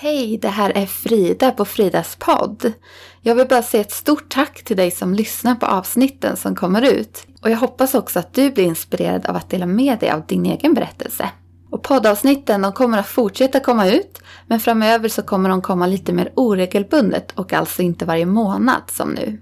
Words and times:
Hej, 0.00 0.38
det 0.42 0.48
här 0.48 0.72
är 0.74 0.86
Frida 0.86 1.50
på 1.50 1.64
Fridas 1.64 2.16
podd. 2.16 2.72
Jag 3.20 3.34
vill 3.34 3.48
bara 3.48 3.62
säga 3.62 3.80
ett 3.80 3.92
stort 3.92 4.28
tack 4.28 4.64
till 4.64 4.76
dig 4.76 4.90
som 4.90 5.14
lyssnar 5.14 5.54
på 5.54 5.66
avsnitten 5.66 6.36
som 6.36 6.56
kommer 6.56 6.82
ut. 6.82 7.26
Och 7.42 7.50
jag 7.50 7.56
hoppas 7.56 7.94
också 7.94 8.18
att 8.18 8.34
du 8.34 8.50
blir 8.50 8.64
inspirerad 8.64 9.26
av 9.26 9.36
att 9.36 9.50
dela 9.50 9.66
med 9.66 9.98
dig 9.98 10.10
av 10.10 10.26
din 10.26 10.46
egen 10.46 10.74
berättelse. 10.74 11.30
Och 11.70 11.82
poddavsnitten 11.82 12.62
de 12.62 12.72
kommer 12.72 12.98
att 12.98 13.08
fortsätta 13.08 13.60
komma 13.60 13.88
ut, 13.88 14.18
men 14.46 14.60
framöver 14.60 15.08
så 15.08 15.22
kommer 15.22 15.48
de 15.48 15.62
komma 15.62 15.86
lite 15.86 16.12
mer 16.12 16.32
oregelbundet 16.36 17.32
och 17.32 17.52
alltså 17.52 17.82
inte 17.82 18.04
varje 18.04 18.26
månad 18.26 18.82
som 18.86 19.10
nu. 19.10 19.40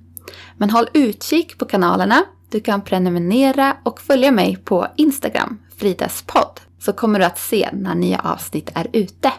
Men 0.57 0.71
håll 0.71 0.89
utkik 0.93 1.59
på 1.59 1.65
kanalerna. 1.65 2.25
Du 2.51 2.61
kan 2.61 2.83
prenumerera 2.83 3.77
och 3.83 4.01
följa 4.01 4.31
mig 4.31 4.57
på 4.57 4.87
Instagram, 4.97 5.59
Fridas 5.77 6.25
podd, 6.27 6.61
så 6.81 6.93
kommer 6.93 7.19
du 7.19 7.25
att 7.25 7.39
se 7.39 7.69
när 7.73 7.95
nya 7.95 8.19
avsnitt 8.19 8.71
är 8.75 8.87
ute. 8.93 9.33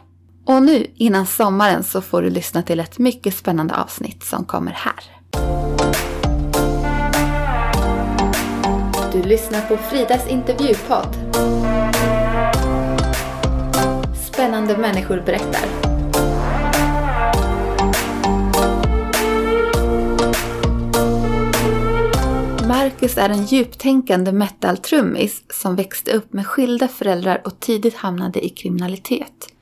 Och 0.48 0.64
nu 0.64 0.86
innan 0.96 1.26
sommaren 1.26 1.84
så 1.84 2.02
får 2.02 2.22
du 2.22 2.30
lyssna 2.30 2.62
till 2.62 2.80
ett 2.80 2.98
mycket 2.98 3.36
spännande 3.36 3.76
avsnitt 3.76 4.24
som 4.24 4.46
kommer 4.46 4.72
här. 4.72 5.04
Du 9.12 9.24
lyssnar 9.24 9.62
på 9.62 9.78
Fridas 9.78 10.28
intervjupodd. 10.28 11.16
Spännande 14.32 14.78
människor 14.78 15.24
berättar. 15.26 15.68
Marcus 22.68 23.18
är 23.18 23.30
en 23.30 23.46
djuptänkande 23.46 24.32
metal-trummis 24.32 25.44
som 25.50 25.76
växte 25.76 26.12
upp 26.12 26.34
med 26.34 26.48
skilda 26.48 26.88
föräldrar 26.88 27.42
och 27.46 27.60
tidigt 27.60 27.96
hamnade 27.96 28.46
i 28.46 28.50
kriminalitet. 28.50 29.57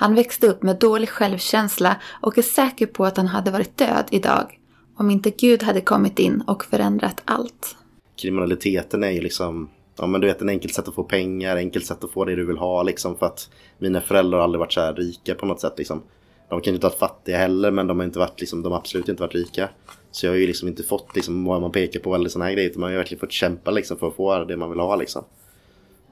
Han 0.00 0.14
växte 0.14 0.46
upp 0.46 0.62
med 0.62 0.78
dålig 0.78 1.08
självkänsla 1.08 1.96
och 2.22 2.38
är 2.38 2.42
säker 2.42 2.86
på 2.86 3.04
att 3.04 3.16
han 3.16 3.26
hade 3.26 3.50
varit 3.50 3.76
död 3.76 4.04
idag 4.10 4.58
om 4.96 5.10
inte 5.10 5.30
Gud 5.30 5.62
hade 5.62 5.80
kommit 5.80 6.18
in 6.18 6.42
och 6.46 6.64
förändrat 6.64 7.22
allt. 7.24 7.76
Kriminaliteten 8.16 9.04
är 9.04 9.10
ju 9.10 9.20
liksom, 9.20 9.70
ja 9.98 10.06
men 10.06 10.20
du 10.20 10.26
vet 10.26 10.40
en 10.40 10.48
enkelt 10.48 10.74
sätt 10.74 10.88
att 10.88 10.94
få 10.94 11.04
pengar, 11.04 11.56
enkelt 11.56 11.86
sätt 11.86 12.04
att 12.04 12.10
få 12.10 12.24
det 12.24 12.36
du 12.36 12.46
vill 12.46 12.56
ha 12.56 12.82
liksom 12.82 13.16
för 13.16 13.26
att 13.26 13.50
mina 13.78 14.00
föräldrar 14.00 14.38
har 14.38 14.44
aldrig 14.44 14.58
varit 14.58 14.72
så 14.72 14.80
här 14.80 14.94
rika 14.94 15.34
på 15.34 15.46
något 15.46 15.60
sätt 15.60 15.74
liksom. 15.76 16.02
De 16.48 16.60
kan 16.60 16.72
ju 16.72 16.74
inte 16.74 16.86
ha 16.86 16.90
varit 16.90 16.98
fattiga 16.98 17.38
heller 17.38 17.70
men 17.70 17.86
de 17.86 17.98
har 17.98 18.06
inte 18.06 18.18
varit 18.18 18.40
liksom, 18.40 18.62
de 18.62 18.72
har 18.72 18.78
absolut 18.78 19.08
inte 19.08 19.22
varit 19.22 19.34
rika. 19.34 19.68
Så 20.10 20.26
jag 20.26 20.32
har 20.32 20.36
ju 20.36 20.46
liksom 20.46 20.68
inte 20.68 20.82
fått 20.82 21.16
liksom 21.16 21.44
vad 21.44 21.60
man 21.60 21.72
pekar 21.72 22.00
på 22.00 22.14
eller 22.14 22.28
sådana 22.28 22.44
här 22.44 22.52
grejer 22.52 22.70
utan 22.70 22.80
man 22.80 22.88
har 22.88 22.92
ju 22.92 22.98
verkligen 22.98 23.20
fått 23.20 23.32
kämpa 23.32 23.70
liksom 23.70 23.98
för 23.98 24.08
att 24.08 24.16
få 24.16 24.44
det 24.44 24.56
man 24.56 24.70
vill 24.70 24.80
ha 24.80 24.96
liksom. 24.96 25.24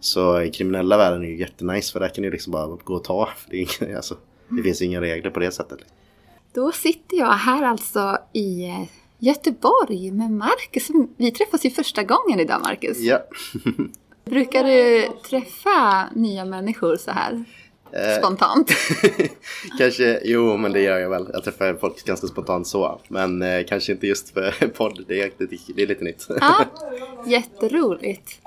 Så 0.01 0.41
i 0.41 0.51
kriminella 0.51 0.97
världen 0.97 1.25
är 1.25 1.29
ju 1.29 1.39
jättenice 1.39 1.93
för 1.93 2.01
där 2.01 2.09
kan 2.09 2.25
du 2.25 2.31
liksom 2.31 2.53
bara 2.53 2.67
gå 2.85 2.95
och 2.95 3.05
ta. 3.05 3.29
Det, 3.51 3.63
är 3.63 3.97
alltså, 3.97 4.17
det 4.49 4.63
finns 4.63 4.83
inga 4.83 5.01
regler 5.01 5.31
på 5.31 5.41
det 5.41 5.51
sättet. 5.51 5.79
Då 6.55 6.73
sitter 6.73 7.17
jag 7.17 7.33
här 7.33 7.63
alltså 7.63 8.19
i 8.33 8.65
eh, 8.65 8.83
Göteborg 9.19 10.11
med 10.11 10.31
Marcus. 10.31 10.89
Vi 11.17 11.31
träffas 11.31 11.65
ju 11.65 11.71
första 11.71 12.03
gången 12.03 12.41
idag 12.41 12.61
Marcus. 12.63 12.99
Ja. 12.99 13.19
Brukar 14.25 14.65
du 14.65 15.09
träffa 15.29 16.09
nya 16.15 16.45
människor 16.45 16.97
så 16.97 17.11
här? 17.11 17.45
Eh, 17.93 18.19
Spontant? 18.19 18.71
kanske, 19.79 20.21
jo 20.25 20.57
men 20.57 20.73
det 20.73 20.81
gör 20.81 20.99
jag 20.99 21.11
väl. 21.11 21.27
Jag 21.33 21.45
träffar 21.45 21.75
folk 21.75 22.05
ganska 22.05 22.27
spontant 22.27 22.67
så. 22.67 23.01
Men 23.09 23.43
eh, 23.43 23.65
kanske 23.69 23.93
inte 23.93 24.07
just 24.07 24.31
för 24.31 24.69
podd, 24.77 25.05
det 25.09 25.21
är, 25.21 25.31
det, 25.39 25.47
det 25.77 25.83
är 25.83 25.87
lite 25.87 26.05
nytt. 26.05 26.27
ja, 26.41 26.65
jätteroligt. 27.27 28.41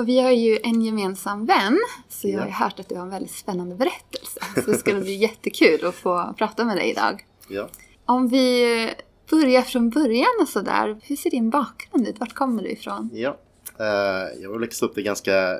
Och 0.00 0.08
vi 0.08 0.20
har 0.20 0.30
ju 0.30 0.58
en 0.62 0.82
gemensam 0.82 1.46
vän, 1.46 1.78
så 2.08 2.28
jag 2.28 2.38
har 2.38 2.46
ju 2.46 2.52
hört 2.52 2.80
att 2.80 2.88
du 2.88 2.94
har 2.94 3.02
en 3.02 3.10
väldigt 3.10 3.34
spännande 3.34 3.74
berättelse. 3.74 4.40
Så 4.54 4.70
det 4.70 4.78
ska 4.78 4.94
bli 4.94 5.14
jättekul 5.14 5.86
att 5.86 5.94
få 5.94 6.34
prata 6.38 6.64
med 6.64 6.76
dig 6.76 6.90
idag. 6.90 7.26
Ja. 7.48 7.68
Om 8.04 8.28
vi 8.28 8.94
börjar 9.30 9.62
från 9.62 9.90
början 9.90 10.30
och 10.40 10.48
sådär, 10.48 11.00
hur 11.02 11.16
ser 11.16 11.30
din 11.30 11.50
bakgrund 11.50 12.08
ut? 12.08 12.20
Vart 12.20 12.34
kommer 12.34 12.62
du 12.62 12.68
ifrån? 12.68 13.10
Ja, 13.12 13.36
uh, 13.80 14.42
jag 14.42 14.50
har 14.50 14.58
växt 14.58 14.82
upp 14.82 14.98
i 14.98 15.02
ganska 15.02 15.58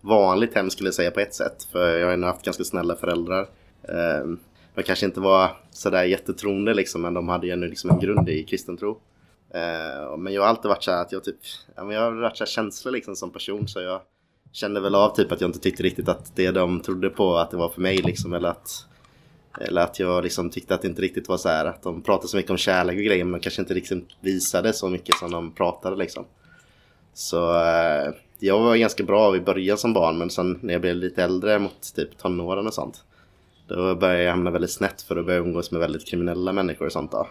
vanligt 0.00 0.54
hem 0.54 0.70
skulle 0.70 0.86
jag 0.86 0.94
säga 0.94 1.10
på 1.10 1.20
ett 1.20 1.34
sätt. 1.34 1.68
För 1.72 1.98
jag 1.98 2.06
har 2.06 2.16
ju 2.16 2.24
haft 2.24 2.44
ganska 2.44 2.64
snälla 2.64 2.96
föräldrar. 2.96 3.42
Uh, 3.42 4.36
de 4.74 4.82
kanske 4.82 5.06
inte 5.06 5.20
var 5.20 5.56
sådär 5.70 6.04
jättetroende 6.04 6.74
liksom, 6.74 7.02
men 7.02 7.14
de 7.14 7.28
hade 7.28 7.46
ju 7.46 7.52
ändå 7.52 7.66
liksom 7.66 7.90
en 7.90 7.98
grund 7.98 8.28
i 8.28 8.44
kristen 8.44 8.76
tro. 8.76 9.00
Eh, 9.54 10.16
men 10.16 10.32
jag 10.32 10.42
har 10.42 10.48
alltid 10.48 10.68
varit 10.68 10.84
så 10.84 10.90
att 10.90 11.12
jag 11.12 11.24
typ, 11.24 11.38
ja, 11.76 11.84
men 11.84 11.94
jag 11.94 12.02
har 12.02 12.12
varit 12.12 12.36
så 12.36 12.46
känslig 12.46 12.92
liksom 12.92 13.16
som 13.16 13.30
person 13.30 13.68
så 13.68 13.80
jag 13.80 14.00
kände 14.52 14.80
väl 14.80 14.94
av 14.94 15.14
typ 15.14 15.32
att 15.32 15.40
jag 15.40 15.48
inte 15.48 15.58
tyckte 15.58 15.82
riktigt 15.82 16.08
att 16.08 16.36
det 16.36 16.50
de 16.50 16.80
trodde 16.80 17.10
på 17.10 17.36
att 17.36 17.50
det 17.50 17.56
var 17.56 17.68
för 17.68 17.80
mig 17.80 17.96
liksom 17.96 18.32
eller 18.32 18.48
att 18.48 18.84
eller 19.60 19.82
att 19.82 19.98
jag 19.98 20.24
liksom 20.24 20.50
tyckte 20.50 20.74
att 20.74 20.82
det 20.82 20.88
inte 20.88 21.02
riktigt 21.02 21.28
var 21.28 21.36
så 21.36 21.48
här 21.48 21.64
att 21.64 21.82
de 21.82 22.02
pratade 22.02 22.28
så 22.28 22.36
mycket 22.36 22.50
om 22.50 22.56
kärlek 22.56 22.96
och 22.96 23.04
grejer 23.04 23.24
men 23.24 23.40
kanske 23.40 23.62
inte 23.62 23.74
riktigt 23.74 24.04
visade 24.20 24.72
så 24.72 24.88
mycket 24.88 25.16
som 25.16 25.30
de 25.30 25.52
pratade 25.54 25.96
liksom. 25.96 26.24
Så 27.14 27.54
eh, 27.54 28.12
jag 28.38 28.60
var 28.60 28.76
ganska 28.76 29.04
bra 29.04 29.36
i 29.36 29.40
början 29.40 29.78
som 29.78 29.92
barn 29.92 30.18
men 30.18 30.30
sen 30.30 30.58
när 30.62 30.72
jag 30.72 30.80
blev 30.80 30.96
lite 30.96 31.24
äldre 31.24 31.58
mot 31.58 31.94
typ 31.94 32.18
tonåren 32.18 32.66
och 32.66 32.74
sånt 32.74 33.04
då 33.68 33.94
började 33.94 34.22
jag 34.22 34.30
hamna 34.30 34.50
väldigt 34.50 34.70
snett 34.70 35.02
för 35.02 35.16
att 35.16 35.26
börja 35.26 35.38
umgås 35.38 35.70
med 35.70 35.80
väldigt 35.80 36.06
kriminella 36.06 36.52
människor 36.52 36.86
och 36.86 36.92
sånt 36.92 37.12
då. 37.12 37.28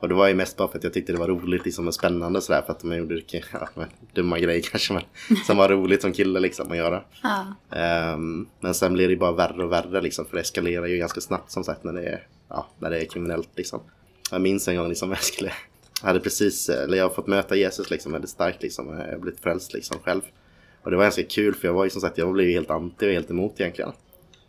Och 0.00 0.08
det 0.08 0.14
var 0.14 0.28
ju 0.28 0.34
mest 0.34 0.56
bara 0.56 0.68
för 0.68 0.78
att 0.78 0.84
jag 0.84 0.92
tyckte 0.92 1.12
det 1.12 1.18
var 1.18 1.28
roligt 1.28 1.64
liksom 1.64 1.86
och 1.86 1.94
spännande 1.94 2.40
sådär 2.40 2.62
för 2.62 2.72
att 2.72 2.80
de 2.80 2.96
gjorde 2.96 3.20
ja, 3.52 3.68
dumma 4.14 4.38
grejer 4.38 4.62
kanske 4.62 4.92
men 4.92 5.02
som 5.46 5.56
var 5.56 5.68
roligt 5.68 6.02
som 6.02 6.12
kille 6.12 6.40
liksom 6.40 6.70
att 6.70 6.76
göra. 6.76 7.02
Ja. 7.22 8.14
Um, 8.14 8.48
men 8.60 8.74
sen 8.74 8.92
blir 8.92 9.08
det 9.08 9.16
bara 9.16 9.32
värre 9.32 9.64
och 9.64 9.72
värre 9.72 10.00
liksom 10.00 10.26
för 10.26 10.36
det 10.36 10.40
eskalerar 10.40 10.86
ju 10.86 10.98
ganska 10.98 11.20
snabbt 11.20 11.50
som 11.50 11.64
sagt 11.64 11.84
när 11.84 11.92
det 11.92 12.02
är, 12.02 12.26
ja, 12.48 12.66
när 12.78 12.90
det 12.90 13.00
är 13.00 13.04
kriminellt 13.04 13.48
liksom. 13.56 13.80
Jag 14.30 14.40
minns 14.40 14.68
en 14.68 14.76
gång 14.76 14.88
liksom 14.88 15.10
jag 15.10 15.22
skulle, 15.22 15.52
jag 16.00 16.06
hade 16.06 16.20
precis, 16.20 16.68
eller 16.68 16.96
jag 16.96 17.04
har 17.04 17.14
fått 17.14 17.26
möta 17.26 17.56
Jesus 17.56 17.90
liksom 17.90 18.12
väldigt 18.12 18.30
starkt 18.30 18.62
liksom. 18.62 18.88
Jag 18.88 19.12
har 19.12 19.18
blivit 19.18 19.40
frälst 19.40 19.72
liksom 19.72 19.98
själv. 19.98 20.22
Och 20.82 20.90
det 20.90 20.96
var 20.96 21.04
ganska 21.04 21.22
kul 21.22 21.54
för 21.54 21.68
jag 21.68 21.74
var 21.74 21.84
ju 21.84 21.90
som 21.90 22.00
sagt, 22.00 22.18
jag 22.18 22.32
blev 22.32 22.46
ju 22.46 22.52
helt 22.52 22.70
anti 22.70 23.08
och 23.08 23.12
helt 23.12 23.30
emot 23.30 23.60
egentligen. 23.60 23.92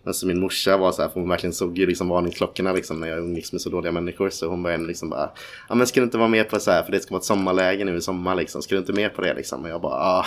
Men 0.03 0.13
så 0.13 0.27
min 0.27 0.39
morsa 0.39 0.77
var 0.77 0.91
så 0.91 1.01
här, 1.01 1.09
för 1.09 1.19
hon 1.19 1.29
verkligen 1.29 1.53
såg 1.53 1.77
ju 1.77 1.85
liksom 1.85 2.09
varningsklockorna 2.09 2.73
liksom 2.73 2.99
när 2.99 3.07
jag 3.07 3.19
umgicks 3.19 3.51
med 3.51 3.61
så 3.61 3.69
dåliga 3.69 3.91
människor. 3.91 4.29
Så 4.29 4.47
hon 4.47 4.63
började 4.63 4.85
liksom 4.85 5.09
bara, 5.09 5.29
ja 5.69 5.75
men 5.75 5.87
ska 5.87 5.99
du 5.99 6.03
inte 6.03 6.17
vara 6.17 6.27
med 6.27 6.49
på 6.49 6.59
så 6.59 6.71
här, 6.71 6.83
för 6.83 6.91
det 6.91 6.99
ska 6.99 7.11
vara 7.11 7.19
ett 7.19 7.25
sommarläge 7.25 7.85
nu 7.85 7.97
i 7.97 8.01
sommar 8.01 8.35
liksom. 8.35 8.61
Ska 8.61 8.75
du 8.75 8.79
inte 8.79 8.93
med 8.93 9.15
på 9.15 9.21
det 9.21 9.33
liksom? 9.33 9.63
Och 9.63 9.69
jag 9.69 9.81
bara, 9.81 9.93
ah, 9.93 10.25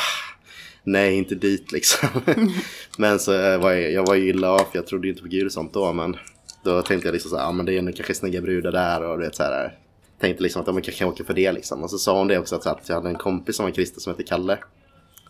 nej 0.84 1.14
inte 1.14 1.34
dit 1.34 1.72
liksom. 1.72 2.08
men 2.98 3.18
så 3.18 3.40
eh, 3.40 3.58
var 3.58 3.72
jag, 3.72 3.92
jag 3.92 4.06
var 4.06 4.14
ju 4.14 4.28
illa 4.28 4.50
av, 4.50 4.58
för 4.58 4.70
jag 4.72 4.86
trodde 4.86 5.06
ju 5.06 5.12
inte 5.12 5.22
på 5.22 5.28
Gud 5.28 5.46
och 5.46 5.52
sånt 5.52 5.72
då. 5.72 5.92
Men 5.92 6.16
då 6.64 6.82
tänkte 6.82 7.08
jag 7.08 7.12
liksom 7.12 7.30
så 7.30 7.36
här, 7.36 7.44
ja 7.44 7.52
men 7.52 7.66
det 7.66 7.78
är 7.78 7.82
nog 7.82 7.96
kanske 7.96 8.14
snygga 8.14 8.40
brudar 8.40 8.72
där 8.72 9.02
och 9.04 9.18
du 9.18 9.24
vet 9.24 9.36
så 9.36 9.42
här. 9.42 9.78
Tänkte 10.20 10.42
liksom 10.42 10.60
att 10.60 10.66
de 10.66 10.74
kanske 10.74 10.92
kan 10.92 11.08
åka 11.08 11.24
för 11.24 11.34
det 11.34 11.52
liksom. 11.52 11.82
Och 11.82 11.90
så 11.90 11.98
sa 11.98 12.18
hon 12.18 12.28
det 12.28 12.38
också 12.38 12.56
att, 12.56 12.66
att 12.66 12.88
jag 12.88 12.96
hade 12.96 13.08
en 13.08 13.18
kompis 13.18 13.56
som 13.56 13.64
var 13.64 13.72
kristen 13.72 14.00
som 14.00 14.10
hette 14.10 14.22
Kalle. 14.22 14.58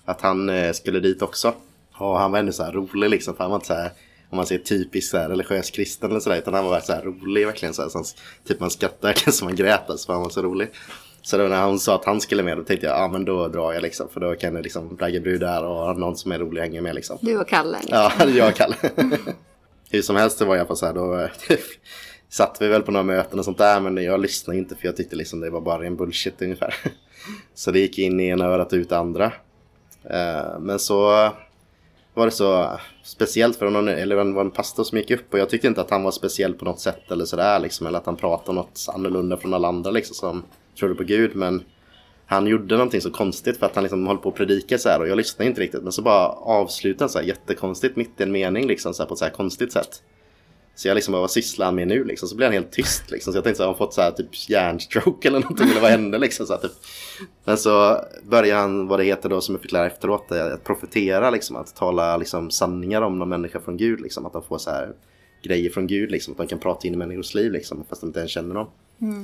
Att 0.04 0.20
han 0.20 0.48
eh, 0.48 0.72
skulle 0.72 1.00
dit 1.00 1.22
också. 1.22 1.54
Och 1.92 2.18
han 2.18 2.32
var 2.32 2.38
ändå 2.38 2.52
så 2.52 2.62
här 2.62 2.72
rolig 2.72 3.10
liksom, 3.10 3.36
för 3.36 3.44
han 3.44 3.50
var 3.50 3.56
inte 3.56 3.66
så 3.66 3.74
här 3.74 3.90
om 4.34 4.36
man 4.36 4.46
säger 4.46 4.62
typiskt 4.62 5.10
så 5.10 5.18
här, 5.18 5.28
religiös 5.28 5.70
kristen 5.70 6.10
eller 6.10 6.20
sådär. 6.20 6.38
Utan 6.38 6.54
han 6.54 6.64
var 6.64 6.80
så 6.80 6.92
här 6.92 7.02
rolig 7.02 7.46
verkligen. 7.46 7.74
Så 7.74 7.82
här, 7.82 7.88
så 7.88 8.04
typ 8.46 8.60
man 8.60 8.70
skrattade 8.70 9.06
verkligen 9.06 9.32
som 9.32 9.44
man 9.44 9.56
grät. 9.56 9.90
Alltså, 9.90 10.06
för 10.06 10.12
han 10.12 10.22
var 10.22 10.30
så 10.30 10.42
rolig. 10.42 10.70
Så 11.22 11.38
då 11.38 11.44
när 11.44 11.56
han 11.56 11.78
sa 11.78 11.94
att 11.94 12.04
han 12.04 12.20
skulle 12.20 12.42
med 12.42 12.56
då 12.56 12.64
tänkte 12.64 12.86
jag, 12.86 12.96
ja 12.96 13.08
men 13.08 13.24
då 13.24 13.48
drar 13.48 13.72
jag 13.72 13.82
liksom. 13.82 14.08
För 14.08 14.20
då 14.20 14.34
kan 14.34 14.54
jag 14.54 14.62
liksom 14.62 14.98
ragga 15.00 15.20
brudar 15.20 15.62
och 15.62 15.76
ha 15.76 15.92
någon 15.92 16.16
som 16.16 16.32
är 16.32 16.38
rolig 16.38 16.60
hänga 16.60 16.82
med 16.82 16.94
liksom. 16.94 17.18
Du 17.20 17.38
och 17.38 17.48
Kalle? 17.48 17.78
Liksom. 17.80 18.10
Ja, 18.18 18.28
jag 18.36 18.48
och 18.48 18.54
Kalle. 18.54 18.76
Hur 19.90 20.02
som 20.02 20.16
helst 20.16 20.38
det 20.38 20.44
var 20.44 20.56
jag 20.56 20.68
på 20.68 20.76
så 20.76 20.86
här, 20.86 20.92
då 20.92 21.28
satt 22.28 22.56
vi 22.60 22.68
väl 22.68 22.82
på 22.82 22.92
några 22.92 23.04
möten 23.04 23.38
och 23.38 23.44
sånt 23.44 23.58
där. 23.58 23.80
Men 23.80 24.04
jag 24.04 24.20
lyssnade 24.20 24.58
inte 24.58 24.76
för 24.76 24.86
jag 24.86 24.96
tyckte 24.96 25.16
liksom 25.16 25.40
det 25.40 25.50
var 25.50 25.60
bara 25.60 25.86
en 25.86 25.96
bullshit 25.96 26.42
ungefär. 26.42 26.74
Så 27.54 27.70
det 27.70 27.78
gick 27.78 27.98
in 27.98 28.20
i 28.20 28.28
ena 28.28 28.44
örat 28.44 28.72
och 28.72 28.76
ut 28.76 28.88
det 28.88 28.98
andra. 28.98 29.32
Men 30.60 30.78
så 30.78 31.30
var 32.14 32.26
det 32.26 32.32
så 32.32 32.78
speciellt 33.02 33.56
för 33.56 33.70
någon, 33.70 33.88
eller 33.88 34.16
det 34.16 34.32
var 34.32 34.40
en 34.40 34.50
pastor 34.50 34.84
som 34.84 34.98
gick 34.98 35.10
upp? 35.10 35.32
Och 35.32 35.38
jag 35.38 35.50
tyckte 35.50 35.66
inte 35.66 35.80
att 35.80 35.90
han 35.90 36.02
var 36.02 36.10
speciell 36.10 36.54
på 36.54 36.64
något 36.64 36.80
sätt 36.80 37.10
eller 37.10 37.24
sådär 37.24 37.60
liksom, 37.60 37.86
eller 37.86 37.98
att 37.98 38.06
han 38.06 38.16
pratade 38.16 38.56
något 38.56 38.86
annorlunda 38.94 39.36
från 39.36 39.54
alla 39.54 39.68
andra 39.68 39.90
liksom 39.90 40.14
som 40.14 40.42
trodde 40.78 40.94
på 40.94 41.04
Gud, 41.04 41.36
men 41.36 41.64
han 42.26 42.46
gjorde 42.46 42.76
någonting 42.76 43.00
så 43.00 43.10
konstigt 43.10 43.58
för 43.58 43.66
att 43.66 43.74
han 43.74 43.84
liksom 43.84 44.06
höll 44.06 44.18
på 44.18 44.28
att 44.28 44.34
predika 44.34 44.78
så 44.78 44.88
här 44.88 45.00
och 45.00 45.08
jag 45.08 45.16
lyssnade 45.16 45.48
inte 45.48 45.60
riktigt. 45.60 45.82
Men 45.82 45.92
så 45.92 46.02
bara 46.02 46.28
avslutade 46.28 47.04
han 47.04 47.08
så 47.08 47.18
här 47.18 47.26
jättekonstigt 47.26 47.96
mitt 47.96 48.20
i 48.20 48.22
en 48.22 48.32
mening 48.32 48.66
liksom 48.66 48.94
så 48.94 49.02
här, 49.02 49.08
på 49.08 49.14
ett 49.14 49.18
så 49.18 49.24
här 49.24 49.32
konstigt 49.32 49.72
sätt. 49.72 50.02
Så 50.76 50.88
jag 50.88 50.94
liksom 50.94 51.12
bara, 51.12 51.20
vad 51.20 51.30
sysslar 51.30 51.66
han 51.66 51.74
med 51.74 51.88
nu 51.88 52.04
liksom? 52.04 52.28
Så 52.28 52.36
blev 52.36 52.46
han 52.46 52.52
helt 52.52 52.72
tyst 52.72 53.10
liksom. 53.10 53.32
Så 53.32 53.36
jag 53.36 53.44
tänkte 53.44 53.56
så 53.56 53.62
har 53.62 53.68
han 53.68 53.78
fått 53.78 53.94
så 53.94 54.00
här 54.00 54.10
typ 54.10 54.48
hjärnstroke 54.48 55.28
eller 55.28 55.40
någonting 55.40 55.68
eller 55.70 55.80
vad 55.80 55.90
hände 55.90 56.18
liksom? 56.18 56.46
Så 56.46 56.52
här, 56.52 56.60
typ. 56.60 56.72
Men 57.44 57.58
så 57.58 58.00
började 58.22 58.60
han, 58.60 58.88
vad 58.88 59.00
det 59.00 59.04
heter 59.04 59.28
då 59.28 59.40
som 59.40 59.54
jag 59.54 59.62
fick 59.62 59.72
lära 59.72 59.86
efteråt, 59.86 60.30
eh, 60.30 60.46
att 60.46 60.64
profetera 60.64 61.30
liksom. 61.30 61.56
Att 61.56 61.74
tala 61.74 62.16
liksom 62.16 62.50
sanningar 62.50 63.02
om 63.02 63.18
någon 63.18 63.28
människa 63.28 63.60
från 63.60 63.76
Gud 63.76 64.00
liksom. 64.00 64.26
Att 64.26 64.34
han 64.34 64.42
får 64.42 64.58
så 64.58 64.70
här 64.70 64.92
grejer 65.44 65.70
från 65.70 65.86
Gud 65.86 66.10
liksom. 66.10 66.32
Att 66.32 66.38
de 66.38 66.46
kan 66.46 66.58
prata 66.58 66.88
in 66.88 66.94
i 66.94 66.96
människors 66.96 67.34
liv 67.34 67.52
liksom 67.52 67.84
fast 67.88 68.00
de 68.00 68.06
inte 68.06 68.18
ens 68.18 68.30
känner 68.32 68.54
dem. 68.54 68.66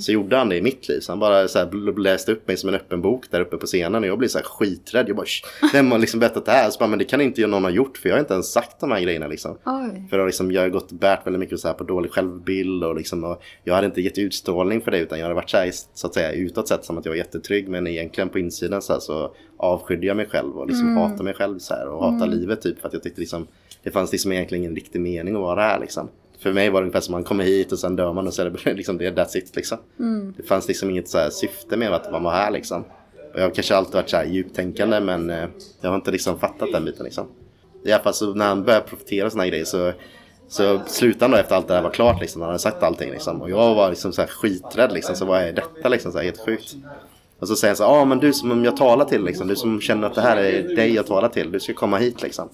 Så 0.01 0.13
gjorde 0.13 0.37
han 0.37 0.49
det 0.49 0.57
i 0.57 0.63
mitt 0.63 0.89
liv. 0.89 1.01
Så 1.01 1.13
han 1.13 1.19
bara 1.19 1.49
så 1.49 1.59
här, 1.59 1.99
läste 2.01 2.33
upp 2.33 2.49
mig 2.49 2.57
som 2.57 2.69
en 2.69 2.75
öppen 2.75 3.03
bok 3.03 3.25
där 3.31 3.41
uppe 3.41 3.57
på 3.57 3.67
scenen. 3.67 4.03
Och 4.03 4.09
jag 4.09 4.19
blev 4.19 4.29
så 4.29 4.39
här 4.39 4.45
skiträdd. 4.45 5.09
Jag 5.09 5.17
bara, 5.17 5.27
"Sh, 5.27 5.45
vem 5.73 5.91
har 5.91 5.99
liksom 5.99 6.21
berättat 6.21 6.45
det 6.45 6.53
här? 6.53 6.71
Så 6.71 6.79
bara, 6.79 6.89
men 6.89 6.99
det 6.99 7.05
kan 7.05 7.21
inte 7.21 7.47
någon 7.47 7.65
ha 7.65 7.71
gjort 7.71 7.99
för 7.99 8.09
jag 8.09 8.17
har 8.17 8.21
inte 8.21 8.35
ens 8.35 8.53
sagt 8.53 8.81
de 8.81 8.91
här 8.91 9.01
grejerna 9.01 9.27
liksom. 9.27 9.51
Oj. 9.51 10.07
För 10.11 10.17
jag, 10.17 10.23
har 10.23 10.27
liksom, 10.27 10.53
jag 10.53 10.63
har 10.63 10.69
gått 10.69 10.93
bärt 10.93 11.27
väldigt 11.27 11.41
mycket 11.41 11.61
så 11.61 11.69
här 11.69 11.75
på 11.75 11.85
dålig 11.85 12.11
självbild 12.13 12.85
och, 12.85 12.97
liksom, 12.97 13.25
och 13.25 13.43
jag 13.65 13.75
hade 13.75 13.87
inte 13.87 14.01
gett 14.01 14.19
utstrålning 14.19 14.81
för 14.81 14.91
det 14.91 14.99
utan 14.99 15.19
jag 15.19 15.25
hade 15.25 15.35
varit 15.35 15.51
så 15.51 15.57
här, 15.57 15.71
så 15.95 16.07
att 16.07 16.15
säga 16.15 16.33
utåt 16.33 16.69
sett 16.69 16.85
som 16.85 16.99
att 16.99 17.05
jag 17.05 17.13
var 17.13 17.17
jättetrygg 17.17 17.69
men 17.69 17.87
egentligen 17.87 18.29
på 18.29 18.39
insidan 18.39 18.83
så, 18.83 18.93
här, 18.93 19.01
så 19.01 19.35
avskydde 19.57 20.07
jag 20.07 20.17
mig 20.17 20.27
själv 20.27 20.59
och 20.59 20.67
liksom 20.67 20.97
hatade 20.97 21.25
mig 21.25 21.35
själv 21.35 21.59
så 21.59 21.75
här, 21.75 21.89
och 21.89 22.05
hatade 22.05 22.37
livet 22.37 22.63
typ 22.63 22.81
för 22.81 22.89
att 22.89 22.95
jag 22.95 23.03
tyckte 23.03 23.21
liksom 23.21 23.47
det 23.83 23.91
fanns 23.91 24.13
liksom 24.13 24.33
egentligen 24.33 24.65
ingen 24.65 24.75
riktig 24.75 25.01
mening 25.01 25.35
att 25.35 25.41
vara 25.41 25.63
här 25.63 25.81
liksom. 25.81 26.09
För 26.39 26.53
mig 26.53 26.71
var 26.71 26.81
det 26.81 26.85
ungefär 26.85 27.01
som 27.01 27.13
man 27.13 27.25
kommer 27.25 27.45
hit 27.45 27.73
och 27.73 27.79
sen 27.79 27.97
dör 27.97 28.13
man 28.13 28.27
och 28.27 28.35
så 28.35 28.43
är 28.43 28.51
det 28.51 28.75
liksom 28.75 28.99
det, 28.99 29.11
that's 29.11 29.37
it 29.37 29.57
liksom. 29.57 29.79
Det 30.37 30.43
fanns 30.43 30.69
liksom 30.69 30.91
inget 30.91 31.09
så 31.09 31.19
här 31.19 31.31
syfte 31.31 31.77
med 31.77 31.93
att 31.93 32.13
man 32.13 32.23
var 32.23 32.31
här 32.31 32.51
liksom. 32.51 32.85
Och 33.35 33.41
jag 33.41 33.43
har 33.43 33.51
kanske 33.51 33.77
alltid 33.77 33.95
varit 33.95 34.11
så 34.11 34.17
här 34.17 34.25
djuptänkande 34.25 35.01
men 35.01 35.31
eh, 35.31 35.49
jag 35.81 35.91
har 35.91 35.97
inte 35.97 36.11
liksom 36.11 36.39
fattat 36.39 36.73
den 36.73 36.85
biten 36.85 37.05
liksom. 37.05 37.27
I 37.85 37.93
alla 37.93 38.03
fall 38.03 38.15
så 38.15 38.35
när 38.35 38.49
han 38.49 38.65
började 38.65 38.87
profetera 38.87 39.31
såna 39.31 39.43
här 39.43 39.51
grejer 39.51 39.65
så, 39.65 39.93
så 40.49 40.81
slutade 40.87 41.41
efter 41.41 41.55
allt 41.55 41.69
det 41.69 41.75
där 41.75 41.83
var 41.83 41.91
klart 41.91 42.21
liksom. 42.21 42.43
Han 42.43 42.49
hade 42.49 42.59
sagt 42.59 42.83
allting 42.83 43.11
liksom. 43.11 43.43
Och 43.43 43.51
jag 43.51 43.75
var 43.75 43.91
liksom 43.91 44.13
så 44.13 44.21
här 44.21 44.29
skiträdd 44.29 44.93
liksom. 44.93 45.17
Så 45.17 45.25
vad 45.25 45.43
är 45.43 45.53
detta 45.53 45.89
liksom? 45.89 46.13
Så 46.13 46.19
här, 46.19 46.25
helt 46.25 46.41
sjukt. 46.41 46.75
Och 47.39 47.49
så 47.49 47.57
säger 47.57 47.71
han 47.71 47.77
så 47.77 47.83
ja 47.83 47.89
ah, 47.89 48.05
men 48.05 48.19
du 48.19 48.33
som 48.33 48.65
jag 48.65 48.77
talar 48.77 49.05
till 49.05 49.25
liksom. 49.25 49.49
Du 49.49 49.57
som 49.57 49.81
känner 49.81 50.07
att 50.07 50.15
det 50.15 50.21
här 50.21 50.37
är 50.37 50.77
dig 50.77 50.95
jag 50.95 51.07
talar 51.07 51.29
till. 51.29 51.53
Du 51.53 51.61
ska 51.61 51.75
komma 51.75 51.99
hit 51.99 52.23
liksom. 52.23 52.49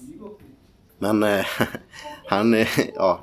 Men 0.99 1.23
eh, 1.23 1.45
han, 2.25 2.53
eh, 2.53 2.67
ja. 2.95 3.21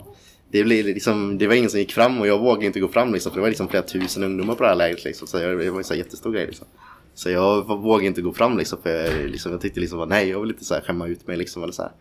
Det, 0.51 0.65
blev 0.65 0.85
liksom, 0.85 1.39
det 1.39 1.47
var 1.47 1.55
ingen 1.55 1.71
som 1.71 1.81
gick 1.81 1.93
fram 1.93 2.21
och 2.21 2.27
jag 2.27 2.39
vågade 2.39 2.67
inte 2.67 2.81
gå 2.81 2.89
fram 2.89 3.13
liksom, 3.13 3.33
för 3.33 3.37
det 3.37 3.43
var 3.43 3.49
liksom 3.49 3.69
flera 3.69 3.83
tusen 3.83 4.23
ungdomar 4.23 4.55
på 4.55 4.63
det 4.63 4.69
här 4.69 4.77
lägret. 4.77 5.05
Liksom, 5.05 5.29
så 5.29 5.39
det 5.39 5.71
var 5.71 5.79
en 5.79 5.85
så 5.85 5.95
jättestor 5.95 6.33
grej. 6.33 6.47
Liksom. 6.47 6.67
Så 7.15 7.31
jag 7.31 7.67
vågade 7.67 8.07
inte 8.07 8.23
gå 8.23 8.33
fram 8.33 8.59
liksom, 8.59 8.79
för 8.83 8.91
jag, 8.91 9.31
liksom, 9.31 9.53
jag 9.53 9.61
tyckte 9.61 9.81
liksom, 9.81 10.09
nej 10.09 10.29
jag 10.29 10.41
vill 10.41 10.51
inte 10.51 10.65
så 10.65 10.75
här, 10.75 10.81
skämma 10.81 11.07
ut 11.07 11.27
mig. 11.27 11.37
Liksom, 11.37 11.63
eller 11.63 11.73
så 11.73 11.83
här. 11.83 11.93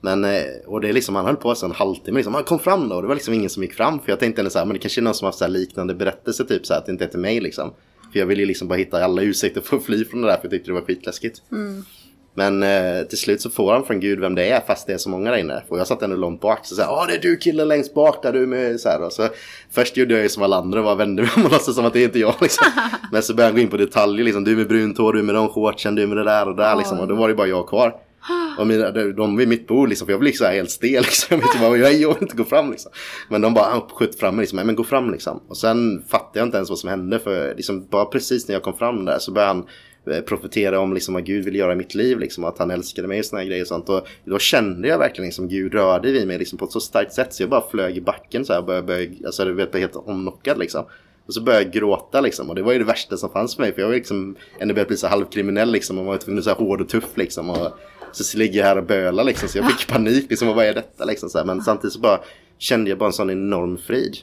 Men, 0.00 0.24
eh, 0.24 0.42
och 0.66 0.80
det 0.80 0.88
är 0.88 0.92
liksom, 0.92 1.14
han 1.14 1.24
höll 1.24 1.36
på 1.36 1.54
så 1.54 1.66
en 1.66 1.72
halvtimme 1.72 2.18
liksom, 2.18 2.34
han 2.34 2.44
kom 2.44 2.58
fram 2.58 2.88
då 2.88 2.96
och 2.96 3.02
det 3.02 3.08
var 3.08 3.14
liksom 3.14 3.34
ingen 3.34 3.50
som 3.50 3.62
gick 3.62 3.74
fram. 3.74 4.00
För 4.00 4.10
jag 4.12 4.20
tänkte 4.20 4.40
ändå 4.40 4.50
så 4.50 4.58
här, 4.58 4.66
men 4.66 4.74
det 4.74 4.78
kanske 4.78 5.00
är 5.00 5.02
någon 5.02 5.14
som 5.14 5.24
har 5.24 5.28
haft 5.28 5.38
så 5.38 5.46
liknande 5.46 5.94
berättelse 5.94 6.44
typ 6.44 6.66
så 6.66 6.72
här, 6.72 6.80
att 6.80 6.86
det 6.86 6.92
inte 6.92 7.04
är 7.04 7.08
till 7.08 7.18
mig 7.18 7.40
liksom. 7.40 7.74
För 8.12 8.18
jag 8.18 8.26
ville 8.26 8.42
ju 8.42 8.46
liksom 8.46 8.68
bara 8.68 8.78
hitta 8.78 9.04
alla 9.04 9.22
ursäkter 9.22 9.60
för 9.60 9.76
att 9.76 9.84
fly 9.84 10.04
från 10.04 10.20
det 10.22 10.26
där 10.26 10.36
för 10.36 10.44
jag 10.44 10.50
tyckte 10.50 10.70
det 10.70 10.74
var 10.74 10.80
skitläskigt. 10.80 11.42
Mm. 11.52 11.84
Men 12.36 12.62
eh, 12.62 13.02
till 13.08 13.18
slut 13.18 13.40
så 13.40 13.50
får 13.50 13.72
han 13.72 13.84
från 13.84 14.00
Gud 14.00 14.20
vem 14.20 14.34
det 14.34 14.48
är 14.50 14.60
fast 14.66 14.86
det 14.86 14.92
är 14.92 14.98
så 14.98 15.08
många 15.08 15.30
där 15.30 15.38
inne. 15.38 15.62
Och 15.68 15.78
jag 15.78 15.86
satt 15.86 16.02
ändå 16.02 16.16
långt 16.16 16.40
bak 16.40 16.58
så 16.62 16.74
såhär, 16.74 16.88
ja 16.88 17.04
det 17.08 17.14
är 17.14 17.18
du 17.18 17.36
killen 17.36 17.68
längst 17.68 17.94
bak 17.94 18.22
där 18.22 18.32
du 18.32 18.46
med 18.46 18.80
så 18.80 18.88
här. 18.88 19.02
Och 19.02 19.12
så 19.12 19.28
först 19.70 19.96
gjorde 19.96 20.14
jag 20.14 20.22
ju 20.22 20.28
som 20.28 20.42
alla 20.42 20.56
andra 20.56 20.78
och 20.78 20.84
bara 20.84 20.94
vände 20.94 21.22
mig 21.22 21.30
om 21.36 21.44
och 21.44 21.50
låtsades 21.52 21.76
som 21.76 21.84
att 21.84 21.92
det 21.92 22.00
är 22.00 22.04
inte 22.04 22.18
jag 22.18 22.34
liksom. 22.40 22.66
Men 23.12 23.22
så 23.22 23.34
började 23.34 23.48
han 23.52 23.56
gå 23.56 23.62
in 23.62 23.68
på 23.70 23.76
detaljer 23.76 24.24
liksom, 24.24 24.44
du 24.44 24.56
med 24.56 24.68
brunt 24.68 24.98
hår, 24.98 25.12
du 25.12 25.22
med 25.22 25.34
de 25.34 25.48
shortsen, 25.48 25.94
du 25.94 26.06
med 26.06 26.16
det 26.16 26.24
där 26.24 26.48
och 26.48 26.56
där 26.56 26.76
liksom. 26.76 27.00
Och 27.00 27.08
då 27.08 27.14
var 27.14 27.28
det 27.28 27.34
bara 27.34 27.46
jag 27.46 27.68
kvar. 27.68 27.94
Och 28.58 28.66
mina, 28.66 28.90
de, 28.90 29.36
vid 29.36 29.48
mitt 29.48 29.66
bord 29.66 29.88
liksom, 29.88 30.06
för 30.06 30.12
jag 30.12 30.20
blev 30.20 30.32
så 30.32 30.44
här 30.44 30.52
helt 30.52 30.70
stel 30.70 31.02
liksom. 31.02 31.26
Jag 31.30 31.36
vet 31.36 31.54
inte 31.54 31.68
vad 31.68 31.78
jag 31.78 31.94
jag 31.94 32.14
vill 32.14 32.22
inte 32.22 32.36
gå 32.36 32.44
fram 32.44 32.70
liksom. 32.70 32.92
Men 33.28 33.40
de 33.40 33.54
bara 33.54 33.80
sköt 33.90 34.18
fram 34.18 34.36
mig 34.36 34.42
liksom, 34.42 34.56
"Nej, 34.56 34.64
men 34.66 34.74
gå 34.76 34.84
fram 34.84 35.10
liksom. 35.10 35.40
Och 35.48 35.56
sen 35.56 36.02
fattade 36.08 36.38
jag 36.38 36.46
inte 36.46 36.56
ens 36.56 36.68
vad 36.70 36.78
som 36.78 36.90
hände 36.90 37.18
för 37.18 37.54
liksom, 37.56 37.86
bara 37.90 38.04
precis 38.04 38.48
när 38.48 38.54
jag 38.54 38.62
kom 38.62 38.74
fram 38.76 39.04
där 39.04 39.18
så 39.18 39.32
började 39.32 39.54
han 39.54 39.66
profetera 40.26 40.80
om 40.80 40.94
liksom 40.94 41.14
vad 41.14 41.24
Gud 41.24 41.44
vill 41.44 41.56
göra 41.56 41.72
i 41.72 41.76
mitt 41.76 41.94
liv 41.94 42.18
liksom, 42.18 42.44
att 42.44 42.58
han 42.58 42.70
älskade 42.70 43.08
mig 43.08 43.18
och 43.18 43.24
såna 43.24 43.42
här 43.42 43.48
grejer 43.48 43.62
och 43.62 43.68
sånt. 43.68 43.88
Och 43.88 44.06
då 44.24 44.38
kände 44.38 44.88
jag 44.88 44.98
verkligen 44.98 45.26
liksom 45.26 45.48
Gud 45.48 45.74
rörde 45.74 46.12
vid 46.12 46.26
mig 46.26 46.38
liksom, 46.38 46.58
på 46.58 46.64
ett 46.64 46.72
så 46.72 46.80
starkt 46.80 47.12
sätt 47.12 47.34
så 47.34 47.42
jag 47.42 47.50
bara 47.50 47.70
flög 47.70 47.96
i 47.96 48.00
backen 48.00 48.44
så 48.44 48.52
här 48.52 48.60
och 48.60 48.66
började, 48.66 48.86
började 48.86 49.26
alltså 49.26 49.44
du 49.44 49.52
vet, 49.52 49.74
helt 49.74 49.96
omknockad 49.96 50.58
liksom. 50.58 50.84
Och 51.26 51.34
så 51.34 51.42
började 51.42 51.64
jag 51.64 51.72
gråta 51.72 52.20
liksom 52.20 52.48
och 52.48 52.54
det 52.54 52.62
var 52.62 52.72
ju 52.72 52.78
det 52.78 52.84
värsta 52.84 53.16
som 53.16 53.30
fanns 53.30 53.54
för 53.56 53.62
mig 53.62 53.72
för 53.72 53.80
jag 53.80 53.88
var 53.88 53.94
liksom 53.94 54.36
ändå 54.58 54.74
börjat 54.74 54.88
bli 54.88 54.96
så 54.96 55.06
halvkriminell 55.06 55.72
liksom 55.72 55.98
och 55.98 56.04
var 56.04 56.16
tvungen 56.16 56.38
att 56.38 56.44
så 56.44 56.50
här 56.50 56.56
hård 56.56 56.80
och 56.80 56.88
tuff 56.88 57.16
liksom. 57.16 57.50
Och 57.50 57.72
så 58.12 58.38
ligger 58.38 58.58
jag 58.58 58.66
här 58.66 58.78
och 58.78 58.84
bölar 58.84 59.24
liksom 59.24 59.48
så 59.48 59.58
jag 59.58 59.70
fick 59.70 59.88
panik 59.92 60.30
liksom 60.30 60.48
och 60.48 60.54
vad 60.54 60.66
är 60.66 60.74
detta 60.74 61.04
liksom 61.04 61.30
så 61.30 61.38
här. 61.38 61.44
Men 61.44 61.60
samtidigt 61.60 61.92
så 61.92 62.00
bara 62.00 62.20
kände 62.58 62.90
jag 62.90 62.98
bara 62.98 63.06
en 63.06 63.12
sån 63.12 63.30
enorm 63.30 63.78
frid. 63.78 64.16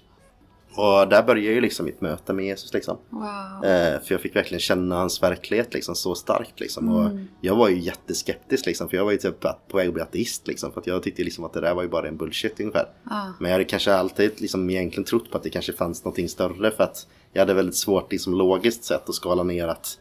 Och 0.76 1.08
där 1.08 1.24
började 1.24 1.56
ju 1.56 1.62
liksom 1.62 1.86
mitt 1.86 2.02
möte 2.02 2.34
med 2.34 2.46
Jesus 2.46 2.74
liksom. 2.74 2.98
Wow. 3.10 3.66
Eh, 3.66 4.02
för 4.02 4.14
jag 4.14 4.22
fick 4.22 4.36
verkligen 4.36 4.60
känna 4.60 4.96
hans 4.96 5.24
verklighet 5.24 5.74
liksom 5.74 5.96
så 5.96 6.16
starkt 6.16 6.60
liksom. 6.60 6.90
Och 6.90 7.20
jag 7.42 7.56
var 7.56 7.70
ju 7.70 7.80
jätteskeptisk 7.80 8.66
liksom. 8.66 8.90
För 8.90 8.98
jag 8.98 9.06
var 9.06 9.12
ju 9.12 9.18
typ 9.18 9.40
på 9.68 9.78
väg 9.78 9.88
att 9.88 9.94
bli 9.94 10.04
ateist 10.04 10.48
liksom. 10.48 10.72
För 10.72 10.82
att 10.82 10.88
jag 10.88 11.04
tyckte 11.04 11.24
liksom 11.24 11.44
att 11.44 11.54
det 11.54 11.62
där 11.62 11.74
var 11.74 11.84
ju 11.84 11.90
bara 11.90 12.08
en 12.08 12.18
bullshit 12.18 12.60
ungefär. 12.60 12.86
Ah. 13.04 13.26
Men 13.40 13.52
jag 13.52 13.56
hade 13.56 13.64
kanske 13.64 13.94
alltid 13.94 14.42
liksom 14.42 14.70
egentligen 14.70 15.04
trott 15.04 15.32
på 15.32 15.38
att 15.38 15.44
det 15.44 15.50
kanske 15.50 15.74
fanns 15.74 16.04
någonting 16.04 16.30
större. 16.30 16.72
För 16.72 16.84
att 16.84 17.08
jag 17.34 17.42
hade 17.42 17.54
väldigt 17.54 17.78
svårt 17.78 18.12
liksom 18.12 18.34
logiskt 18.34 18.84
sett 18.84 19.10
att 19.10 19.16
skala 19.16 19.44
ner 19.44 19.68
att 19.68 19.98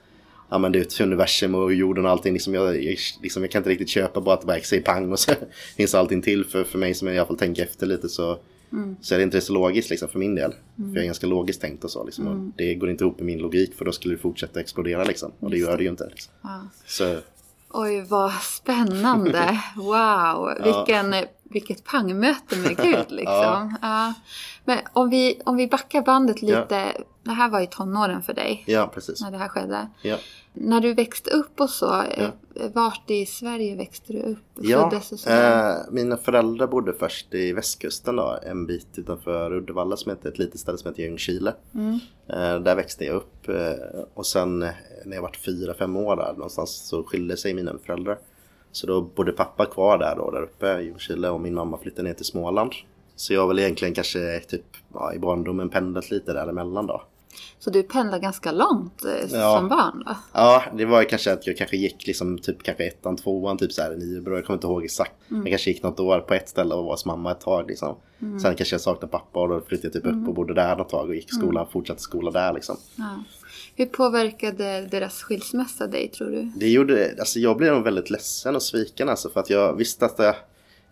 Ja 0.50 0.58
men 0.58 0.72
det 0.72 0.78
är 0.78 0.82
ett 0.82 1.00
universum 1.00 1.54
och 1.54 1.74
jorden 1.74 2.04
och 2.04 2.10
allting. 2.10 2.32
Liksom 2.32 2.54
jag, 2.54 2.84
jag, 2.84 2.96
liksom 3.22 3.42
jag 3.42 3.50
kan 3.50 3.60
inte 3.60 3.70
riktigt 3.70 3.88
köpa 3.88 4.20
bara 4.20 4.34
att 4.34 4.40
det 4.40 4.46
bara 4.46 4.60
säger 4.60 4.82
pang 4.82 5.12
och 5.12 5.18
så 5.18 5.32
finns 5.76 5.94
allting 5.94 6.22
till. 6.22 6.44
För, 6.44 6.64
för 6.64 6.78
mig 6.78 6.94
som 6.94 7.08
i 7.08 7.18
alla 7.18 7.26
fall 7.26 7.38
tänker 7.38 7.62
efter 7.62 7.86
lite 7.86 8.08
så, 8.08 8.38
så 9.00 9.14
är 9.14 9.18
det 9.18 9.24
inte 9.24 9.40
så 9.40 9.52
logiskt 9.52 9.90
liksom 9.90 10.08
för 10.08 10.18
min 10.18 10.34
del. 10.34 10.54
För 10.76 10.84
jag 10.94 10.96
är 10.96 11.04
ganska 11.04 11.26
logiskt 11.26 11.60
tänkt 11.60 11.84
och 11.84 11.90
så. 11.90 12.04
Liksom, 12.04 12.26
och 12.26 12.52
det 12.56 12.74
går 12.74 12.90
inte 12.90 13.04
ihop 13.04 13.16
med 13.18 13.26
min 13.26 13.38
logik 13.38 13.74
för 13.74 13.84
då 13.84 13.92
skulle 13.92 14.14
det 14.14 14.20
fortsätta 14.20 14.60
explodera 14.60 15.04
liksom. 15.04 15.32
Och 15.40 15.50
det 15.50 15.58
gör 15.58 15.76
det 15.76 15.82
ju 15.82 15.90
inte. 15.90 16.06
Liksom. 16.06 16.32
Ja. 16.42 16.60
Så 16.86 17.16
Oj, 17.72 18.04
vad 18.08 18.32
spännande. 18.32 19.60
Wow, 19.76 20.54
vilken, 20.64 21.14
vilket 21.50 21.84
pangmöte 21.84 22.56
med 22.56 22.76
Gud 22.76 23.06
liksom. 23.08 23.76
Ja. 23.82 24.14
Men 24.64 24.78
om 24.92 25.10
vi, 25.10 25.40
om 25.44 25.56
vi 25.56 25.66
backar 25.66 26.02
bandet 26.02 26.42
lite. 26.42 26.92
Det 27.22 27.30
här 27.30 27.50
var 27.50 27.60
i 27.60 27.66
tonåren 27.66 28.22
för 28.22 28.34
dig, 28.34 28.64
ja, 28.66 28.90
precis. 28.94 29.20
när 29.20 29.30
det 29.30 29.38
här 29.38 29.48
skedde. 29.48 29.88
Ja. 30.02 30.16
När 30.52 30.80
du 30.80 30.94
växte 30.94 31.30
upp 31.30 31.60
och 31.60 31.70
så, 31.70 32.02
eh, 32.02 32.28
vart 32.72 33.10
i 33.10 33.26
Sverige 33.26 33.76
växte 33.76 34.12
du 34.12 34.22
upp? 34.22 34.38
Ja, 34.54 34.92
eh, 35.26 35.74
mina 35.90 36.16
föräldrar 36.16 36.66
bodde 36.66 36.92
först 36.92 37.34
i 37.34 37.52
västkusten 37.52 38.16
då, 38.16 38.38
en 38.42 38.66
bit 38.66 38.86
utanför 38.96 39.52
Uddevalla 39.52 39.96
som 39.96 40.10
heter 40.10 40.28
ett 40.28 40.38
litet 40.38 40.60
ställe 40.60 40.78
som 40.78 40.88
heter 40.90 41.02
Ljungskile. 41.02 41.54
Eh, 42.28 42.60
där 42.60 42.74
växte 42.74 43.04
jag 43.04 43.16
upp 43.16 43.48
eh, 43.48 44.00
och 44.14 44.26
sen 44.26 44.62
eh, 44.62 44.70
när 45.04 45.16
jag 45.16 45.22
var 45.22 45.32
fyra, 45.44 45.74
fem 45.74 45.96
år 45.96 46.16
där 46.16 46.32
någonstans 46.32 46.88
så 46.88 47.04
skilde 47.04 47.36
sig 47.36 47.54
mina 47.54 47.78
föräldrar. 47.86 48.18
Så 48.72 48.86
då 48.86 49.00
bodde 49.00 49.32
pappa 49.32 49.66
kvar 49.66 49.98
där 49.98 50.16
då, 50.16 50.30
där 50.30 50.42
uppe 50.42 50.78
i 50.80 50.84
Ljungskile 50.84 51.28
och 51.30 51.40
min 51.40 51.54
mamma 51.54 51.78
flyttade 51.78 52.08
ner 52.08 52.14
till 52.14 52.24
Småland. 52.24 52.72
Så 53.16 53.32
jag 53.34 53.40
har 53.40 53.48
väl 53.48 53.58
egentligen 53.58 53.94
kanske 53.94 54.40
typ 54.40 54.64
ja, 54.94 55.14
i 55.14 55.18
barndomen 55.18 55.68
pendlat 55.68 56.10
lite 56.10 56.32
däremellan 56.32 56.86
då. 56.86 57.02
Så 57.58 57.70
du 57.70 57.82
pendlade 57.82 58.22
ganska 58.22 58.52
långt 58.52 59.04
eh, 59.04 59.38
Ja. 59.38 59.56
som 59.58 59.68
barn 59.68 60.02
då? 60.06 60.16
Ja, 60.32 60.62
det 60.74 60.84
var 60.84 61.04
kanske 61.04 61.32
att 61.32 61.46
jag 61.46 61.56
kanske 61.56 61.76
gick 61.76 62.06
liksom 62.06 62.38
typ 62.38 62.62
kanske 62.62 62.84
ettan, 62.86 63.16
tvåan, 63.16 63.58
typ 63.58 63.72
så 63.72 63.82
här 63.82 63.92
i 63.92 63.96
Nybro. 63.96 64.34
Jag 64.34 64.44
kommer 64.46 64.56
inte 64.56 64.66
ihåg 64.66 64.84
exakt. 64.84 65.12
Jag 65.28 65.46
kanske 65.46 65.70
gick 65.70 65.82
något 65.82 66.00
år 66.00 66.20
på 66.20 66.34
ett 66.34 66.48
ställe 66.48 66.74
och 66.74 66.84
var 66.84 66.90
hos 66.92 67.06
mamma 67.06 67.30
ett 67.30 67.40
tag 67.40 67.66
liksom. 67.68 67.96
Sen 68.42 68.54
kanske 68.54 68.74
jag 68.74 68.80
saknade 68.80 69.12
pappa 69.12 69.40
och 69.40 69.48
då 69.48 69.60
flyttade 69.60 69.86
jag 69.98 70.02
typ 70.04 70.12
upp 70.22 70.28
och 70.28 70.34
bodde 70.34 70.54
där 70.54 70.76
något 70.76 70.88
tag 70.88 71.08
och 71.08 71.14
gick 71.14 71.24
i 71.32 71.34
skolan, 71.34 71.66
fortsatte 71.72 72.02
skola 72.02 72.30
där 72.30 72.52
liksom. 72.52 72.76
Ja. 72.96 73.04
Hur 73.76 73.86
påverkade 73.86 74.88
deras 74.90 75.22
skilsmässa 75.22 75.86
dig 75.86 76.08
tror 76.08 76.30
du? 76.30 76.50
Det 76.56 76.68
gjorde, 76.68 77.14
alltså 77.18 77.38
jag 77.38 77.56
blev 77.56 77.74
nog 77.74 77.84
väldigt 77.84 78.10
ledsen 78.10 78.56
och 78.56 78.62
sviken 78.62 79.08
alltså 79.08 79.30
för 79.30 79.40
att 79.40 79.50
jag 79.50 79.76
visste 79.76 80.04
att 80.04 80.18
jag 80.18 80.34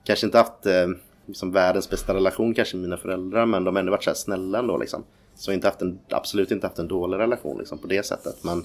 kanske 0.04 0.26
inte 0.26 0.38
haft 0.38 0.66
eh, 0.66 0.88
liksom 1.26 1.52
världens 1.52 1.90
bästa 1.90 2.14
relation 2.14 2.54
kanske 2.54 2.76
med 2.76 2.82
mina 2.82 2.96
föräldrar 2.96 3.46
men 3.46 3.64
de 3.64 3.76
har 3.76 3.80
ändå 3.80 3.90
varit 3.90 4.04
så 4.04 4.10
här 4.10 4.14
snälla 4.14 4.58
ändå 4.58 4.78
liksom. 4.78 5.04
Så 5.34 5.50
jag 5.50 5.52
har 5.52 5.56
inte 5.56 5.68
haft 5.68 5.82
en, 5.82 5.98
absolut 6.10 6.50
inte 6.50 6.66
haft 6.66 6.78
en 6.78 6.88
dålig 6.88 7.18
relation 7.18 7.58
liksom 7.58 7.78
på 7.78 7.86
det 7.86 8.06
sättet 8.06 8.44
men 8.44 8.64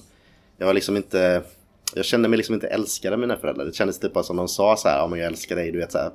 jag 0.56 0.66
var 0.66 0.74
liksom 0.74 0.96
inte, 0.96 1.42
jag 1.94 2.04
kände 2.04 2.28
mig 2.28 2.36
liksom 2.36 2.54
inte 2.54 2.66
älskad 2.66 3.12
av 3.12 3.18
mina 3.18 3.36
föräldrar. 3.36 3.64
Det 3.64 3.74
kändes 3.74 3.98
typ 3.98 4.12
bara 4.12 4.24
som 4.24 4.36
de 4.36 4.48
sa 4.48 4.76
så 4.76 4.88
här, 4.88 4.98
ja 4.98 5.06
men 5.06 5.18
jag 5.18 5.26
älskar 5.26 5.56
dig, 5.56 5.72
du 5.72 5.78
vet 5.78 5.92
så 5.92 5.98
här. 5.98 6.10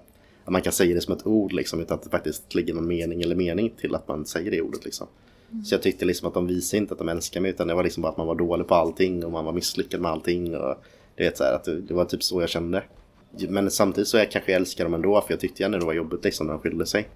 Att 0.45 0.51
man 0.51 0.61
kan 0.61 0.73
säga 0.73 0.95
det 0.95 1.01
som 1.01 1.13
ett 1.13 1.27
ord 1.27 1.51
liksom 1.53 1.79
utan 1.79 1.95
att 1.97 2.03
det 2.03 2.09
faktiskt 2.09 2.55
ligger 2.55 2.73
någon 2.73 2.87
mening 2.87 3.21
eller 3.21 3.35
mening 3.35 3.73
till 3.79 3.95
att 3.95 4.07
man 4.07 4.25
säger 4.25 4.51
det 4.51 4.61
ordet 4.61 4.85
liksom. 4.85 5.07
Så 5.65 5.73
jag 5.75 5.81
tyckte 5.81 6.05
liksom 6.05 6.27
att 6.27 6.33
de 6.33 6.47
visade 6.47 6.77
inte 6.81 6.93
att 6.93 6.97
de 6.97 7.09
älskade 7.09 7.41
mig 7.41 7.51
utan 7.51 7.67
det 7.67 7.73
var 7.73 7.83
liksom 7.83 8.01
bara 8.01 8.09
att 8.11 8.17
man 8.17 8.27
var 8.27 8.35
dålig 8.35 8.67
på 8.67 8.75
allting 8.75 9.25
och 9.25 9.31
man 9.31 9.45
var 9.45 9.53
misslyckad 9.53 10.01
med 10.01 10.11
allting. 10.11 10.55
Och 10.55 10.75
det, 11.15 11.23
vet, 11.23 11.37
så 11.37 11.43
här, 11.43 11.53
att 11.53 11.63
det, 11.87 11.93
var 11.93 12.05
typ 12.05 12.23
så 12.23 12.41
jag 12.41 12.49
kände. 12.49 12.83
Men 13.49 13.71
samtidigt 13.71 14.07
så 14.07 14.17
jag 14.17 14.31
kanske 14.31 14.55
älskar 14.55 14.83
dem 14.83 14.93
ändå 14.93 15.21
för 15.21 15.33
jag 15.33 15.39
tyckte 15.39 15.63
ändå 15.65 15.77
det 15.77 15.85
var 15.85 15.93
jobbigt 15.93 16.23
liksom 16.23 16.47
när 16.47 16.53
de 16.53 16.61
skilde 16.61 16.85
sig. 16.85 17.09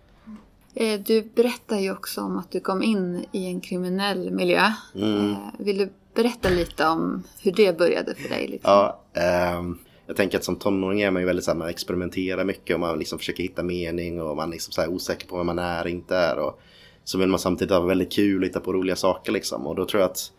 Eh, 0.75 1.00
Du 1.00 1.22
berättar 1.36 1.80
ju 1.80 1.92
också 1.92 2.22
om 2.22 2.38
att 2.38 2.52
du 2.52 2.60
kom 2.60 2.84
in 2.84 3.25
i 3.32 3.46
en 3.46 3.62
kriminell 3.62 4.32
miljö. 4.32 4.72
Mm. 4.96 5.32
Eh, 5.32 5.38
Vill 5.60 5.78
du 5.78 5.90
berätta 6.16 6.50
lite 6.50 6.88
om 6.88 7.24
hur 7.42 7.52
det 7.52 7.78
började 7.78 8.16
för 8.16 8.30
dig? 8.30 8.48
Liksom? 8.48 8.72
Ja, 8.72 9.02
ehm, 9.13 9.78
jag 10.08 10.16
tänker 10.16 10.38
att 10.38 10.44
som 10.44 10.56
tonåring 10.56 11.02
är 11.02 11.12
man 11.12 11.22
ju 11.22 11.25
väldigt 11.25 11.46
så 11.46 11.52
här, 11.52 11.58
man 11.58 11.70
experimenterar 11.70 12.44
mycket 12.44 12.74
och 12.74 12.80
man 12.80 13.00
liksom 13.00 13.20
försöker 13.20 13.44
hitta 13.44 13.63
mening 13.63 14.22
och 14.22 14.36
man 14.36 14.48
är 14.50 14.52
liksom 14.52 14.72
så 14.72 14.82
här 14.82 14.90
osäker 14.90 15.28
på 15.28 15.38
vem 15.38 15.46
man 15.46 15.60
är 15.60 15.84
och 15.84 15.90
inte 15.90 16.16
är. 16.16 16.40
Och 16.40 16.62
så 17.04 17.18
vill 17.18 17.30
man 17.30 17.40
samtidigt 17.40 17.72
ha 17.72 17.80
väldigt 17.80 18.12
kul 18.12 18.42
och 18.42 18.48
hitta 18.48 18.60
på 18.60 18.74
roliga 18.74 18.96
saker 18.96 19.32
liksom. 19.32 19.68
Och 19.68 19.76
då 19.76 19.86
tror 19.86 20.02
jag 20.02 20.12
att 20.12 20.32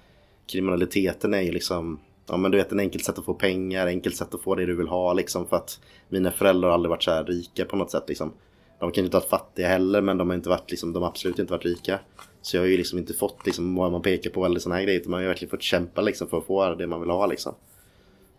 kriminaliteten 0.46 1.34
är 1.34 1.40
ju 1.40 1.52
liksom, 1.52 2.00
ja 2.28 2.36
men 2.36 2.50
du 2.50 2.58
vet 2.58 2.72
en 2.72 2.80
enkelt 2.80 3.04
sätt 3.04 3.18
att 3.18 3.24
få 3.24 3.34
pengar, 3.34 3.86
enkelt 3.86 4.16
sätt 4.16 4.34
att 4.34 4.42
få 4.42 4.54
det 4.54 4.66
du 4.66 4.76
vill 4.76 4.88
ha 4.88 5.12
liksom. 5.12 5.46
För 5.46 5.56
att 5.56 5.80
mina 6.08 6.30
föräldrar 6.30 6.68
har 6.68 6.74
aldrig 6.74 6.90
varit 6.90 7.02
så 7.02 7.10
här 7.10 7.24
rika 7.24 7.64
på 7.64 7.76
något 7.76 7.90
sätt 7.90 8.04
liksom. 8.08 8.32
De 8.80 8.92
kan 8.92 9.02
ju 9.02 9.06
inte 9.06 9.16
ha 9.16 9.20
varit 9.20 9.30
fattiga 9.30 9.68
heller 9.68 10.00
men 10.00 10.18
de 10.18 10.28
har 10.28 10.36
inte 10.36 10.48
varit 10.48 10.70
liksom, 10.70 10.92
de 10.92 11.02
har 11.02 11.10
absolut 11.10 11.38
inte 11.38 11.52
varit 11.52 11.64
rika. 11.64 11.98
Så 12.42 12.56
jag 12.56 12.62
har 12.62 12.68
ju 12.68 12.76
liksom 12.76 12.98
inte 12.98 13.14
fått 13.14 13.46
liksom 13.46 13.74
vad 13.74 13.92
man 13.92 14.02
pekar 14.02 14.30
på 14.30 14.44
eller 14.44 14.60
sådana 14.60 14.76
här 14.76 14.84
grejer. 14.84 15.00
Utan 15.00 15.10
man 15.10 15.18
har 15.18 15.22
ju 15.22 15.28
verkligen 15.28 15.50
fått 15.50 15.62
kämpa 15.62 16.00
liksom 16.00 16.28
för 16.28 16.38
att 16.38 16.46
få 16.46 16.74
det 16.74 16.86
man 16.86 17.00
vill 17.00 17.10
ha 17.10 17.26
liksom. 17.26 17.54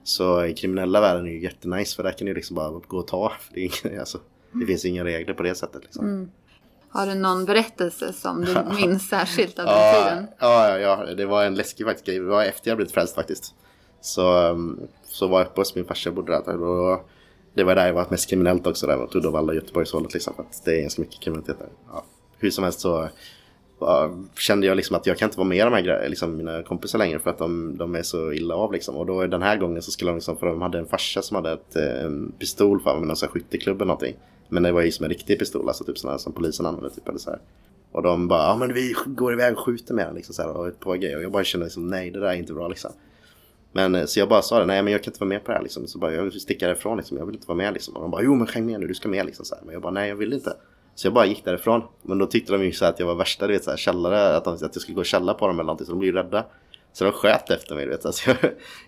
Så 0.03 0.45
i 0.45 0.53
kriminella 0.53 1.01
världen 1.01 1.27
är 1.27 1.31
ju 1.31 1.43
jättenice 1.43 1.95
för 1.95 2.03
där 2.03 2.11
kan 2.11 2.27
du 2.27 2.33
liksom 2.33 2.55
bara 2.55 2.81
gå 2.87 2.97
och 2.97 3.07
ta. 3.07 3.31
Det, 3.53 3.85
är 3.85 3.99
alltså, 3.99 4.19
det 4.51 4.65
finns 4.65 4.85
inga 4.85 5.03
regler 5.03 5.33
på 5.33 5.43
det 5.43 5.55
sättet 5.55 5.83
liksom. 5.83 6.05
Mm. 6.05 6.29
Har 6.95 7.05
du 7.05 7.15
någon 7.15 7.45
berättelse 7.45 8.13
som 8.13 8.45
du 8.45 8.55
minns 8.75 9.09
särskilt 9.09 9.59
av 9.59 9.65
den 9.65 9.75
Ja, 9.75 10.03
tiden? 10.09 10.27
ja, 10.39 10.79
ja, 10.79 11.13
det 11.17 11.25
var 11.25 11.43
en 11.45 11.55
läskig 11.55 11.85
faktiskt 11.85 12.05
grej. 12.05 12.19
Det 12.19 12.25
var 12.25 12.43
efter 12.43 12.69
jag 12.71 12.77
blivit 12.77 12.93
frälst 12.93 13.15
faktiskt. 13.15 13.53
Så, 14.01 14.49
um, 14.49 14.79
så 15.03 15.27
var 15.27 15.39
jag 15.39 15.47
uppe 15.47 15.61
hos 15.61 15.75
min 15.75 15.85
farsa 15.85 16.11
bodde 16.11 16.31
där. 16.45 16.61
Och 16.63 17.09
det 17.53 17.63
var 17.63 17.75
där 17.75 17.87
jag 17.87 17.93
var 17.93 18.05
mest 18.09 18.29
kriminellt 18.29 18.67
också. 18.67 18.87
Där 18.87 18.97
mot 18.97 19.15
Uddevalla 19.15 19.47
och 19.47 19.55
Göteborgshållet 19.55 20.13
liksom. 20.13 20.33
Att 20.37 20.65
det 20.65 20.77
är 20.77 20.81
ganska 20.81 21.01
mycket 21.01 21.19
kriminalitet 21.21 21.59
där. 21.59 21.69
Ja. 21.91 22.03
Hur 22.37 22.49
som 22.49 22.63
helst 22.63 22.79
så 22.79 23.09
kände 24.37 24.67
jag 24.67 24.77
liksom 24.77 24.95
att 24.95 25.05
jag 25.05 25.17
kan 25.17 25.27
inte 25.27 25.37
vara 25.37 25.47
med 25.47 25.67
de 25.67 25.73
här 25.73 26.09
liksom, 26.09 26.37
mina 26.37 26.63
kompisar 26.63 26.99
längre 26.99 27.19
för 27.19 27.29
att 27.29 27.37
de, 27.37 27.77
de 27.77 27.95
är 27.95 28.03
så 28.03 28.31
illa 28.31 28.55
av 28.55 28.71
liksom. 28.73 28.95
Och 28.95 29.05
då 29.05 29.27
den 29.27 29.41
här 29.41 29.57
gången 29.57 29.81
så 29.81 29.91
skulle 29.91 30.11
de 30.11 30.15
liksom, 30.15 30.37
för 30.37 30.47
de 30.47 30.61
hade 30.61 30.77
en 30.77 30.85
farsa 30.87 31.21
som 31.21 31.35
hade 31.35 31.51
ett, 31.51 31.75
eh, 31.75 32.05
en 32.05 32.31
pistol 32.39 32.81
för 32.81 32.99
med 32.99 33.07
någon 33.07 33.15
sån 33.15 33.27
här 33.27 33.33
skytteklubb 33.33 33.77
eller 33.77 33.85
någonting. 33.85 34.15
Men 34.49 34.63
det 34.63 34.71
var 34.71 34.81
ju 34.81 34.91
som 34.91 35.03
en 35.03 35.09
riktig 35.09 35.39
pistol, 35.39 35.67
alltså 35.67 35.83
typ 35.83 35.97
sådana 35.97 36.17
som 36.17 36.33
polisen 36.33 36.65
använder 36.65 36.89
typ 36.89 37.07
eller 37.07 37.19
så 37.19 37.29
här. 37.29 37.39
Och 37.91 38.01
de 38.01 38.27
bara, 38.27 38.41
ja 38.41 38.57
men 38.57 38.73
vi 38.73 38.95
går 39.05 39.33
iväg 39.33 39.53
och 39.53 39.59
skjuter 39.59 39.93
med 39.93 40.07
den 40.07 40.15
liksom 40.15 40.35
så 40.35 40.41
här 40.41 40.57
och 40.57 40.79
på 40.79 40.93
grejer. 40.93 41.17
Och 41.17 41.23
jag 41.23 41.31
bara 41.31 41.43
kände 41.43 41.65
liksom, 41.65 41.87
nej 41.87 42.11
det 42.11 42.19
där 42.19 42.27
är 42.27 42.33
inte 42.33 42.53
bra 42.53 42.67
liksom. 42.67 42.91
Men 43.71 43.95
eh, 43.95 44.05
så 44.05 44.19
jag 44.19 44.29
bara 44.29 44.41
sa 44.41 44.59
det, 44.59 44.65
nej 44.65 44.83
men 44.83 44.93
jag 44.93 45.03
kan 45.03 45.11
inte 45.11 45.19
vara 45.19 45.29
med 45.29 45.43
på 45.43 45.51
det 45.51 45.57
här 45.57 45.63
liksom. 45.63 45.87
Så 45.87 45.99
bara, 45.99 46.13
jag 46.13 46.23
vill 46.23 46.41
sticka 46.41 46.67
därifrån 46.67 46.97
liksom, 46.97 47.17
jag 47.17 47.25
vill 47.25 47.35
inte 47.35 47.47
vara 47.47 47.57
med 47.57 47.73
liksom. 47.73 47.95
Och 47.95 48.01
de 48.01 48.11
bara, 48.11 48.23
jo 48.23 48.35
men 48.35 48.47
häng 48.47 48.65
med 48.65 48.79
nu, 48.79 48.87
du 48.87 48.93
ska 48.93 49.09
med 49.09 49.25
liksom. 49.25 49.45
Så 49.45 49.55
här. 49.55 49.63
Men 49.65 49.73
jag 49.73 49.81
bara, 49.81 49.91
nej 49.91 50.09
jag 50.09 50.15
vill 50.15 50.33
inte. 50.33 50.53
Så 50.95 51.07
jag 51.07 51.13
bara 51.13 51.25
gick 51.25 51.45
därifrån. 51.45 51.81
Men 52.01 52.17
då 52.17 52.25
tyckte 52.25 52.53
de 52.53 52.63
ju 52.63 52.71
så 52.71 52.85
här 52.85 52.91
att 52.91 52.99
jag 52.99 53.07
var 53.07 53.15
värsta, 53.15 53.47
du 53.47 53.53
vet 53.53 53.63
så 53.63 53.69
här 53.69 53.77
källare, 53.77 54.37
att, 54.37 54.43
de, 54.43 54.53
att 54.53 54.61
jag 54.61 54.81
skulle 54.81 54.95
gå 54.95 55.01
och 55.01 55.05
källa 55.05 55.33
på 55.33 55.47
dem 55.47 55.55
eller 55.55 55.63
någonting. 55.63 55.85
Så 55.85 55.91
de 55.91 55.99
blev 55.99 56.15
ju 56.15 56.21
rädda. 56.21 56.45
Så 56.95 57.03
de 57.03 57.13
sköt 57.13 57.49
efter 57.49 57.75
mig, 57.75 57.85
du 57.85 57.91
vet. 57.91 58.05
Alltså, 58.05 58.29
jag, 58.29 58.37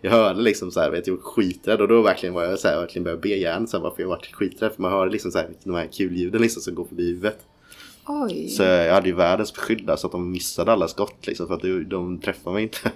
jag 0.02 0.12
hörde 0.12 0.42
liksom 0.42 0.72
så 0.72 0.80
här, 0.80 0.92
vet, 0.92 1.08
jag 1.08 1.16
var 1.16 1.22
skiträdd. 1.22 1.82
Och 1.82 1.88
då 1.88 2.02
verkligen 2.02 2.36
var 2.36 2.44
jag 2.44 2.60
så 2.60 2.68
här, 2.68 2.80
verkligen 2.80 3.04
började 3.04 3.22
be 3.22 3.30
järn 3.30 3.68
så 3.68 3.78
här, 3.78 3.84
varför 3.84 4.02
jag 4.02 4.10
var 4.10 4.22
skiträdd. 4.34 4.72
För 4.72 4.82
man 4.82 4.92
hörde 4.92 5.12
liksom 5.12 5.32
så 5.32 5.38
här, 5.38 5.50
de 5.64 5.76
här 5.76 5.88
kulljuden 5.88 6.42
liksom 6.42 6.62
som 6.62 6.76
går 6.76 6.86
förbi 6.86 7.08
huvudet. 7.08 7.40
Oj. 8.06 8.50
Så 8.50 8.64
jag 8.64 8.94
hade 8.94 9.10
ju 9.10 9.16
världens 9.16 9.54
beskydd 9.54 9.86
där, 9.86 9.96
så 9.96 10.08
att 10.08 10.12
de 10.12 10.32
missade 10.32 10.72
alla 10.72 10.88
skott 10.88 11.28
liksom. 11.28 11.48
För 11.48 11.54
att 11.54 11.62
de, 11.62 11.84
de 11.84 12.20
träffade 12.20 12.54
mig 12.54 12.64
inte. 12.64 12.92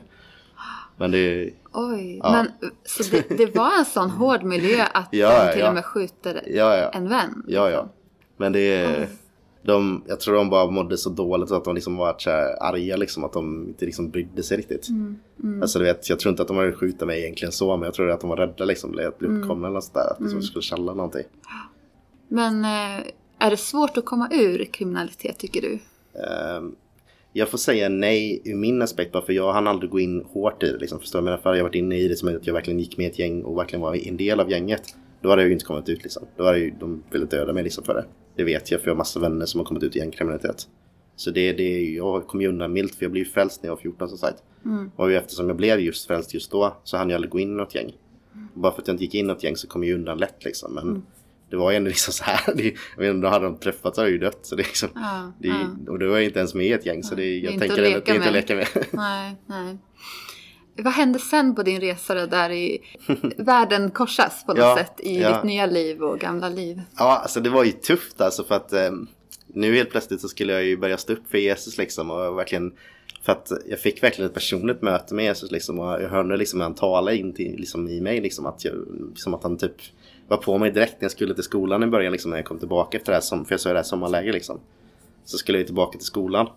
Men 0.98 1.12
det, 1.12 1.54
Oj. 1.72 2.20
Ja. 2.24 2.32
Men 2.32 2.72
så 2.86 3.04
det, 3.12 3.38
det 3.38 3.56
var 3.56 3.80
en 3.80 3.86
sån 3.86 4.10
hård 4.10 4.44
miljö 4.44 4.84
att 4.94 5.08
Ja, 5.12 5.46
de 5.46 5.52
till 5.52 5.62
ja. 5.62 5.68
och 5.68 5.74
med 5.74 5.86
skjuter 5.86 6.44
ja 6.48 6.90
en 6.90 7.10
vän? 7.10 7.44
Ja, 7.48 7.70
ja. 7.70 7.90
Men 8.38 8.52
det 8.52 8.60
är... 8.60 9.08
De, 9.64 10.04
jag 10.08 10.20
tror 10.20 10.36
de 10.36 10.50
bara 10.50 10.72
mådde 10.72 10.98
så 10.98 11.10
dåligt 11.10 11.50
så 11.50 11.56
att 11.56 11.64
de 11.64 11.76
liksom 11.76 11.98
var 11.98 12.16
så 12.18 12.30
här 12.30 12.64
arga 12.64 12.98
liksom 12.98 13.24
att 13.24 13.34
de 13.34 13.68
inte 13.68 13.86
liksom 13.86 14.10
brydde 14.10 14.44
sig 14.44 14.58
riktigt. 14.58 14.88
Alltså 15.62 15.80
du 15.80 15.86
vet, 15.86 16.10
jag 16.10 16.20
tror 16.20 16.30
inte 16.30 16.42
att 16.42 16.48
de 16.48 16.58
hade 16.58 16.74
skjutit 16.74 17.08
mig 17.08 17.22
egentligen 17.22 17.52
så 17.52 17.78
men 17.78 17.86
jag 17.86 17.94
tror 17.94 18.10
att 18.12 18.22
de 18.22 18.30
var 18.30 18.38
rädda 18.38 18.66
liksom 18.66 19.00
att 19.08 19.18
bli 19.18 19.28
uppkomna 19.28 19.68
eller 19.68 19.80
sådär. 19.80 20.12
Att 20.12 20.32
de 20.32 20.42
skulle 20.42 20.62
källa 20.62 20.94
någonting. 20.94 21.24
Men 22.28 22.66
eh, 22.66 23.06
är 23.40 23.50
det 23.50 23.58
svårt 23.58 23.98
att 23.98 24.06
komma 24.06 24.30
ur 24.32 24.66
kriminalitet 24.66 25.40
tycker 25.40 25.62
du? 25.62 25.80
Ehm, 26.20 26.76
jag 27.34 27.50
får 27.50 27.58
säga 27.58 27.90
nej 27.90 28.42
ur 28.46 28.56
min 28.56 28.82
aspekt 28.82 29.12
bara 29.12 29.26
för 29.26 29.34
jag 29.34 29.54
hann 29.54 29.68
aldrig 29.68 29.92
gå 29.92 30.00
in 30.00 30.26
hårt 30.32 30.64
i 30.64 30.72
det 30.72 30.78
liksom. 30.78 31.00
Förstår 31.00 31.20
du? 31.20 31.26
Men 31.26 31.38
för 31.38 31.56
jag 31.56 31.64
varit 31.64 31.76
inne 31.76 31.98
i 31.98 32.08
det 32.08 32.16
som 32.16 32.36
att 32.36 32.48
jag 32.48 32.54
verkligen 32.54 32.80
gick 32.80 32.98
med 32.98 33.12
ett 33.12 33.20
gäng 33.20 33.42
och 33.44 33.58
verkligen 33.58 33.82
var 33.82 34.08
en 34.08 34.18
del 34.18 34.40
av 34.40 34.52
gänget. 34.52 34.82
Då 35.22 35.30
hade 35.30 35.42
jag 35.42 35.48
ju 35.48 35.54
inte 35.54 35.66
kommit 35.66 35.90
ut 35.90 36.04
liksom. 36.04 36.24
Då 36.38 36.46
hade 36.46 36.60
ju, 36.60 36.72
de 36.80 37.04
ville 37.12 37.26
döda 37.26 37.54
mig 37.54 37.64
liksom 37.64 37.84
för 37.84 37.94
det. 37.94 38.06
Det 38.36 38.44
vet 38.44 38.72
jag 38.72 38.82
för 38.82 38.88
jag 38.88 38.94
har 38.94 38.98
massa 38.98 39.20
vänner 39.20 39.46
som 39.46 39.60
har 39.60 39.66
kommit 39.66 39.84
ut 39.84 39.96
i 39.96 40.00
gängkriminalitet. 40.00 40.68
Så 41.16 41.32
det, 41.32 41.54
det, 41.54 41.82
jag 41.92 42.28
kom 42.28 42.42
ju 42.42 42.48
undan 42.48 42.74
milt 42.74 42.96
för 42.96 43.04
jag 43.06 43.12
blev 43.12 43.26
ju 43.26 43.32
frälst 43.32 43.64
när 43.64 43.70
jag 43.70 43.76
var 43.76 43.82
14 43.82 44.10
som 44.10 44.18
sagt. 44.18 44.44
Och 44.96 45.12
ju 45.12 45.18
eftersom 45.18 45.48
jag 45.48 45.58
blev 45.58 45.80
just 45.80 46.08
frälst 46.08 46.34
just 46.34 46.52
då 46.52 46.78
så 46.84 46.98
hann 46.98 47.10
jag 47.10 47.16
aldrig 47.16 47.32
gå 47.32 47.40
in 47.40 47.52
i 47.52 47.56
något 47.56 47.76
gäng. 47.76 47.92
Bara 48.54 48.72
för 48.72 48.82
att 48.82 48.88
jag 48.88 48.94
inte 48.94 49.04
gick 49.04 49.16
in 49.16 49.26
i 49.26 49.28
något 49.28 49.44
gäng 49.44 49.56
så 49.56 49.68
kom 49.68 49.84
jag 49.84 49.88
ju 49.88 49.96
undan 49.96 50.18
lätt 50.18 50.46
liksom. 50.46 50.74
Men 50.74 51.04
det 51.50 51.56
var 51.58 51.72
ju 51.72 51.78
ändå 51.78 51.88
liksom 51.88 52.14
så 52.14 52.24
här. 52.24 52.56
Det, 52.56 52.64
jag 52.96 53.04
vet 53.04 53.16
inte, 53.16 53.28
då 53.28 53.32
hade 53.32 53.46
de 53.46 53.58
träffats 53.58 53.96
så 53.96 54.02
hade 54.02 54.12
jag 54.12 54.22
ju 54.22 54.26
dött. 54.26 54.40
Så 54.42 54.56
det 54.56 54.64
liksom, 54.64 54.90
Ja, 54.96 55.32
det, 55.40 55.48
ja. 55.48 55.70
Och 55.88 56.00
då 56.00 56.10
var 56.10 56.16
jag 56.16 56.24
inte 56.24 56.40
ens 56.40 56.54
med 56.54 56.66
i 56.66 56.72
ett 56.72 56.86
gäng 56.86 57.04
så 57.04 57.16
det, 57.16 57.38
jag 57.38 57.54
inte 57.54 57.68
tänker 57.68 57.98
att 57.98 58.06
det 58.06 58.12
är 58.12 58.16
inte 58.16 58.28
att 58.28 58.34
leka 58.34 58.56
med. 58.56 58.68
Nej, 58.92 59.36
nej. 59.46 59.78
Vad 60.76 60.94
hände 60.94 61.20
sen 61.20 61.56
på 61.56 61.64
din 61.64 61.82
resa 61.82 62.16
då, 62.16 62.26
där 62.26 62.50
i 62.50 62.82
världen 63.38 63.92
korsas 63.92 64.44
på 64.46 64.54
något 64.54 64.60
Ja, 64.60 64.78
sätt 64.78 65.00
i 65.00 65.22
ja. 65.22 65.34
ditt 65.36 65.44
nya 65.44 65.66
liv 65.66 66.04
och 66.04 66.20
gamla 66.20 66.50
liv? 66.50 66.82
Ja, 66.98 67.18
alltså 67.18 67.40
det 67.40 67.50
var 67.50 67.64
ju 67.64 67.72
tufft 67.72 68.22
alltså 68.22 68.44
för 68.44 68.56
att 68.56 68.74
eh, 68.74 68.92
nu 69.48 69.76
helt 69.76 69.90
plötsligt 69.90 70.22
så 70.22 70.28
skulle 70.28 70.54
jag 70.54 70.64
ju 70.64 70.78
börja 70.78 70.98
stå 70.98 71.14
upp 71.14 71.30
för 71.32 71.38
Jesus 71.38 71.78
liksom 71.78 72.12
och 72.12 72.38
verkligen 72.38 72.74
för 73.24 73.32
att 73.32 73.52
jag 73.70 73.80
fick 73.80 74.04
verkligen 74.04 74.30
ett 74.30 74.34
personligt 74.34 74.82
möte 74.82 75.14
med 75.14 75.26
Jesus 75.26 75.52
liksom 75.52 75.80
och 75.80 76.02
jag 76.02 76.10
hörde 76.10 76.38
liksom 76.38 76.60
när 76.60 76.66
han 76.66 76.76
talade 76.76 77.18
in 77.18 77.34
till, 77.34 77.56
liksom 77.58 77.88
i 77.88 78.02
mig 78.02 78.22
liksom 78.22 78.46
att 78.46 78.66
jag, 78.66 78.74
som 79.16 79.34
att 79.34 79.44
han 79.44 79.58
typ 79.58 79.76
var 80.28 80.38
på 80.38 80.58
mig 80.58 80.72
direkt 80.72 80.94
när 80.94 81.06
jag 81.06 81.12
skulle 81.12 81.34
till 81.34 81.44
skolan 81.44 81.84
i 81.84 81.88
början 81.88 82.12
liksom 82.12 82.32
när 82.32 82.38
jag 82.38 82.46
kom 82.46 82.60
tillbaka 82.60 82.98
efter 82.98 83.12
det 83.12 83.16
här, 83.16 83.22
som, 83.22 83.46
för 83.46 83.54
jag 83.54 83.60
sa 83.60 83.70
det 83.70 83.76
här 83.76 83.84
sommarläger 83.84 84.34
liksom. 84.34 84.60
Så 85.26 85.38
skulle 85.38 85.58
jag 85.58 85.68
tillbaka 85.68 85.98
till 85.98 86.08
skolan. 86.08 86.48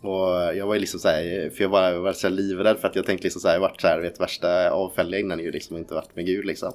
Och 0.00 0.56
jag 0.56 0.66
var 0.66 0.74
ju 0.74 0.80
liksom 0.80 1.00
såhär, 1.00 1.50
för 1.50 1.62
jag 1.64 1.68
var, 1.68 1.90
jag 1.90 2.00
var 2.00 2.12
så 2.12 2.28
livrädd 2.28 2.78
för 2.78 2.88
att 2.88 2.96
jag 2.96 3.06
tänkte 3.06 3.24
liksom 3.24 3.40
såhär, 3.40 3.54
jag 3.54 3.60
varit 3.60 3.80
såhär, 3.80 4.00
vet 4.00 4.20
värsta 4.20 4.70
avfälliga 4.70 5.20
innan 5.20 5.38
ju 5.40 5.50
liksom, 5.50 5.76
inte 5.76 5.94
varit 5.94 6.16
med 6.16 6.26
Gud 6.26 6.44
liksom. 6.44 6.72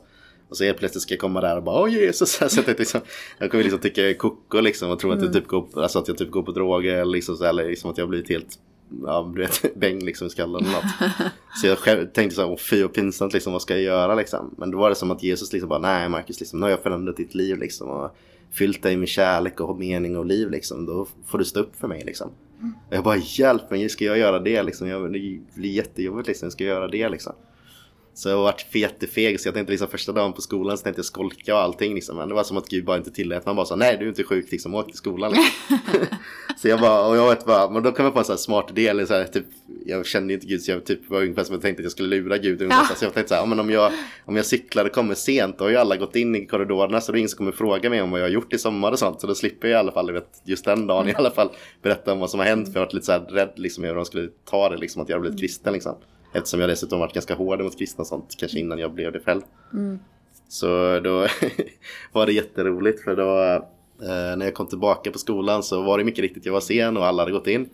Och 0.50 0.58
så 0.58 0.64
helt 0.64 0.78
plötsligt 0.78 1.02
ska 1.02 1.14
jag 1.14 1.22
komma 1.22 1.42
där 1.42 1.58
och 1.58 1.64
bara 1.64 1.82
åh 1.82 1.94
Jesus. 1.94 2.32
Så 2.32 2.44
jag, 2.44 2.52
tänkte 2.52 2.76
liksom, 2.78 3.02
jag 3.38 3.52
kommer 3.52 3.64
liksom 3.64 3.80
tycka 3.80 4.02
jag 4.02 4.10
är 4.10 4.14
koko 4.14 4.60
liksom 4.60 4.92
och 4.92 5.00
tro 5.00 5.12
att, 5.12 5.22
jag 5.22 5.34
typ 5.34 5.48
går, 5.48 5.62
på- 5.62 5.82
alltså 5.82 6.00
att 6.00 6.08
jag 6.08 6.18
typ 6.18 6.32
går 6.32 6.44
på 6.44 6.52
droger 6.52 6.94
eller 6.94 7.12
liksom, 7.12 7.36
så, 7.38 7.44
eller 7.44 7.66
liksom 7.70 7.92
att 7.92 7.98
jag 7.98 8.06
har 8.06 8.10
blivit 8.10 8.30
helt 8.30 8.60
Ja, 9.04 9.32
du 9.36 9.42
vet, 9.42 9.76
bäng 9.76 10.00
liksom 10.00 10.28
i 10.28 10.30
skallen 10.30 10.62
eller 10.66 10.74
något. 10.74 11.12
Så 11.62 11.68
jag 11.68 11.78
själv 11.78 12.08
tänkte 12.08 12.36
så 12.36 12.48
här, 12.50 12.56
fy 12.58 12.84
och 12.84 12.94
pinsamt 12.94 13.34
liksom, 13.34 13.54
vad 13.54 13.62
ska 13.62 13.74
jag 13.74 13.84
göra 13.84 14.16
liksom? 14.16 14.56
Men 14.58 14.72
då 14.72 14.78
var 14.78 14.90
det 14.90 14.96
som 14.96 15.12
att 15.12 15.24
Jesus 15.24 15.54
liksom 15.54 15.70
bara, 15.70 15.80
nej 15.80 16.10
Marcus, 16.10 16.40
liksom, 16.40 16.60
nu 16.60 16.66
har 16.66 16.72
jag 16.72 16.84
förändrat 16.84 17.18
ditt 17.18 17.36
liv 17.36 17.58
liksom 17.58 17.90
och 17.90 18.16
fyllt 18.52 18.84
dig 18.84 18.98
med 18.98 19.08
kärlek 19.08 19.60
och 19.60 19.80
mening 19.80 20.18
och 20.18 20.26
liv 20.26 20.50
liksom. 20.50 20.86
Då 20.86 21.08
får 21.28 21.38
du 21.38 21.46
stå 21.46 21.60
upp 21.60 21.76
för 21.76 21.88
mig 21.88 22.04
liksom. 22.06 22.32
Och 22.90 22.96
jag 22.96 23.04
bara, 23.04 23.18
hjälp 23.18 23.72
mig, 23.72 23.90
ska 23.90 24.06
jag 24.06 24.18
göra 24.18 24.40
det 24.40 24.64
liksom? 24.64 24.88
Jag, 24.88 25.14
det 25.14 25.40
blir 25.56 25.72
jättejobbigt 25.72 26.28
liksom, 26.28 26.52
ska 26.52 26.64
jag 26.64 26.74
göra 26.76 26.88
det 26.88 27.10
liksom? 27.10 27.34
Så 28.16 28.30
jag 28.30 28.38
varit 28.38 28.76
jättefeg 28.76 29.40
så 29.40 29.48
jag 29.48 29.54
tänkte 29.54 29.72
liksom 29.72 29.88
första 29.88 30.12
dagen 30.12 30.34
på 30.34 30.42
skolan 30.42 30.78
så 30.78 30.84
tänkte 30.84 31.00
jag 31.00 31.06
skolka 31.06 31.56
och 31.56 31.62
allting 31.62 31.96
liksom. 31.96 32.18
Men 32.18 32.30
det 32.30 32.36
var 32.36 32.44
som 32.44 32.58
att 32.58 32.70
Gud 32.70 32.86
bara 32.86 32.98
inte 32.98 33.12
tillät. 33.12 33.46
Man 33.46 33.56
bara 33.56 33.66
sa 33.66 33.76
nej 33.76 33.98
du 33.98 34.06
är 34.06 34.10
inte 34.10 34.24
sjuk 34.24 34.52
liksom, 34.52 34.76
åk 34.76 34.88
till 34.88 34.98
skolan 34.98 35.32
liksom. 35.32 35.78
så 36.58 36.68
jag 36.68 36.80
bara, 36.80 37.08
och 37.08 37.18
jag 37.18 37.30
vet 37.30 37.46
bara, 37.46 37.70
men 37.70 37.84
då 37.84 37.92
kom 37.92 38.06
jag 38.06 38.14
på 38.14 38.20
en 38.20 38.26
sån 38.26 38.34
här 38.34 38.38
smart 38.38 38.72
idé. 38.72 38.88
Eller 38.88 39.06
så 39.06 39.14
här, 39.14 39.24
typ, 39.24 39.46
jag 39.86 40.06
kände 40.06 40.34
inte 40.34 40.48
Gud 40.48 40.62
så 40.62 40.72
jag 40.72 40.86
typ 40.86 41.10
var 41.10 41.22
ungefär 41.22 41.44
som 41.44 41.54
jag 41.54 41.62
tänkte 41.62 41.82
att 41.82 41.84
jag 41.84 41.92
skulle 41.92 42.10
lura 42.10 42.38
Gud. 42.38 42.62
Ja. 42.62 42.88
Så 42.96 43.06
jag 43.06 43.14
tänkte 43.14 43.36
så 43.36 43.40
här, 43.40 43.46
men 43.46 43.60
om 43.60 43.70
jag, 43.70 43.92
om 44.26 44.36
jag 44.36 44.46
cyklar 44.46 44.86
och 44.86 44.92
kommer 44.92 45.16
sent 45.16 45.58
då 45.58 45.64
har 45.64 45.70
ju 45.70 45.78
alla 45.78 45.98
gått 45.98 46.16
in 46.16 46.36
i 46.36 46.46
korridorerna 46.46 47.02
så 47.02 47.12
det 47.12 47.18
är 47.18 47.20
ingen 47.20 47.30
som 47.30 47.38
kommer 47.38 47.52
fråga 47.52 47.90
mig 47.90 48.02
om 48.02 48.12
vad 48.12 48.20
jag 48.20 48.26
har 48.26 48.32
gjort 48.32 48.54
i 48.54 48.58
sommar 48.58 48.92
och 48.92 49.00
sånt. 49.00 49.22
Så 49.22 49.28
då 49.28 49.36
slipper 49.36 49.68
jag 49.68 49.76
i 49.76 49.80
alla 49.80 49.92
fall, 49.92 50.12
vet, 50.12 50.42
just 50.44 50.66
den 50.66 50.88
dagen 50.88 51.10
i 51.10 51.14
alla 51.14 51.32
fall 51.32 51.50
berätta 51.82 52.14
om 52.14 52.20
vad 52.20 52.30
som 52.30 52.40
har 52.40 52.48
hänt. 52.48 52.68
För 52.68 52.80
jag 52.80 52.86
varit 52.86 52.94
lite 52.94 53.06
så 53.06 53.12
här 53.12 53.20
rädd 53.20 53.54
liksom 53.56 53.84
hur 53.84 53.96
de 53.96 54.06
skulle 54.06 54.30
ta 54.46 54.70
det 54.70 54.78
liksom 54.78 55.02
att 55.02 55.10
jag 55.10 55.16
har 55.16 55.22
blivit 55.22 55.40
kristen 55.40 55.74
liksom. 55.74 55.96
Eftersom 56.34 56.60
jag 56.60 56.70
dessutom 56.70 57.00
varit 57.00 57.14
ganska 57.14 57.36
hård 57.36 57.62
mot 57.62 57.78
kristna 57.78 58.02
och 58.02 58.08
sånt, 58.08 58.36
kanske 58.38 58.60
innan 58.60 58.80
jag 58.80 58.94
blev 58.94 59.12
det 59.12 59.20
själv. 59.20 59.42
Så 60.48 61.00
då 61.00 61.28
var 62.12 62.26
det 62.26 62.34
jätteroligt 62.34 63.04
för 63.04 63.16
då 63.16 63.42
eh, 64.06 64.38
när 64.38 64.46
jag 64.46 64.54
kom 64.54 64.68
tillbaka 64.68 65.12
på 65.12 65.20
skolan 65.20 65.64
så 65.64 65.82
var 65.82 65.98
det 65.98 66.04
mycket 66.04 66.22
riktigt, 66.22 66.46
jag 66.46 66.54
var 66.54 66.62
sen 66.62 66.98
och 66.98 67.06
alla 67.06 67.22
hade 67.22 67.32
gått 67.32 67.48
in. 67.48 67.70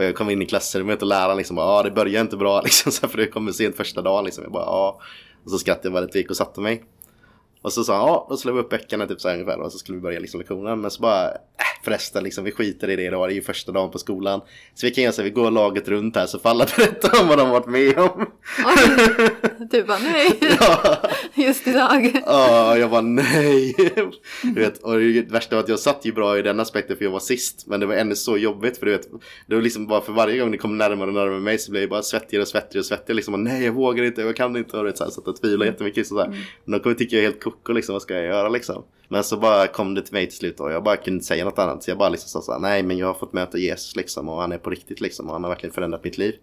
Och 0.00 0.06
jag 0.06 0.14
kom 0.14 0.30
in 0.30 0.42
i 0.42 0.46
klassrummet 0.46 1.02
och 1.02 1.08
läraren 1.08 1.36
liksom 1.36 1.56
ja 1.56 1.82
det 1.82 1.90
börjar 1.90 2.20
inte 2.20 2.36
bra 2.36 2.60
liksom, 2.64 2.92
så 2.92 3.00
här, 3.02 3.08
för 3.08 3.18
det 3.18 3.26
kommer 3.26 3.52
sent 3.52 3.76
första 3.76 4.02
dagen 4.02 4.24
liksom. 4.24 4.44
Jag 4.44 4.52
bara, 4.52 4.64
ja. 4.64 5.00
Och 5.44 5.50
så 5.50 5.58
skrattade 5.58 5.86
jag 5.86 5.92
bara 5.92 6.00
lite, 6.00 6.18
gick 6.18 6.30
och 6.30 6.36
satte 6.36 6.60
mig. 6.60 6.84
Och 7.62 7.72
så 7.72 7.84
sa 7.84 7.96
han, 7.96 8.06
ja 8.06 8.26
då 8.30 8.36
slår 8.36 8.52
vi 8.52 8.60
upp 8.60 8.70
böckerna 8.70 9.06
typ 9.06 9.20
så 9.20 9.28
här 9.28 9.34
ungefär 9.34 9.60
och 9.60 9.72
så 9.72 9.78
skulle 9.78 9.96
vi 9.96 10.02
börja 10.02 10.20
liksom 10.20 10.40
lektionen. 10.40 10.80
Men 10.80 10.90
så 10.90 11.02
bara, 11.02 11.28
äh, 11.28 11.84
förresten 11.84 12.24
liksom 12.24 12.44
vi 12.44 12.52
skiter 12.52 12.90
i 12.90 12.96
det 12.96 13.02
idag, 13.02 13.28
det 13.28 13.32
är 13.32 13.34
ju 13.34 13.42
första 13.42 13.72
dagen 13.72 13.90
på 13.90 13.98
skolan. 13.98 14.40
Så 14.74 14.86
vi 14.86 14.90
kan 14.90 15.04
göra 15.04 15.12
så 15.12 15.22
här, 15.22 15.24
vi 15.24 15.34
går 15.34 15.50
laget 15.50 15.88
runt 15.88 16.16
här 16.16 16.26
så 16.26 16.38
får 16.38 16.50
alla 16.50 16.66
berätta 16.76 17.20
om 17.20 17.28
vad 17.28 17.38
de 17.38 17.46
har 17.48 17.60
varit 17.60 17.66
med 17.66 17.98
om. 17.98 18.26
Oj, 18.66 19.29
du 19.70 19.82
bara 19.82 19.98
nej, 19.98 20.38
ja. 20.60 21.02
just 21.34 21.66
idag. 21.68 22.22
Ja, 22.26 22.76
jag 22.76 22.88
var 22.88 23.02
nej. 23.02 23.74
Du 24.42 24.60
vet, 24.60 24.78
och 24.82 24.98
det 24.98 25.30
värsta 25.30 25.56
var 25.56 25.62
att 25.62 25.68
jag 25.68 25.78
satt 25.78 26.04
ju 26.04 26.12
bra 26.12 26.38
i 26.38 26.42
den 26.42 26.60
aspekten 26.60 26.96
för 26.96 27.04
jag 27.04 27.12
var 27.12 27.20
sist. 27.20 27.66
Men 27.66 27.80
det 27.80 27.86
var 27.86 27.94
ännu 27.94 28.14
så 28.14 28.36
jobbigt 28.36 28.78
för 28.78 28.86
du 28.86 28.92
vet, 28.92 29.08
det 29.46 29.54
var 29.54 29.62
liksom 29.62 29.86
bara 29.86 30.00
för 30.00 30.12
varje 30.12 30.38
gång 30.38 30.50
det 30.50 30.58
kom 30.58 30.78
närmare 30.78 31.08
och 31.08 31.14
närmare 31.14 31.40
mig 31.40 31.58
så 31.58 31.70
blev 31.70 31.82
jag 31.82 31.90
bara 31.90 32.02
svettigare 32.02 32.42
och 32.42 32.48
svettigare 32.48 32.80
och 32.80 32.86
svettigare. 32.86 33.16
Liksom, 33.16 33.34
och, 33.34 33.40
nej 33.40 33.64
jag 33.64 33.72
vågar 33.72 34.04
inte, 34.04 34.22
jag 34.22 34.36
kan 34.36 34.56
inte. 34.56 34.76
Och 34.76 34.84
du 34.84 34.90
vet, 34.90 34.98
så 34.98 35.04
här, 35.04 35.10
så 35.10 35.20
att 35.20 35.26
jag 35.26 35.36
tvivlade 35.36 35.70
jättemycket. 35.70 36.06
Så 36.06 36.18
här. 36.18 36.28
Men 36.64 36.72
de 36.72 36.80
kommer 36.80 36.96
tycka 36.96 37.16
jag 37.16 37.24
är 37.24 37.28
helt 37.28 37.42
koko 37.42 37.72
liksom, 37.72 37.92
vad 37.92 38.02
ska 38.02 38.14
jag 38.14 38.24
göra 38.24 38.48
liksom? 38.48 38.84
Men 39.08 39.24
så 39.24 39.36
bara 39.36 39.66
kom 39.66 39.94
det 39.94 40.02
till 40.02 40.12
mig 40.12 40.26
till 40.26 40.36
slut 40.36 40.60
och 40.60 40.72
jag 40.72 40.82
bara 40.82 40.96
kunde 40.96 41.10
inte 41.10 41.26
säga 41.26 41.44
något 41.44 41.58
annat. 41.58 41.82
Så 41.82 41.90
jag 41.90 41.98
bara 41.98 42.08
liksom 42.08 42.28
sa 42.28 42.42
så 42.42 42.52
här, 42.52 42.58
nej 42.58 42.82
men 42.82 42.98
jag 42.98 43.06
har 43.06 43.14
fått 43.14 43.32
möta 43.32 43.58
Jesus 43.58 43.96
liksom 43.96 44.28
och 44.28 44.40
han 44.40 44.52
är 44.52 44.58
på 44.58 44.70
riktigt 44.70 45.00
liksom 45.00 45.26
och 45.26 45.32
han 45.32 45.44
har 45.44 45.50
verkligen 45.50 45.72
förändrat 45.74 46.04
mitt 46.04 46.18
liv. 46.18 46.34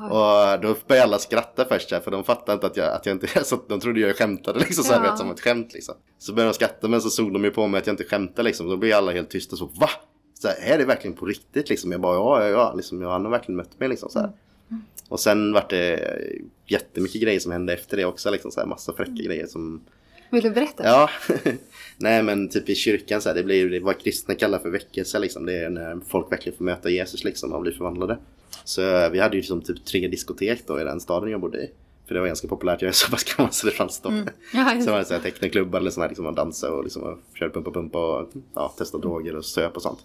Och 0.00 0.60
då 0.62 0.76
började 0.88 1.02
alla 1.04 1.18
skratta 1.18 1.64
först 1.64 1.90
här, 1.92 2.00
för 2.00 2.10
de 2.10 2.24
fattade 2.24 2.52
inte 2.52 2.66
att 2.66 2.76
jag, 2.76 2.92
att 2.92 3.06
jag 3.06 3.14
inte, 3.14 3.44
så 3.44 3.58
de 3.68 3.80
trodde 3.80 4.00
jag 4.00 4.16
skämtade 4.16 4.58
liksom, 4.58 4.84
så 4.84 4.92
här, 4.92 5.04
Ja. 5.04 5.10
vet, 5.10 5.18
som 5.18 5.30
ett 5.30 5.40
skämt 5.40 5.72
liksom. 5.74 5.94
Så 6.18 6.32
började 6.32 6.50
de 6.50 6.54
skratta 6.54 6.88
men 6.88 7.00
så 7.00 7.10
såg 7.10 7.32
de 7.32 7.44
ju 7.44 7.50
på 7.50 7.66
mig 7.66 7.78
att 7.78 7.86
jag 7.86 7.92
inte 7.94 8.04
skämtade 8.04 8.42
liksom. 8.42 8.68
Då 8.68 8.76
blev 8.76 8.96
alla 8.96 9.12
helt 9.12 9.30
tysta 9.30 9.56
så, 9.56 9.66
va? 9.66 9.90
Så 10.34 10.48
här, 10.48 10.74
är 10.74 10.78
det 10.78 10.84
verkligen 10.84 11.16
på 11.16 11.26
riktigt 11.26 11.68
liksom? 11.68 11.92
Jag 11.92 12.00
bara, 12.00 12.14
ja, 12.14 12.44
ja, 12.44 12.50
ja, 12.50 12.74
liksom, 12.76 13.02
han 13.02 13.24
har 13.24 13.30
verkligen 13.32 13.56
mött 13.56 13.80
mig 13.80 13.88
liksom 13.88 14.10
så 14.10 14.18
här. 14.18 14.30
Och 15.08 15.20
sen 15.20 15.52
vart 15.52 15.70
det 15.70 16.18
jättemycket 16.66 17.22
grejer 17.22 17.40
som 17.40 17.52
hände 17.52 17.72
efter 17.72 17.96
det 17.96 18.04
också, 18.04 18.30
liksom 18.30 18.50
så 18.50 18.60
här, 18.60 18.66
massa 18.66 18.92
fräcka 18.92 19.22
grejer 19.22 19.46
som 19.46 19.80
Vill 20.30 20.42
du 20.42 20.50
berätta? 20.50 20.84
Ja, 20.84 21.10
nej 21.96 22.22
men 22.22 22.48
typ 22.48 22.68
i 22.68 22.74
kyrkan 22.74 23.20
så 23.20 23.28
här, 23.28 23.36
det 23.36 23.42
blir 23.42 23.70
det 23.70 23.80
vad 23.80 24.00
kristna 24.00 24.34
kallar 24.34 24.58
för 24.58 24.70
väckelse 24.70 25.18
liksom. 25.18 25.46
Det 25.46 25.64
är 25.64 25.70
när 25.70 26.00
folk 26.08 26.32
verkligen 26.32 26.58
får 26.58 26.64
möta 26.64 26.90
Jesus 26.90 27.24
liksom 27.24 27.52
och 27.52 27.62
blir 27.62 27.72
förvandlade. 27.72 28.18
Så 28.64 28.96
eh, 28.96 29.10
vi 29.10 29.20
hade 29.20 29.36
ju 29.36 29.40
liksom 29.40 29.60
typ 29.60 29.84
tre 29.84 30.08
diskotek 30.08 30.62
då 30.66 30.80
i 30.80 30.84
den 30.84 31.00
staden 31.00 31.30
jag 31.30 31.40
bodde 31.40 31.58
i. 31.58 31.70
För 32.06 32.14
det 32.14 32.20
var 32.20 32.26
ganska 32.26 32.48
populärt, 32.48 32.82
jag 32.82 32.88
är 32.88 32.92
så 32.92 33.10
pass 33.10 33.24
gammal 33.24 33.52
så 33.52 33.66
det 33.66 33.72
fanns 33.72 34.00
då. 34.00 34.12
Ja, 34.52 34.74
just 34.74 34.84
Så 34.84 34.90
var 34.90 34.98
det 34.98 35.04
så 35.04 35.14
här 35.14 35.20
technoklubbar 35.20 35.80
eller 35.80 35.90
sådana 35.90 36.04
här 36.04 36.10
liksom 36.10 36.24
man 36.24 36.34
dansade 36.34 36.72
och 36.72 36.84
liksom 36.84 37.02
och 37.02 37.18
körde 37.34 37.52
pumpa 37.52 37.70
pumpa 37.70 37.98
och 37.98 38.28
ja, 38.54 38.74
testade 38.78 39.02
droger 39.02 39.36
och 39.36 39.44
söp 39.44 39.76
och 39.76 39.82
sånt. 39.82 39.98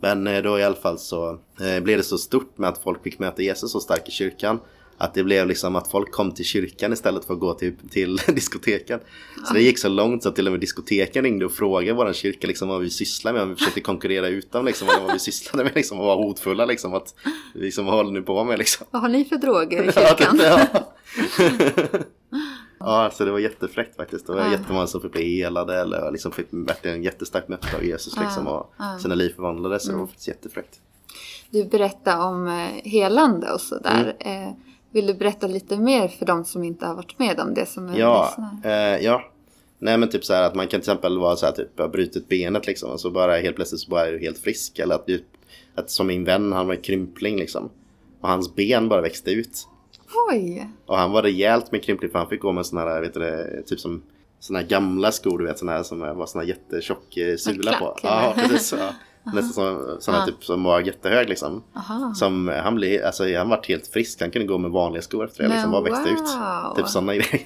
Men 0.00 0.26
eh, 0.26 0.42
då 0.42 0.58
i 0.58 0.62
alla 0.62 0.74
fall 0.74 0.98
så 0.98 1.38
eh, 1.60 1.82
blev 1.82 1.98
det 1.98 2.04
så 2.04 2.18
stort 2.18 2.58
med 2.58 2.68
att 2.70 2.82
folk 2.82 3.02
fick 3.02 3.18
möta 3.18 3.42
Jesus 3.42 3.72
så 3.72 3.80
starkt 3.80 4.08
i 4.08 4.10
kyrkan. 4.10 4.60
Att 5.02 5.14
det 5.14 5.24
blev 5.24 5.46
liksom 5.46 5.76
att 5.76 5.88
folk 5.90 6.12
kom 6.12 6.34
till 6.34 6.44
kyrkan 6.44 6.92
istället 6.92 7.24
för 7.24 7.34
att 7.34 7.40
gå 7.40 7.54
till, 7.54 7.76
till 7.90 8.16
diskoteken. 8.26 9.00
Så 9.48 9.54
det 9.54 9.62
gick 9.62 9.78
så 9.78 9.88
långt 9.88 10.22
så 10.22 10.28
att 10.28 10.34
till 10.36 10.46
och 10.46 10.52
med 10.52 10.60
diskoteken 10.60 11.24
ringde 11.24 11.44
och 11.44 11.52
frågade 11.52 11.92
vår 11.92 12.12
kyrka 12.12 12.46
liksom 12.46 12.68
vad 12.68 12.80
vi 12.80 12.90
sysslar 12.90 13.32
med. 13.32 13.42
Om 13.42 13.48
vi 13.48 13.54
försökte 13.56 13.80
konkurrera 13.80 14.28
ut 14.28 14.52
dem 14.52 14.64
liksom 14.64 14.88
vad 15.02 15.12
vi 15.12 15.18
sysslade 15.18 15.64
med 15.64 15.74
liksom 15.74 16.00
och 16.00 16.06
var 16.06 16.16
hotfulla 16.16 16.64
liksom. 16.64 16.94
Att, 16.94 17.14
liksom 17.54 17.86
vad 17.86 17.94
håller 17.94 18.10
ni 18.10 18.20
på 18.22 18.44
med 18.44 18.58
liksom? 18.58 18.86
Vad 18.90 19.02
har 19.02 19.08
ni 19.08 19.24
för 19.24 19.36
droger 19.36 19.82
i 19.82 19.92
kyrkan? 19.92 20.40
ja. 20.42 20.66
ja, 22.78 23.10
så 23.14 23.24
det 23.24 23.30
var 23.30 23.38
jättefräckt 23.38 23.96
faktiskt. 23.96 24.26
Det 24.26 24.32
var 24.32 24.40
Ja. 24.40 24.50
jättemånga 24.52 24.86
som 24.86 25.00
fick 25.00 25.12
bli 25.12 25.36
helade 25.36 25.80
eller 25.80 26.10
liksom 26.12 26.32
fick 26.32 26.46
verkligen 26.50 27.02
jättestarkt 27.02 27.48
möte 27.48 27.76
av 27.76 27.84
Jesus 27.84 28.16
liksom 28.20 28.46
och 28.46 28.74
Ja. 28.78 28.98
sina 29.02 29.14
liv 29.14 29.32
förvandlades. 29.36 29.84
Så 29.84 29.90
det 29.92 29.98
var 29.98 30.06
faktiskt 30.06 30.28
jättefräckt. 30.28 30.80
Du 31.50 31.64
berättade 31.64 32.22
om 32.24 32.46
eh, 32.48 32.90
helande 32.90 33.52
och 33.52 33.60
sådär. 33.60 34.16
Mm. 34.20 34.54
Vill 34.92 35.06
du 35.06 35.14
berätta 35.14 35.46
lite 35.46 35.76
mer 35.76 36.08
för 36.08 36.26
de 36.26 36.44
som 36.44 36.64
inte 36.64 36.86
har 36.86 36.94
varit 36.94 37.18
med 37.18 37.40
om 37.40 37.54
det 37.54 37.66
som 37.66 37.88
är 37.88 37.98
Ja, 37.98 38.34
eh, 38.64 39.04
ja. 39.04 39.22
Nej 39.78 39.98
men 39.98 40.08
typ 40.08 40.24
så 40.24 40.34
här 40.34 40.42
att 40.42 40.54
man 40.54 40.64
kan 40.64 40.70
till 40.70 40.78
exempel 40.78 41.18
vara 41.18 41.36
så 41.36 41.46
här 41.46 41.52
typ 41.52 41.78
ha 41.78 41.88
brutit 41.88 42.28
benet 42.28 42.66
liksom 42.66 42.90
och 42.90 43.00
så 43.00 43.10
bara 43.10 43.36
helt 43.36 43.56
plötsligt 43.56 43.80
så 43.80 43.90
bara 43.90 44.06
är 44.06 44.12
du 44.12 44.18
helt 44.18 44.38
frisk. 44.38 44.78
Eller 44.78 44.94
att, 44.94 45.06
du, 45.06 45.24
att 45.74 45.90
som 45.90 46.06
min 46.06 46.24
vän, 46.24 46.52
han 46.52 46.66
var 46.66 46.74
en 46.74 46.80
krympling 46.80 47.36
liksom. 47.36 47.70
Och 48.20 48.28
hans 48.28 48.54
ben 48.54 48.88
bara 48.88 49.00
växte 49.00 49.30
ut. 49.30 49.68
Oj! 50.30 50.68
Och 50.86 50.98
han 50.98 51.12
var 51.12 51.22
rejält 51.22 51.72
med 51.72 51.82
krympling 51.82 52.10
för 52.10 52.18
han 52.18 52.28
fick 52.28 52.40
gå 52.40 52.52
med 52.52 52.66
såna 52.66 52.80
här, 52.80 53.00
vet 53.00 53.14
du 53.14 53.20
det, 53.20 53.62
typ 53.62 53.80
som 53.80 54.02
här 54.50 54.62
gamla 54.62 55.12
skor 55.12 55.38
du 55.38 55.44
vet 55.44 55.58
såna 55.58 55.72
här 55.72 55.82
som 55.82 56.00
var 56.00 56.26
såna 56.26 56.44
här 56.44 56.48
jättetjock 56.48 57.18
sula 57.38 57.72
på. 57.72 57.98
Ja, 58.02 58.34
precis. 58.36 58.74
Ja. 58.78 58.94
Nästan 59.24 59.52
som, 59.52 59.96
såna 60.00 60.18
Ja. 60.18 60.26
typ 60.26 60.44
som 60.44 60.64
var 60.64 60.80
jättehög 60.80 61.28
liksom. 61.28 61.62
Aha. 61.76 62.14
Som 62.14 62.48
han 62.48 62.74
blev, 62.74 63.04
alltså 63.04 63.34
han 63.36 63.48
vart 63.48 63.68
helt 63.68 63.86
frisk. 63.86 64.20
Han 64.20 64.30
kunde 64.30 64.48
gå 64.48 64.58
med 64.58 64.70
vanliga 64.70 65.02
skor 65.02 65.24
efter 65.24 65.42
det 65.42 65.48
Men 65.48 65.56
liksom. 65.56 65.72
Bara 65.72 65.82
växte 65.82 66.08
wow. 66.10 66.12
ut. 66.70 66.76
Typ 66.76 66.88
sådana 66.88 67.14
grejer. 67.14 67.40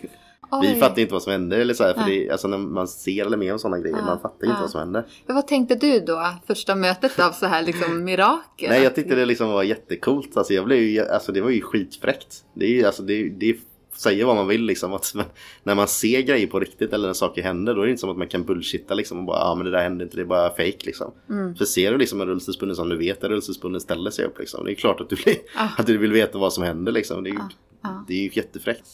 Oj. 0.50 0.72
Vi 0.74 0.80
fattar 0.80 1.02
inte 1.02 1.12
vad 1.12 1.22
som 1.22 1.32
hände 1.32 1.56
eller 1.56 1.74
så 1.74 1.84
här, 1.84 1.94
för 1.94 2.10
det, 2.10 2.30
alltså 2.30 2.48
när 2.48 2.58
man 2.58 2.88
ser 2.88 3.26
eller 3.26 3.36
med 3.36 3.52
om 3.52 3.58
sådana 3.58 3.78
grejer, 3.78 3.96
Ja, 3.96 4.04
man 4.04 4.20
fattar 4.20 4.46
inte 4.46 4.56
ja. 4.56 4.60
vad 4.60 4.70
som 4.70 4.80
hände. 4.80 5.04
Men 5.26 5.36
Vad 5.36 5.46
tänkte 5.46 5.74
du 5.74 6.00
då? 6.00 6.26
Första 6.46 6.74
mötet 6.74 7.18
av 7.18 7.32
så 7.32 7.46
här 7.46 7.62
liksom 7.62 8.04
mirakel? 8.04 8.70
Nej 8.70 8.82
jag 8.82 8.94
tyckte 8.94 9.14
det 9.14 9.24
liksom 9.26 9.48
var 9.48 9.62
jättecoolt. 9.62 10.36
Alltså 10.36 10.54
jag 10.54 10.64
blev 10.64 11.06
alltså 11.10 11.32
det 11.32 11.40
var 11.40 11.50
ju 11.50 11.60
skitfräckt. 11.60 12.44
Det 12.54 12.80
är 12.80 12.86
alltså 12.86 13.02
det, 13.02 13.28
det 13.28 13.56
säger 13.96 14.24
vad 14.24 14.36
man 14.36 14.48
vill 14.48 14.62
liksom. 14.64 14.92
Att, 14.92 15.12
men 15.14 15.24
när 15.62 15.74
man 15.74 15.88
ser 15.88 16.20
grejer 16.20 16.46
på 16.46 16.60
riktigt 16.60 16.92
eller 16.92 17.06
när 17.06 17.14
saker 17.14 17.42
händer 17.42 17.74
då 17.74 17.80
är 17.80 17.84
det 17.86 17.90
inte 17.90 18.00
som 18.00 18.10
att 18.10 18.16
man 18.16 18.28
kan 18.28 18.44
bullshitta 18.44 18.94
liksom 18.94 19.18
och 19.18 19.24
bara 19.24 19.38
ja 19.38 19.44
ah, 19.44 19.54
men 19.54 19.64
det 19.64 19.70
där 19.70 19.82
hände 19.82 20.04
inte, 20.04 20.16
det 20.16 20.22
är 20.22 20.26
bara 20.26 20.50
fake 20.50 20.78
liksom. 20.84 21.12
Mm. 21.30 21.54
För 21.56 21.64
ser 21.64 21.92
du 21.92 21.98
liksom 21.98 22.20
en 22.20 22.26
rullstolsbunden 22.26 22.76
som 22.76 22.88
du 22.88 22.96
vet 22.96 23.24
att 23.24 23.30
rullstolsbunden 23.30 23.80
ställer 23.80 24.10
sig 24.10 24.24
upp 24.24 24.38
liksom. 24.38 24.64
Det 24.64 24.72
är 24.72 24.74
klart 24.74 25.00
att 25.00 25.08
du, 25.08 25.16
blir, 25.16 25.36
Ah. 25.56 25.68
att 25.78 25.86
du 25.86 25.98
vill 25.98 26.12
veta 26.12 26.38
vad 26.38 26.52
som 26.52 26.64
händer 26.64 26.92
liksom. 26.92 27.24
Det 27.24 27.30
är, 27.30 27.32
ju- 27.32 27.38
ja. 27.82 28.04
det 28.08 28.14
är 28.14 28.22
ju 28.22 28.30
jättefräckt. 28.32 28.86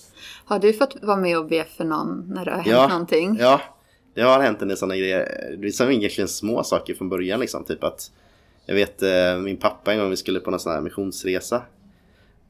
Har 0.44 0.58
du 0.58 0.72
fått 0.72 0.96
vara 1.02 1.16
med 1.16 1.38
och 1.38 1.48
be 1.48 1.64
för 1.76 1.84
någon 1.84 2.24
när 2.34 2.44
det 2.44 2.50
har 2.50 2.58
hänt 2.58 2.68
Ja, 2.76 2.88
någonting? 2.88 3.36
Ja, 3.40 3.60
det 4.14 4.22
har 4.22 4.40
hänt 4.40 4.62
en 4.62 4.68
del 4.68 4.76
sådana 4.76 4.96
grejer. 4.96 5.56
Det 5.58 5.80
är 5.80 5.90
egentligen 5.90 6.28
små 6.28 6.64
saker 6.64 6.94
från 6.94 7.08
början 7.08 7.40
liksom. 7.40 7.64
Typ 7.64 7.84
att 7.84 8.10
jag 8.66 8.74
vet 8.74 9.02
eh, 9.02 9.36
min 9.40 9.56
pappa 9.56 9.92
en 9.92 9.98
gång 9.98 10.10
vi 10.10 10.16
skulle 10.16 10.40
på 10.40 10.50
någon 10.50 10.60
sån 10.60 10.72
här 10.72 10.80
missionsresa. 10.80 11.62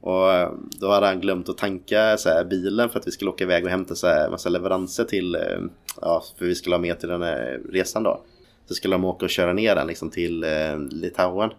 Och 0.03 0.33
eh, 0.33 0.51
då 0.79 0.91
hade 0.91 1.05
han 1.05 1.21
glömt 1.21 1.49
att 1.49 1.57
tanka 1.57 2.17
så 2.17 2.29
här, 2.29 2.43
bilen 2.43 2.89
för 2.89 2.99
att 2.99 3.07
vi 3.07 3.11
skulle 3.11 3.31
åka 3.31 3.43
iväg 3.43 3.63
och 3.63 3.69
hämta 3.69 3.95
så 3.95 4.07
här, 4.07 4.29
massa 4.29 4.49
leveranser 4.49 5.03
till, 5.03 5.35
eh, 5.35 5.41
ja, 6.01 6.23
för 6.37 6.45
vi 6.45 6.55
skulle 6.55 6.75
ha 6.75 6.81
med 6.81 6.99
till 6.99 7.09
den 7.09 7.21
här 7.21 7.61
resan 7.71 8.03
då. 8.03 8.21
Så 8.67 8.73
skulle 8.73 8.95
de 8.95 9.05
åka 9.05 9.25
och 9.25 9.29
köra 9.29 9.53
ner 9.53 9.75
den 9.75 9.87
liksom 9.87 10.09
till 10.09 10.43
eh, 10.43 10.79
Litauen. 10.91 11.49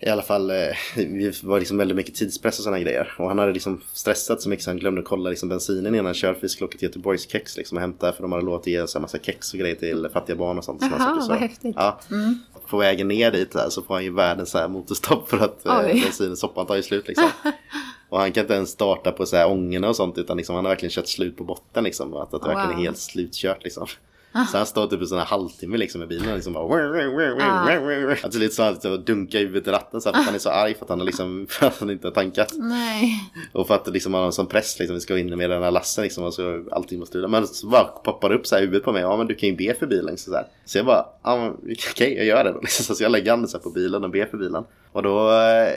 I 0.00 0.08
alla 0.08 0.22
fall, 0.22 0.50
eh, 0.50 0.56
vi 0.96 1.32
var 1.42 1.58
liksom 1.58 1.78
väldigt 1.78 1.96
mycket 1.96 2.14
tidspress 2.14 2.58
och 2.58 2.64
sådana 2.64 2.80
grejer. 2.80 3.12
Och 3.18 3.28
han 3.28 3.38
hade 3.38 3.52
liksom 3.52 3.80
stressat 3.92 4.42
så 4.42 4.48
mycket 4.48 4.64
så 4.64 4.70
han 4.70 4.78
glömde 4.78 5.00
att 5.00 5.06
kolla 5.06 5.30
liksom 5.30 5.48
bensinen 5.48 5.94
innan 5.94 6.06
han 6.06 6.14
körde. 6.14 6.34
För 6.34 6.42
vi 6.42 6.48
skulle 6.48 6.68
åka 6.68 6.78
till 6.78 6.88
Göteborgs 6.88 7.30
kex 7.30 7.56
liksom 7.56 7.76
och 7.78 7.82
hämta. 7.82 8.12
För 8.12 8.22
de 8.22 8.32
hade 8.32 8.44
lovat 8.44 8.60
att 8.60 8.66
ge 8.66 8.76
en 8.76 9.02
massa 9.02 9.18
kex 9.18 9.52
och 9.52 9.60
grejer 9.60 9.76
till 9.76 10.08
fattiga 10.12 10.36
barn 10.36 10.58
och 10.58 10.64
sånt. 10.64 10.82
Jaha, 10.82 11.26
vad 11.28 11.38
häftigt. 11.38 11.74
Ja. 11.76 12.00
Mm. 12.10 12.38
På 12.72 12.78
vägen 12.78 13.08
ner 13.08 13.30
dit 13.30 13.52
där, 13.52 13.68
så 13.70 13.82
får 13.82 13.94
han 13.94 14.04
ju 14.04 14.10
världens 14.12 14.50
så 14.50 14.58
här 14.58 14.68
motorstopp 14.68 15.28
för 15.28 15.38
att 15.38 15.66
eh, 15.66 15.78
Oj. 15.78 16.00
bensinen, 16.04 16.36
soppan 16.36 16.66
tar 16.66 16.76
ju 16.76 16.82
slut 16.82 17.08
liksom. 17.08 17.28
Och 18.08 18.18
han 18.18 18.32
kan 18.32 18.40
inte 18.40 18.54
ens 18.54 18.70
starta 18.70 19.12
på 19.12 19.26
så 19.26 19.36
här 19.36 19.48
ångorna 19.50 19.88
och 19.88 19.96
sånt 19.96 20.18
utan 20.18 20.36
liksom, 20.36 20.54
han 20.56 20.64
har 20.64 20.70
verkligen 20.72 20.90
kört 20.90 21.06
slut 21.06 21.36
på 21.36 21.44
botten 21.44 21.84
liksom. 21.84 22.14
Att, 22.14 22.34
att 22.34 22.42
det 22.42 22.48
verkligen 22.48 22.70
är 22.70 22.74
Wow. 22.74 22.84
helt 22.84 22.98
slutkört 22.98 23.64
liksom. 23.64 23.86
Så 24.32 24.56
han 24.56 24.66
står 24.66 24.86
typ 24.86 25.02
i 25.02 25.14
här 25.14 25.24
halvtimme 25.24 25.76
liksom 25.76 25.98
med 25.98 26.08
bilen 26.08 26.34
liksom 26.34 26.52
bara... 26.52 26.64
Ah. 26.64 28.16
Alltså 28.22 28.38
lite 28.38 28.54
så 28.54 28.62
att 28.62 29.06
dunkar 29.06 29.38
i 29.38 29.42
huvudet 29.42 29.68
i 29.68 29.70
ratten 29.70 30.00
så 30.00 30.08
här, 30.08 30.12
för 30.12 30.20
att 30.20 30.26
han 30.26 30.34
är 30.34 30.38
så 30.38 30.50
arg 30.50 30.74
för 30.74 30.84
att 30.84 30.88
han, 30.88 30.98
har 30.98 31.06
liksom, 31.06 31.46
för 31.50 31.66
att 31.66 31.80
han 31.80 31.90
inte 31.90 32.06
har 32.06 32.12
tankat. 32.12 32.52
Nej. 32.56 33.30
Och 33.52 33.66
för 33.66 33.74
att 33.74 33.88
liksom, 33.88 34.14
han 34.14 34.20
har 34.20 34.26
en 34.26 34.32
sån 34.32 34.46
press 34.46 34.78
liksom, 34.78 34.94
vi 34.94 35.00
ska 35.00 35.18
in 35.18 35.36
med 35.36 35.50
den 35.50 35.62
här 35.62 35.70
lassen 35.70 36.04
liksom 36.04 36.24
och 36.24 36.34
så 36.34 36.64
allting 36.72 36.98
måste 36.98 37.18
ut. 37.18 37.30
Men 37.30 37.46
så 37.46 37.66
bara 37.66 37.84
poppar 37.84 38.28
det 38.28 38.34
upp 38.34 38.46
så 38.46 38.54
här 38.54 38.62
huvudet 38.62 38.84
på 38.84 38.92
mig, 38.92 39.02
ja 39.02 39.16
men 39.16 39.26
du 39.26 39.34
kan 39.34 39.48
ju 39.48 39.56
be 39.56 39.74
för 39.74 39.86
bilen. 39.86 40.18
Så, 40.18 40.34
här. 40.34 40.46
så 40.64 40.78
jag 40.78 40.86
bara, 40.86 41.06
men 41.22 41.56
okej 41.90 42.16
jag 42.16 42.26
gör 42.26 42.44
det 42.44 42.52
då. 42.52 42.60
Liksom. 42.60 42.94
Så 42.96 43.02
jag 43.02 43.12
lägger 43.12 43.30
handen 43.30 43.48
så 43.48 43.56
här 43.56 43.62
på 43.62 43.70
bilen 43.70 44.04
och 44.04 44.10
ber 44.10 44.26
för 44.26 44.38
bilen. 44.38 44.64
Och 44.92 45.02
då, 45.02 45.30
eh, 45.30 45.72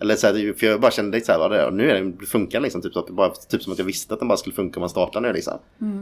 eller 0.00 0.16
så 0.16 0.26
här, 0.26 0.58
för 0.58 0.66
jag 0.66 0.80
bara 0.80 0.90
kände 0.90 1.16
lite 1.16 1.26
så 1.26 1.32
här, 1.32 1.38
vad 1.38 1.50
det 1.50 1.60
är, 1.60 1.70
nu 1.70 1.90
är 1.90 2.04
det 2.20 2.26
funkar 2.26 2.60
liksom. 2.60 2.82
Typ, 2.82 2.92
så 2.92 2.98
att 2.98 3.06
det 3.06 3.12
bara, 3.12 3.30
typ 3.30 3.62
som 3.62 3.72
att 3.72 3.78
jag 3.78 3.86
visste 3.86 4.14
att 4.14 4.20
den 4.20 4.28
bara 4.28 4.38
skulle 4.38 4.54
funka 4.54 4.76
om 4.76 4.80
man 4.80 4.90
startar 4.90 5.20
nu 5.20 5.32
liksom. 5.32 5.58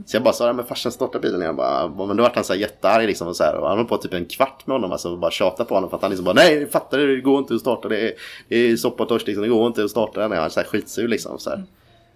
Så 0.07 0.17
jag 0.17 0.23
bara 0.23 0.35
sa, 0.35 0.47
ja, 0.47 0.53
men 0.53 0.65
farsan 0.65 0.93
starta 0.93 1.19
bilen. 1.19 1.41
Jag 1.41 1.57
bara, 1.57 2.07
men 2.07 2.17
då 2.17 2.23
vart 2.23 2.35
han 2.35 2.45
så 2.45 2.53
här 2.53 2.61
jättearg 2.61 3.07
liksom. 3.07 3.29
Och, 3.29 3.37
så 3.37 3.45
här, 3.45 3.57
och 3.57 3.69
han 3.69 3.79
var 3.79 3.85
på 3.85 3.97
typ 3.97 4.15
en 4.15 4.27
kvart 4.27 4.67
med 4.67 4.75
honom 4.75 4.93
alltså, 4.93 5.13
och 5.13 5.19
bara 5.19 5.31
tjata 5.31 5.65
på 5.65 5.75
honom. 5.75 5.91
För 5.91 5.97
att 5.97 6.03
han 6.03 6.11
liksom 6.11 6.25
bara, 6.25 6.35
nej 6.35 6.71
fattar 6.71 6.99
du, 6.99 7.17
det 7.17 7.23
går 7.23 7.39
inte 7.39 7.55
att 7.55 7.61
starta. 7.61 7.89
Det 7.89 8.01
är, 8.01 8.13
det 8.49 8.57
är 8.57 8.77
soppa 8.77 9.03
och 9.03 9.09
torsk 9.09 9.27
liksom, 9.27 9.43
det 9.43 9.49
går 9.49 9.67
inte 9.67 9.85
att 9.85 9.91
starta 9.91 10.21
den. 10.21 10.33
Jag 10.33 10.43
var 10.43 10.49
så 10.49 10.61
här 10.61 10.67
skitsur 10.67 11.09
liksom. 11.09 11.39
Så 11.39 11.51
här. 11.51 11.65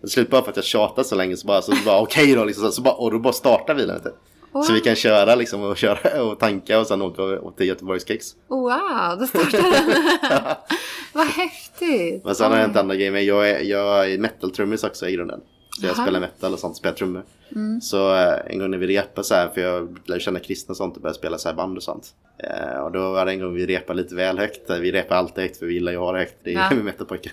Till 0.00 0.10
slut 0.10 0.30
bara 0.30 0.42
för 0.42 0.50
att 0.50 0.56
jag 0.56 0.64
tjatade 0.64 1.08
så 1.08 1.14
länge 1.14 1.36
så 1.36 1.46
bara, 1.46 1.62
så 1.62 1.72
bara 1.86 2.00
okej 2.00 2.34
då 2.34 2.44
liksom. 2.44 2.72
Så, 2.72 2.82
bara, 2.82 2.94
och 2.94 3.10
då 3.10 3.18
bara 3.18 3.32
starta 3.32 3.74
bilen. 3.74 4.00
Vet 4.04 4.14
du. 4.60 4.66
Så 4.66 4.72
vi 4.72 4.80
kan 4.80 4.94
köra 4.94 5.34
liksom 5.34 5.62
och 5.62 5.76
köra 5.76 6.22
och 6.22 6.38
tanka 6.38 6.80
och 6.80 6.86
sen 6.86 7.02
åka 7.02 7.22
till 7.56 7.66
Göteborgs 7.66 8.08
kex. 8.08 8.26
Wow, 8.48 9.18
då 9.20 9.26
startade 9.26 9.62
den. 9.62 9.94
Vad 11.12 11.26
häftigt. 11.26 12.24
Men 12.24 12.34
sen 12.34 12.50
har 12.50 12.56
det 12.56 12.62
hänt 12.62 12.76
andra 12.76 12.94
grejer. 12.94 13.12
Men 13.12 13.24
jag 13.24 13.50
är, 13.50 13.60
jag 13.60 14.12
är 14.12 14.18
metal-trummis 14.18 14.84
också 14.84 15.08
i 15.08 15.12
grunden. 15.12 15.40
Så 15.80 15.86
jag 15.86 15.96
spelar 15.96 16.20
metal 16.20 16.52
och 16.52 16.58
sånt, 16.58 16.76
spelar 16.76 16.94
trummor. 16.96 17.22
Så 17.80 18.14
eh, 18.14 18.34
en 18.46 18.58
gång 18.58 18.70
när 18.70 18.78
vi 18.78 18.86
repade 18.86 19.24
så 19.24 19.34
här, 19.34 19.48
för 19.48 19.60
jag 19.60 19.98
lärde 20.04 20.20
känna 20.20 20.38
kristna 20.38 20.72
och 20.72 20.76
sånt 20.76 20.96
och 20.96 21.02
började 21.02 21.18
spela 21.18 21.38
så 21.38 21.48
här 21.48 21.56
band 21.56 21.76
och 21.76 21.82
sånt. 21.82 22.14
Eh, 22.38 22.78
och 22.80 22.92
då 22.92 23.12
var 23.12 23.26
det 23.26 23.32
en 23.32 23.40
gång 23.40 23.54
vi 23.54 23.66
repade 23.66 24.02
lite 24.02 24.14
väl 24.14 24.38
högt. 24.38 24.70
Vi 24.70 24.92
repar 24.92 25.16
alltid 25.16 25.42
högt 25.44 25.56
för 25.56 25.66
vi 25.66 25.74
gillar 25.74 25.92
ju 25.92 25.98
att 25.98 26.04
ha 26.04 26.12
det 26.12 26.18
högt. 26.18 26.34
Det 26.44 26.54
är 26.54 26.54
Ja. 26.54 26.74
metalpojkar. 26.82 27.32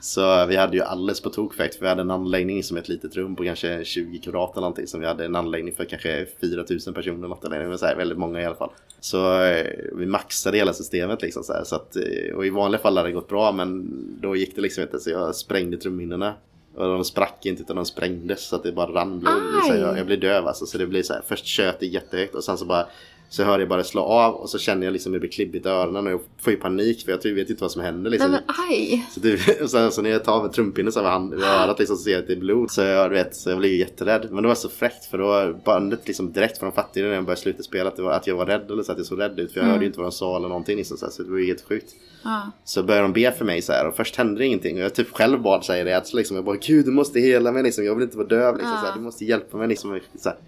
Så 0.00 0.46
vi 0.46 0.56
hade 0.56 0.76
ju 0.76 0.82
alldeles 0.82 1.20
på 1.20 1.30
tok 1.30 1.54
för 1.54 1.62
högt. 1.62 1.74
För 1.74 1.82
vi 1.82 1.88
hade 1.88 2.00
en 2.00 2.10
anläggning 2.10 2.62
som 2.62 2.76
ett 2.76 2.88
litet 2.88 3.16
rum 3.16 3.36
på 3.36 3.44
kanske 3.44 3.84
20 3.84 4.18
kvadrat 4.18 4.50
eller 4.52 4.60
någonting. 4.60 4.86
Som 4.86 5.00
vi 5.00 5.06
hade 5.06 5.24
en 5.24 5.36
anläggning 5.36 5.74
för 5.74 5.84
kanske 5.84 6.26
4000 6.40 6.94
personer 6.94 7.18
eller 7.18 7.28
något. 7.28 7.44
Eller, 7.44 7.66
men 7.68 7.78
så 7.78 7.86
här, 7.86 7.96
väldigt 7.96 8.18
många 8.18 8.40
i 8.40 8.44
alla 8.44 8.56
fall. 8.56 8.70
Så 9.00 9.42
eh, 9.42 9.66
vi 9.92 10.06
maxade 10.06 10.58
hela 10.58 10.72
systemet 10.72 11.22
liksom 11.22 11.42
så 11.42 11.52
här. 11.52 11.64
Så 11.64 11.76
att, 11.76 11.96
eh, 11.96 12.34
och 12.36 12.46
i 12.46 12.50
vanliga 12.50 12.80
fall 12.82 12.96
hade 12.96 13.08
det 13.08 13.12
gått 13.12 13.28
bra 13.28 13.52
men 13.52 13.86
då 14.20 14.36
gick 14.36 14.56
det 14.56 14.62
liksom 14.62 14.82
inte. 14.82 15.00
Så 15.00 15.10
jag 15.10 15.34
sprängde 15.34 15.76
trumhinnorna. 15.76 16.34
De 16.76 17.04
sprack 17.04 17.46
inte 17.46 17.62
utan 17.62 17.76
de 17.76 17.84
sprängdes 17.84 18.48
så 18.48 18.56
att 18.56 18.62
det 18.62 18.72
bara 18.72 18.92
rann 18.92 19.20
blod. 19.20 19.42
Så 19.66 19.74
jag, 19.74 19.98
jag 19.98 20.06
blev 20.06 20.20
döv 20.20 20.46
alltså. 20.46 20.66
Så 20.66 20.78
det 20.78 20.86
blir 20.86 21.02
så 21.02 21.12
här, 21.12 21.22
först 21.26 21.46
tjöt 21.46 21.80
det 21.80 21.86
jättehögt 21.86 22.34
och 22.34 22.44
sen 22.44 22.58
så 22.58 22.64
bara 22.64 22.86
Så 23.28 23.44
hör 23.44 23.58
jag 23.58 23.68
bara 23.68 23.84
slå 23.84 24.02
av 24.02 24.34
och 24.34 24.50
så 24.50 24.58
känner 24.58 24.86
jag 24.86 24.92
liksom 24.92 25.12
hur 25.12 25.18
det 25.18 25.20
blir 25.20 25.30
klibbigt 25.30 25.66
i 25.66 25.68
öronen 25.68 26.06
och 26.06 26.12
jag 26.12 26.20
får 26.38 26.52
ju 26.52 26.58
panik 26.58 27.04
för 27.04 27.12
jag 27.12 27.34
vet 27.34 27.50
inte 27.50 27.62
vad 27.62 27.70
som 27.70 27.82
händer 27.82 28.10
liksom. 28.10 28.30
Nej 28.30 28.40
men 28.46 28.54
aj! 28.70 29.06
Så, 29.10 29.20
typ, 29.20 29.62
och 29.62 29.70
sen, 29.70 29.92
så 29.92 30.02
när 30.02 30.10
jag 30.10 30.24
tar 30.24 30.32
av 30.32 30.48
trumpinnen 30.52 30.92
så 30.92 31.00
över 31.00 31.10
hand, 31.10 31.34
örat 31.34 31.78
liksom, 31.78 31.96
så 31.96 32.02
ser 32.02 32.10
jag 32.10 32.20
att 32.20 32.26
det 32.26 32.32
är 32.32 32.36
blod. 32.36 32.70
Så 32.70 32.82
jag, 32.82 33.08
vet, 33.08 33.36
så 33.36 33.50
jag 33.50 33.58
blir 33.58 33.70
ju 33.70 33.76
jätterädd. 33.76 34.28
Men 34.30 34.42
det 34.42 34.48
var 34.48 34.54
så 34.54 34.68
fräckt 34.68 35.04
för 35.04 35.18
då 35.18 35.58
bandet 35.64 36.06
liksom 36.06 36.32
direkt 36.32 36.58
från 36.58 36.72
fattiga 36.72 37.04
när 37.04 37.14
jag 37.14 37.24
började 37.24 37.40
sluta 37.40 37.62
spela 37.62 37.88
att, 37.88 37.96
det 37.96 38.02
var, 38.02 38.12
att 38.12 38.26
jag 38.26 38.36
var 38.36 38.46
rädd 38.46 38.70
eller 38.70 38.82
så 38.82 38.92
att 38.92 38.98
jag 38.98 39.06
såg 39.06 39.20
rädd 39.20 39.40
ut. 39.40 39.52
För 39.52 39.60
jag 39.60 39.66
hörde 39.66 39.80
ju 39.80 39.86
inte 39.86 39.98
vad 39.98 40.06
de 40.06 40.12
sa 40.12 40.36
eller 40.36 40.48
någonting 40.48 40.76
liksom, 40.76 40.96
så, 40.96 41.22
det 41.22 41.30
var 41.30 41.38
ju 41.38 41.46
helt 41.46 41.68
sjukt. 41.68 41.92
Ja. 42.24 42.50
Så 42.64 42.82
började 42.82 43.04
de 43.04 43.12
be 43.12 43.32
för 43.32 43.44
mig 43.44 43.62
så 43.62 43.72
här 43.72 43.88
och 43.88 43.96
först 43.96 44.16
hände 44.16 44.40
det 44.40 44.46
ingenting 44.46 44.76
och 44.76 44.82
jag 44.82 44.94
typ 44.94 45.12
själv 45.12 45.42
bad 45.42 45.64
sig 45.64 45.80
i 45.80 45.84
rädsla 45.84 46.16
liksom. 46.16 46.36
Jag 46.36 46.44
bara 46.44 46.56
gud 46.56 46.84
du 46.84 46.90
måste 46.90 47.20
hela 47.20 47.52
mig 47.52 47.62
liksom. 47.62 47.84
Jag 47.84 47.94
vill 47.94 48.04
inte 48.04 48.16
vara 48.16 48.28
döv 48.28 48.56
liksom. 48.56 48.72
Ja. 48.72 48.80
Så 48.80 48.86
här, 48.86 48.94
du 48.94 49.00
måste 49.00 49.24
hjälpa 49.24 49.56
mig 49.56 49.68
liksom. 49.68 50.00
Så 50.18 50.28
här. 50.28 50.38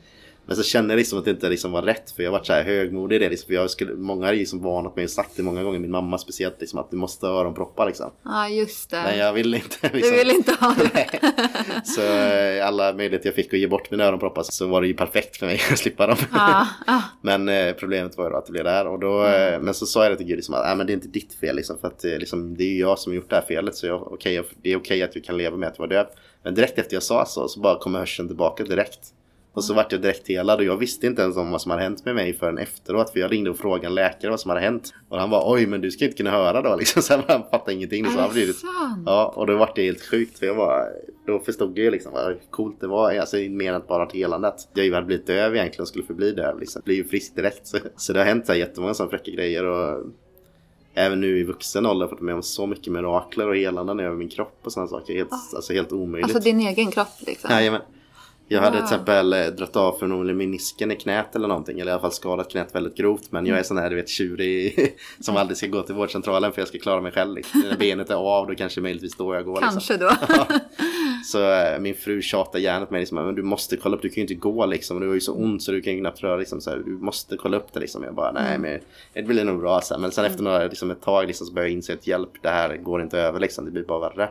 Men 0.48 0.56
så 0.56 0.62
kände 0.62 0.94
jag 0.94 0.98
liksom 0.98 1.18
att 1.18 1.24
det 1.24 1.30
inte 1.30 1.48
liksom 1.48 1.72
var 1.72 1.82
rätt 1.82 2.10
för 2.10 2.22
jag 2.22 2.30
var 2.30 2.42
så 2.42 2.52
här 2.52 2.62
högmodig 2.62 3.16
i 3.16 3.18
det 3.18 3.28
liksom. 3.28 3.46
För 3.46 3.54
jag 3.54 3.70
skulle, 3.70 3.94
många 3.94 4.26
har 4.26 4.34
liksom 4.34 4.62
varnat 4.62 4.96
mig 4.96 5.04
och 5.04 5.10
sagt 5.10 5.30
det 5.36 5.42
många 5.42 5.62
gånger, 5.62 5.78
min 5.78 5.90
mamma 5.90 6.18
speciellt 6.18 6.60
liksom 6.60 6.78
att 6.78 6.90
du 6.90 6.96
måste 6.96 7.26
ha 7.26 7.40
öronproppar 7.40 7.86
liksom. 7.86 8.10
ja, 8.24 8.48
just 8.48 8.90
det. 8.90 9.02
Men 9.02 9.18
jag 9.18 9.32
vill 9.32 9.54
inte. 9.54 9.88
Du 9.88 9.96
Liksom. 9.96 10.16
vill 10.16 10.30
inte 10.30 10.52
ha 10.52 10.74
det? 10.92 11.20
Så 11.84 12.00
eh, 12.02 12.66
alla 12.66 12.92
möjligheter 12.92 13.26
jag 13.28 13.34
fick 13.34 13.54
att 13.54 13.60
ge 13.60 13.66
bort 13.66 13.90
mina 13.90 14.04
öronproppar 14.04 14.42
så 14.42 14.66
var 14.66 14.80
det 14.80 14.86
ju 14.86 14.94
perfekt 14.94 15.36
för 15.36 15.46
mig 15.46 15.60
att 15.72 15.78
slippa 15.78 16.06
dem. 16.06 16.16
Ja, 16.32 16.66
ja. 16.86 17.02
Men 17.22 17.48
eh, 17.48 17.72
problemet 17.72 18.16
var 18.16 18.24
ju 18.24 18.30
då 18.30 18.36
att 18.36 18.46
det 18.46 18.52
blev 18.52 18.64
där 18.64 18.86
och 18.86 18.98
då, 18.98 19.24
eh, 19.24 19.60
men 19.60 19.74
så 19.74 19.86
sa 19.86 20.02
jag 20.02 20.12
det 20.12 20.16
till 20.16 20.26
Gud 20.26 20.36
liksom 20.36 20.54
att 20.54 20.72
ah, 20.72 20.74
men 20.74 20.86
det 20.86 20.92
är 20.92 20.94
inte 20.94 21.08
ditt 21.08 21.34
fel 21.34 21.56
liksom 21.56 21.78
för 21.78 21.88
att 21.88 22.04
liksom, 22.04 22.56
det 22.56 22.64
är 22.64 22.68
ju 22.68 22.78
jag 22.78 22.98
som 22.98 23.12
har 23.12 23.16
gjort 23.16 23.30
det 23.30 23.36
här 23.36 23.44
felet 23.48 23.76
så 23.76 23.86
jag, 23.86 24.12
okay, 24.12 24.32
jag, 24.34 24.44
det 24.62 24.72
är 24.72 24.76
okej 24.76 25.02
att 25.02 25.16
vi 25.16 25.20
kan 25.20 25.36
leva 25.36 25.56
med 25.56 25.68
att 25.68 25.74
jag 25.78 25.82
var 25.88 25.94
döv. 25.94 26.06
Men 26.42 26.54
direkt 26.54 26.78
efter 26.78 26.96
jag 26.96 27.02
sa 27.02 27.24
så 27.26 27.48
så 27.48 27.60
bara 27.60 27.78
kom 27.78 27.94
hörseln 27.94 28.28
tillbaka 28.28 28.64
direkt. 28.64 28.98
Och 29.52 29.64
så 29.64 29.74
vart 29.74 29.92
jag 29.92 30.02
direkt 30.02 30.28
helad 30.28 30.58
och 30.58 30.64
jag 30.64 30.76
visste 30.76 31.06
inte 31.06 31.22
ens 31.22 31.36
om 31.36 31.50
vad 31.50 31.62
som 31.62 31.70
hade 31.70 31.82
hänt 31.82 32.04
med 32.04 32.14
mig 32.14 32.34
förrän 32.34 32.58
efteråt 32.58 33.10
för 33.10 33.20
jag 33.20 33.32
ringde 33.32 33.50
och 33.50 33.58
frågade 33.58 33.86
en 33.86 33.94
läkare 33.94 34.30
vad 34.30 34.40
som 34.40 34.48
hade 34.48 34.60
hänt. 34.60 34.94
Och 35.08 35.18
han 35.18 35.30
var 35.30 35.52
oj 35.52 35.66
men 35.66 35.80
du 35.80 35.90
ska 35.90 36.04
inte 36.04 36.16
kunna 36.16 36.30
höra 36.30 36.62
då 36.62 36.76
liksom. 36.78 37.02
Så 37.02 37.14
han 37.28 37.42
fattade 37.50 37.72
ingenting. 37.74 38.04
Så 38.04 38.18
han 38.18 38.28
det 38.28 38.34
blev 38.34 38.52
sant? 38.52 39.02
Ja, 39.06 39.32
och 39.36 39.46
då 39.46 39.56
vart 39.56 39.76
det 39.76 39.82
helt 39.82 40.02
sjukt 40.02 40.38
för 40.38 40.46
jag 40.46 40.54
var, 40.54 40.88
då 41.26 41.38
förstod 41.38 41.78
jag 41.78 41.84
ju 41.84 41.90
liksom 41.90 42.12
vad 42.12 42.36
coolt 42.50 42.80
det 42.80 42.86
var, 42.86 43.14
alltså 43.14 43.36
mer 43.36 43.72
än 43.72 43.82
bara 43.88 44.06
till 44.06 44.20
helandet. 44.20 44.54
Jag 44.74 44.84
ju 44.86 44.94
hade 44.94 45.06
blivit 45.06 45.26
döv 45.26 45.56
egentligen 45.56 45.82
och 45.82 45.88
skulle 45.88 46.04
förbli 46.04 46.32
döv 46.32 46.60
liksom. 46.60 46.82
Blir 46.84 46.96
ju 46.96 47.04
frisk 47.04 47.36
direkt. 47.36 47.66
Så, 47.66 47.78
så 47.96 48.12
det 48.12 48.18
har 48.18 48.26
hänt 48.26 48.46
så 48.46 48.52
här 48.52 48.58
jättemånga 48.58 48.94
sådana 48.94 49.10
fräcka 49.10 49.30
grejer 49.30 49.64
och 49.64 50.04
även 50.94 51.20
nu 51.20 51.38
i 51.38 51.44
vuxen 51.44 51.86
ålder 51.86 51.94
har 51.94 52.02
jag 52.02 52.10
fått 52.10 52.20
med 52.20 52.34
om 52.34 52.42
så 52.42 52.66
mycket 52.66 52.92
mirakler 52.92 53.48
och 53.48 53.56
helanden 53.56 54.00
över 54.00 54.16
min 54.16 54.28
kropp 54.28 54.60
och 54.62 54.72
sådana 54.72 54.88
saker. 54.88 55.14
Helt, 55.14 55.30
alltså 55.32 55.72
helt 55.72 55.92
omöjligt. 55.92 56.24
Alltså 56.24 56.50
din 56.50 56.60
egen 56.60 56.90
kropp 56.90 57.08
liksom? 57.26 57.50
Jajamän. 57.50 57.80
Jag 58.48 58.60
hade 58.60 58.70
Wow. 58.70 58.86
till 58.86 58.94
exempel 58.96 59.32
eh, 59.32 59.46
dragit 59.46 59.76
av 59.76 59.92
för 59.98 60.06
någon 60.06 60.36
menisken 60.36 60.90
i 60.90 60.96
knät 60.96 61.36
eller 61.36 61.48
någonting. 61.48 61.80
Eller 61.80 61.90
i 61.90 61.92
alla 61.92 62.00
fall 62.00 62.12
skadat 62.12 62.50
knät 62.50 62.74
väldigt 62.74 62.96
grovt. 62.96 63.32
Men 63.32 63.46
jag 63.46 63.58
är 63.58 63.62
sån 63.62 63.78
här 63.78 63.90
du 63.90 63.96
vet 63.96 64.08
tjurig 64.08 64.94
som 65.20 65.36
aldrig 65.36 65.56
ska 65.56 65.66
gå 65.66 65.82
till 65.82 65.94
vårdcentralen 65.94 66.52
för 66.52 66.60
jag 66.60 66.68
ska 66.68 66.78
klara 66.78 67.00
mig 67.00 67.12
själv. 67.12 67.34
Liksom. 67.34 67.60
När 67.60 67.76
benet 67.76 68.10
är 68.10 68.14
av 68.14 68.46
då 68.46 68.54
kanske 68.54 68.80
möjligtvis 68.80 69.16
då 69.16 69.34
jag 69.34 69.44
går. 69.44 69.60
Liksom. 69.60 69.70
Kanske 69.70 69.96
då. 69.96 70.10
Så 71.24 71.52
eh, 71.52 71.78
min 71.80 71.94
fru 71.94 72.22
tjatar 72.22 72.58
gärna 72.58 72.86
på 72.86 72.92
mig 72.92 73.00
liksom, 73.00 73.18
men 73.24 73.34
du 73.34 73.42
måste 73.42 73.76
kolla 73.76 73.96
upp, 73.96 74.02
du 74.02 74.08
kan 74.08 74.14
ju 74.14 74.20
inte 74.22 74.34
gå 74.34 74.66
liksom. 74.66 75.00
Du 75.00 75.06
har 75.06 75.14
ju 75.14 75.20
så 75.20 75.34
ont 75.34 75.62
så 75.62 75.72
du 75.72 75.80
kan 75.80 75.92
ju 75.92 76.00
knappt 76.00 76.22
röra 76.22 76.36
liksom, 76.36 76.60
så 76.60 76.70
här, 76.70 76.78
Du 76.78 76.90
måste 76.90 77.36
kolla 77.36 77.56
upp 77.56 77.72
det 77.72 77.80
liksom. 77.80 78.02
Jag 78.02 78.14
bara 78.14 78.32
nej 78.32 78.58
men 78.58 78.80
det 79.12 79.22
blir 79.22 79.44
nog 79.44 79.60
bra 79.60 79.80
så 79.80 79.94
här. 79.94 80.00
Men 80.00 80.10
sen 80.10 80.24
efter 80.24 80.42
några, 80.42 80.64
liksom, 80.64 80.90
ett 80.90 81.02
tag 81.02 81.26
liksom, 81.26 81.46
så 81.46 81.52
börjar 81.52 81.68
jag 81.68 81.72
inse 81.72 81.92
att 81.94 82.06
hjälp 82.06 82.30
det 82.42 82.48
här 82.48 82.76
går 82.76 83.02
inte 83.02 83.18
över 83.18 83.40
liksom. 83.40 83.64
Det 83.64 83.70
blir 83.70 83.84
bara 83.84 84.08
värre. 84.08 84.28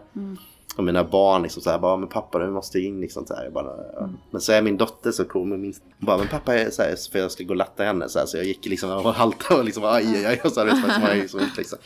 Och 0.77 0.83
mina 0.83 1.03
barn 1.03 1.43
liksom 1.43 1.61
så 1.61 1.69
här, 1.69 1.79
bara 1.79 1.97
men 1.97 2.09
pappa 2.09 2.39
du 2.39 2.51
måste 2.51 2.79
in 2.79 3.01
liksom 3.01 3.25
så 3.25 3.35
här. 3.35 3.43
Jag 3.43 3.53
bara, 3.53 3.71
ja. 3.93 4.09
Men 4.31 4.41
så 4.41 4.51
är 4.51 4.61
min 4.61 4.77
dotter 4.77 5.11
så 5.11 5.25
cool 5.25 5.47
med 5.47 5.59
min, 5.59 5.73
hon 5.99 6.05
bara 6.05 6.17
men 6.17 6.27
pappa 6.27 6.55
är 6.55 6.69
så 6.69 6.81
här, 6.81 7.11
för 7.11 7.19
jag 7.19 7.31
ska 7.31 7.43
gå 7.43 7.49
och 7.49 7.55
latta 7.55 7.83
henne 7.83 8.09
så 8.09 8.19
här. 8.19 8.25
Så 8.25 8.37
jag 8.37 8.45
gick 8.45 8.65
liksom 8.65 8.91
och 8.91 9.13
haltade 9.13 9.59
och 9.59 9.65
liksom 9.65 9.83
aj 9.85 10.05
aj 10.15 10.25
aj 10.25 10.41
och 10.43 10.51
så 10.51 10.59
här, 10.59 10.67
vet 10.67 10.87
man, 10.87 10.91
som 10.91 11.03
är 11.03 11.27
så 11.27 11.37
ont 11.37 11.57
liksom. 11.57 11.79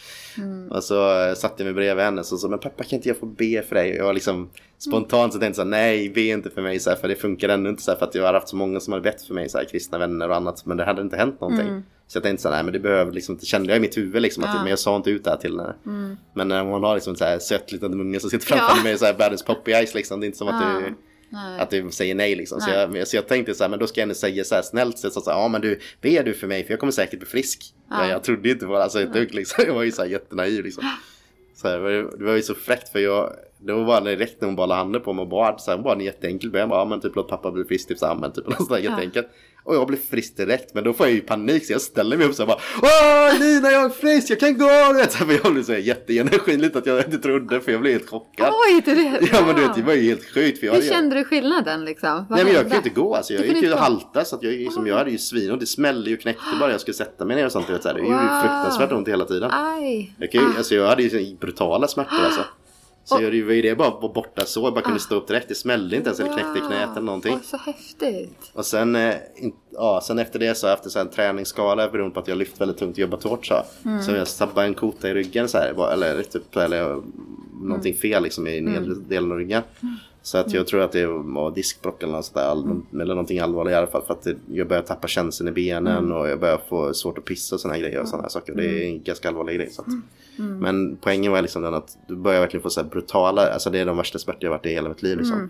Och 0.69 0.83
så 0.83 1.27
eh, 1.27 1.33
satte 1.33 1.63
jag 1.63 1.65
mig 1.65 1.73
bredvid 1.73 2.05
henne 2.05 2.19
och 2.21 2.25
så, 2.25 2.37
så 2.37 2.49
men 2.49 2.59
pappa 2.59 2.83
kan 2.83 2.97
inte 2.97 3.09
jag 3.09 3.17
få 3.17 3.25
be 3.25 3.61
för 3.61 3.75
dig? 3.75 3.91
Och 3.91 3.97
jag 3.97 4.05
var 4.05 4.13
liksom 4.13 4.49
spontant 4.77 5.33
så 5.33 5.39
tänkte 5.39 5.55
så 5.55 5.61
här, 5.61 5.69
nej 5.69 6.09
be 6.09 6.21
inte 6.21 6.49
för 6.49 6.61
mig 6.61 6.79
så 6.79 6.89
här, 6.89 6.97
för 6.97 7.07
det 7.07 7.15
funkar 7.15 7.49
ändå 7.49 7.69
inte 7.69 7.83
så 7.83 7.91
här, 7.91 7.97
för 7.97 8.05
att 8.05 8.15
jag 8.15 8.25
har 8.25 8.33
haft 8.33 8.49
så 8.49 8.55
många 8.55 8.79
som 8.79 8.93
har 8.93 8.99
bett 8.99 9.21
för 9.21 9.33
mig 9.33 9.49
så 9.49 9.57
här, 9.57 9.65
kristna 9.65 9.97
vänner 9.97 10.29
och 10.29 10.35
annat 10.35 10.65
men 10.65 10.77
det 10.77 10.85
hade 10.85 11.01
inte 11.01 11.17
hänt 11.17 11.41
någonting. 11.41 11.67
Så 12.11 12.17
jag 12.17 12.23
tänkte 12.23 12.41
så 12.41 12.49
här, 12.49 12.55
nej 12.55 12.63
men 12.63 12.73
det 12.73 12.79
behöver 12.79 13.11
liksom 13.11 13.33
inte, 13.35 13.45
kände 13.45 13.69
jag 13.69 13.77
i 13.77 13.79
mitt 13.79 13.97
huvud 13.97 14.21
liksom 14.21 14.43
att 14.43 14.49
Ja. 14.53 14.59
men 14.61 14.69
jag 14.69 14.79
sa 14.79 14.95
inte 14.95 15.09
ut 15.11 15.23
det 15.23 15.29
här 15.29 15.37
till 15.37 15.59
henne. 15.59 15.75
Men 16.35 16.47
när 16.47 16.63
hon 16.63 16.83
har 16.83 16.95
liksom 16.95 17.15
så 17.15 17.25
här 17.25 17.39
sött 17.39 17.71
liten 17.71 17.93
unge 17.93 18.19
som 18.19 18.29
sitter 18.29 18.45
framför 18.45 18.77
Ja. 18.77 18.83
mig 18.83 18.97
så 18.97 19.05
här 19.05 19.13
världens 19.13 19.43
poppy 19.43 19.71
eyes 19.71 19.93
liksom, 19.95 20.19
det 20.19 20.25
är 20.25 20.27
inte 20.27 20.37
som 20.37 20.47
att 20.47 20.61
du 20.61 20.93
Nej. 21.29 21.59
att 21.59 21.69
du 21.69 21.91
säger 21.91 22.15
nej 22.15 22.35
liksom. 22.35 22.61
Så, 22.61 22.69
Nej. 22.69 22.97
jag, 22.99 23.07
så 23.07 23.15
jag 23.15 23.27
tänkte 23.27 23.53
så 23.53 23.63
här, 23.63 23.69
men 23.69 23.79
då 23.79 23.87
ska 23.87 23.99
jag 23.99 24.03
ändå 24.03 24.15
säga 24.15 24.43
så 24.43 24.55
här 24.55 24.61
snällt 24.61 24.97
så 24.99 25.09
så, 25.09 25.21
så 25.21 25.31
här, 25.31 25.37
ja 25.37 25.47
men 25.47 25.61
du, 25.61 25.79
ber 26.01 26.23
du 26.23 26.33
för 26.33 26.47
mig 26.47 26.63
för 26.63 26.71
jag 26.71 26.79
kommer 26.79 26.91
säkert 26.91 27.19
bli 27.19 27.27
frisk. 27.27 27.63
Ja. 27.89 27.97
Men 27.97 28.09
jag 28.09 28.23
trodde 28.23 28.49
inte 28.49 28.65
på 28.65 28.73
det, 28.73 28.83
alltså 28.83 29.01
ett 29.01 29.13
dugg 29.13 29.33
liksom. 29.33 29.63
Jag 29.67 29.73
var 29.73 29.83
ju 29.83 29.91
så 29.91 30.01
här 30.01 30.09
jättenaiv 30.09 30.63
liksom. 30.63 30.83
Så 31.55 31.67
här, 31.67 31.79
det, 32.17 32.23
var 32.25 32.35
ju, 32.35 32.41
så 32.41 32.55
fräckt 32.55 32.89
för 32.89 32.99
jag, 32.99 33.33
då 33.59 33.83
var 33.83 34.01
det 34.01 34.09
direkt 34.15 34.41
när 34.41 34.45
hon 34.47 34.55
bara 34.55 34.65
la 34.67 34.75
handen 34.75 35.01
på 35.01 35.13
mig 35.13 35.21
och 35.23 35.29
bad, 35.29 35.61
så 35.61 35.71
här, 35.71 35.77
bara 35.77 35.93
en 35.93 36.01
jätteenkel 36.01 36.51
bön, 36.51 36.69
bara, 36.69 36.79
ja 36.79 36.85
men 36.85 37.01
typ 37.01 37.15
låt 37.15 37.27
pappa 37.29 37.51
bli 37.51 37.63
frisk, 37.63 37.87
typ 37.87 37.97
så 37.97 38.05
här, 38.05 38.15
men 38.15 38.31
typ 38.31 38.47
något 38.47 38.57
sånt 38.57 38.69
där 38.69 38.77
Ja. 38.77 38.89
jätteenkelt. 38.91 39.27
Och 39.63 39.75
jag 39.75 39.87
blev 39.87 39.97
frisk 40.09 40.37
direkt, 40.37 40.73
men 40.73 40.83
då 40.83 40.93
får 40.93 41.05
jag 41.07 41.13
ju 41.15 41.21
panik 41.21 41.65
så 41.65 41.73
jag 41.73 41.81
ställer 41.81 42.17
mig 42.17 42.27
upp 42.27 42.35
så 42.35 42.41
här 42.41 42.47
bara 42.47 42.59
Åh 42.81 43.39
Lina 43.39 43.71
jag 43.71 43.85
är 43.85 43.89
frisk, 43.89 44.29
jag 44.29 44.39
kan 44.39 44.57
gå! 44.57 44.65
Du 44.91 44.97
vet, 44.97 45.11
så 45.11 45.25
här, 45.25 45.39
jag 45.43 45.53
blev 45.53 45.63
så 45.63 45.71
här 45.71 45.79
jätteenergin 45.79 46.71
att 46.75 46.85
jag 46.85 47.05
inte 47.05 47.17
trodde, 47.17 47.61
för 47.61 47.71
jag 47.71 47.81
blev 47.81 47.93
helt 47.93 48.09
chockad. 48.09 48.53
Oj, 48.67 48.81
det 48.85 48.91
är 48.91 48.95
det. 48.95 49.27
Ja 49.33 49.45
men 49.45 49.55
du 49.55 49.61
vet, 49.61 49.75
det 49.75 49.81
var 49.81 49.93
ju 49.93 50.01
helt 50.01 50.25
sjukt. 50.33 50.59
För 50.59 50.67
jag 50.67 50.73
Hur 50.73 50.81
kände 50.81 51.15
du 51.15 51.23
skillnaden 51.23 51.85
liksom? 51.85 52.25
Vad 52.29 52.37
Nej 52.37 52.45
men 52.45 52.53
jag 52.53 52.69
ju 52.69 52.75
inte 52.75 52.89
gå 52.89 53.15
alltså. 53.15 53.33
Jag 53.33 53.41
kunde 53.43 53.55
gick 53.59 53.67
ju 53.67 53.73
och 53.73 53.79
halta 53.79 54.25
så 54.25 54.35
att 54.35 54.43
jag, 54.43 54.53
liksom, 54.53 54.87
jag 54.87 54.95
hade 54.97 55.11
ju 55.11 55.17
svin 55.17 55.51
och 55.51 55.59
det 55.59 55.65
smällde 55.65 56.09
ju 56.09 56.15
och 56.15 56.21
knäckte 56.21 56.43
bara 56.59 56.71
jag 56.71 56.81
skulle 56.81 56.95
sätta 56.95 57.25
mig 57.25 57.35
ner 57.35 57.45
och 57.45 57.51
sånt. 57.51 57.67
du 57.67 57.73
Vet, 57.73 57.83
så 57.83 57.89
här. 57.89 57.95
Det 57.95 58.01
gjorde 58.01 58.13
ju 58.13 58.19
Wow. 58.21 58.41
fruktansvärt 58.41 58.91
ont 58.91 59.07
hela 59.07 59.25
tiden. 59.25 59.51
Aj. 59.51 60.15
Jag, 60.19 60.31
kan 60.31 60.41
ju, 60.41 60.57
alltså, 60.57 60.75
jag 60.75 60.87
hade 60.87 61.03
ju 61.03 61.35
brutala 61.35 61.87
smärtor 61.87 62.25
alltså. 62.25 62.41
Så 63.03 63.15
Och- 63.15 63.23
jag, 63.23 63.45
var 63.45 63.53
ju 63.53 63.61
det 63.61 63.75
bara 63.75 63.89
var 63.89 64.13
borta 64.13 64.45
så. 64.45 64.61
Jag 64.65 64.73
bara 64.73 64.81
kunde 64.81 64.99
stå 64.99 65.15
upp 65.15 65.27
direkt. 65.27 65.47
Det 65.47 65.55
smällde 65.55 65.95
inte 65.95 66.09
ens 66.09 66.19
eller 66.19 66.33
knäckte 66.33 66.59
knät 66.67 66.89
eller 66.91 67.01
någonting. 67.01 67.33
Oj, 67.33 67.39
så 67.43 67.57
häftigt. 67.57 68.51
Och 68.53 68.65
sen, 68.65 68.95
eh, 68.95 69.15
in, 69.35 69.53
ja, 69.71 70.01
sen 70.03 70.19
efter 70.19 70.39
det 70.39 70.55
så 70.55 70.67
jag 70.67 70.71
haft 70.77 70.95
en 70.95 71.09
träningsskada 71.09 71.89
beroende 71.89 72.13
på 72.13 72.19
att 72.19 72.27
jag 72.27 72.37
lyft 72.37 72.61
väldigt 72.61 72.77
tungt 72.77 72.91
och 72.93 72.99
jobbat 72.99 73.23
hårt 73.23 73.45
så. 73.45 73.63
Mm. 73.85 74.01
Så 74.03 74.11
jag 74.11 74.27
sabbade 74.27 74.67
en 74.67 74.73
kota 74.73 75.09
i 75.09 75.13
ryggen 75.13 75.47
så 75.49 75.57
här, 75.57 75.73
bara- 75.73 75.93
eller 75.93 76.23
typ, 76.23 76.55
eller 76.55 76.83
Mm. 76.91 77.03
någonting 77.61 77.95
fel 77.95 78.23
liksom 78.23 78.47
i 78.47 78.61
nedre 78.61 78.93
delen 79.09 79.31
av 79.31 79.37
ryggen. 79.37 79.61
Så 80.23 80.37
att 80.37 80.53
jag 80.53 80.67
tror 80.67 80.81
att 80.81 80.91
det 80.91 81.05
var 81.07 81.51
diskbråck 81.51 82.03
eller 82.03 82.13
något 82.13 82.25
sånt 82.25 82.35
där, 82.35 82.51
Mm. 82.51 82.85
eller 83.01 83.13
någonting 83.15 83.39
allvarligt 83.39 83.71
i 83.71 83.75
alla 83.75 83.87
fall. 83.87 84.01
För 84.07 84.13
att 84.13 84.27
jag 84.51 84.67
börjar 84.67 84.83
tappa 84.83 85.07
känseln 85.07 85.49
i 85.49 85.51
benen 85.51 85.97
Mm. 85.97 86.11
och 86.17 86.29
jag 86.29 86.39
börjar 86.39 86.61
få 86.69 86.93
svårt 86.93 87.17
att 87.17 87.25
pissa 87.25 87.55
och 87.55 87.61
såna 87.61 87.73
här 87.73 87.81
grejer 87.81 88.01
och 88.01 88.07
sådana 88.07 88.21
här 88.23 88.29
saker. 88.29 88.55
Det 88.55 88.65
är 88.65 88.85
en 88.87 89.03
ganska 89.03 89.27
allvarlig 89.27 89.55
grej. 89.55 89.69
Så 89.69 89.81
att, 89.81 89.87
Mm. 90.39 90.57
Men 90.59 90.97
poängen 91.01 91.31
var 91.31 91.41
liksom 91.41 91.61
den 91.61 91.73
att 91.73 91.97
du 92.07 92.15
börjar 92.15 92.39
verkligen 92.39 92.61
få 92.63 92.69
så 92.69 92.81
här 92.81 92.89
brutala, 92.89 93.49
alltså 93.53 93.69
det 93.69 93.79
är 93.79 93.85
de 93.85 93.97
värsta 93.97 94.19
smärtor 94.19 94.43
jag 94.43 94.49
varit 94.51 94.65
i 94.65 94.69
hela 94.69 94.89
mitt 94.89 95.01
liv 95.03 95.17
liksom. 95.17 95.37
Mm. 95.37 95.49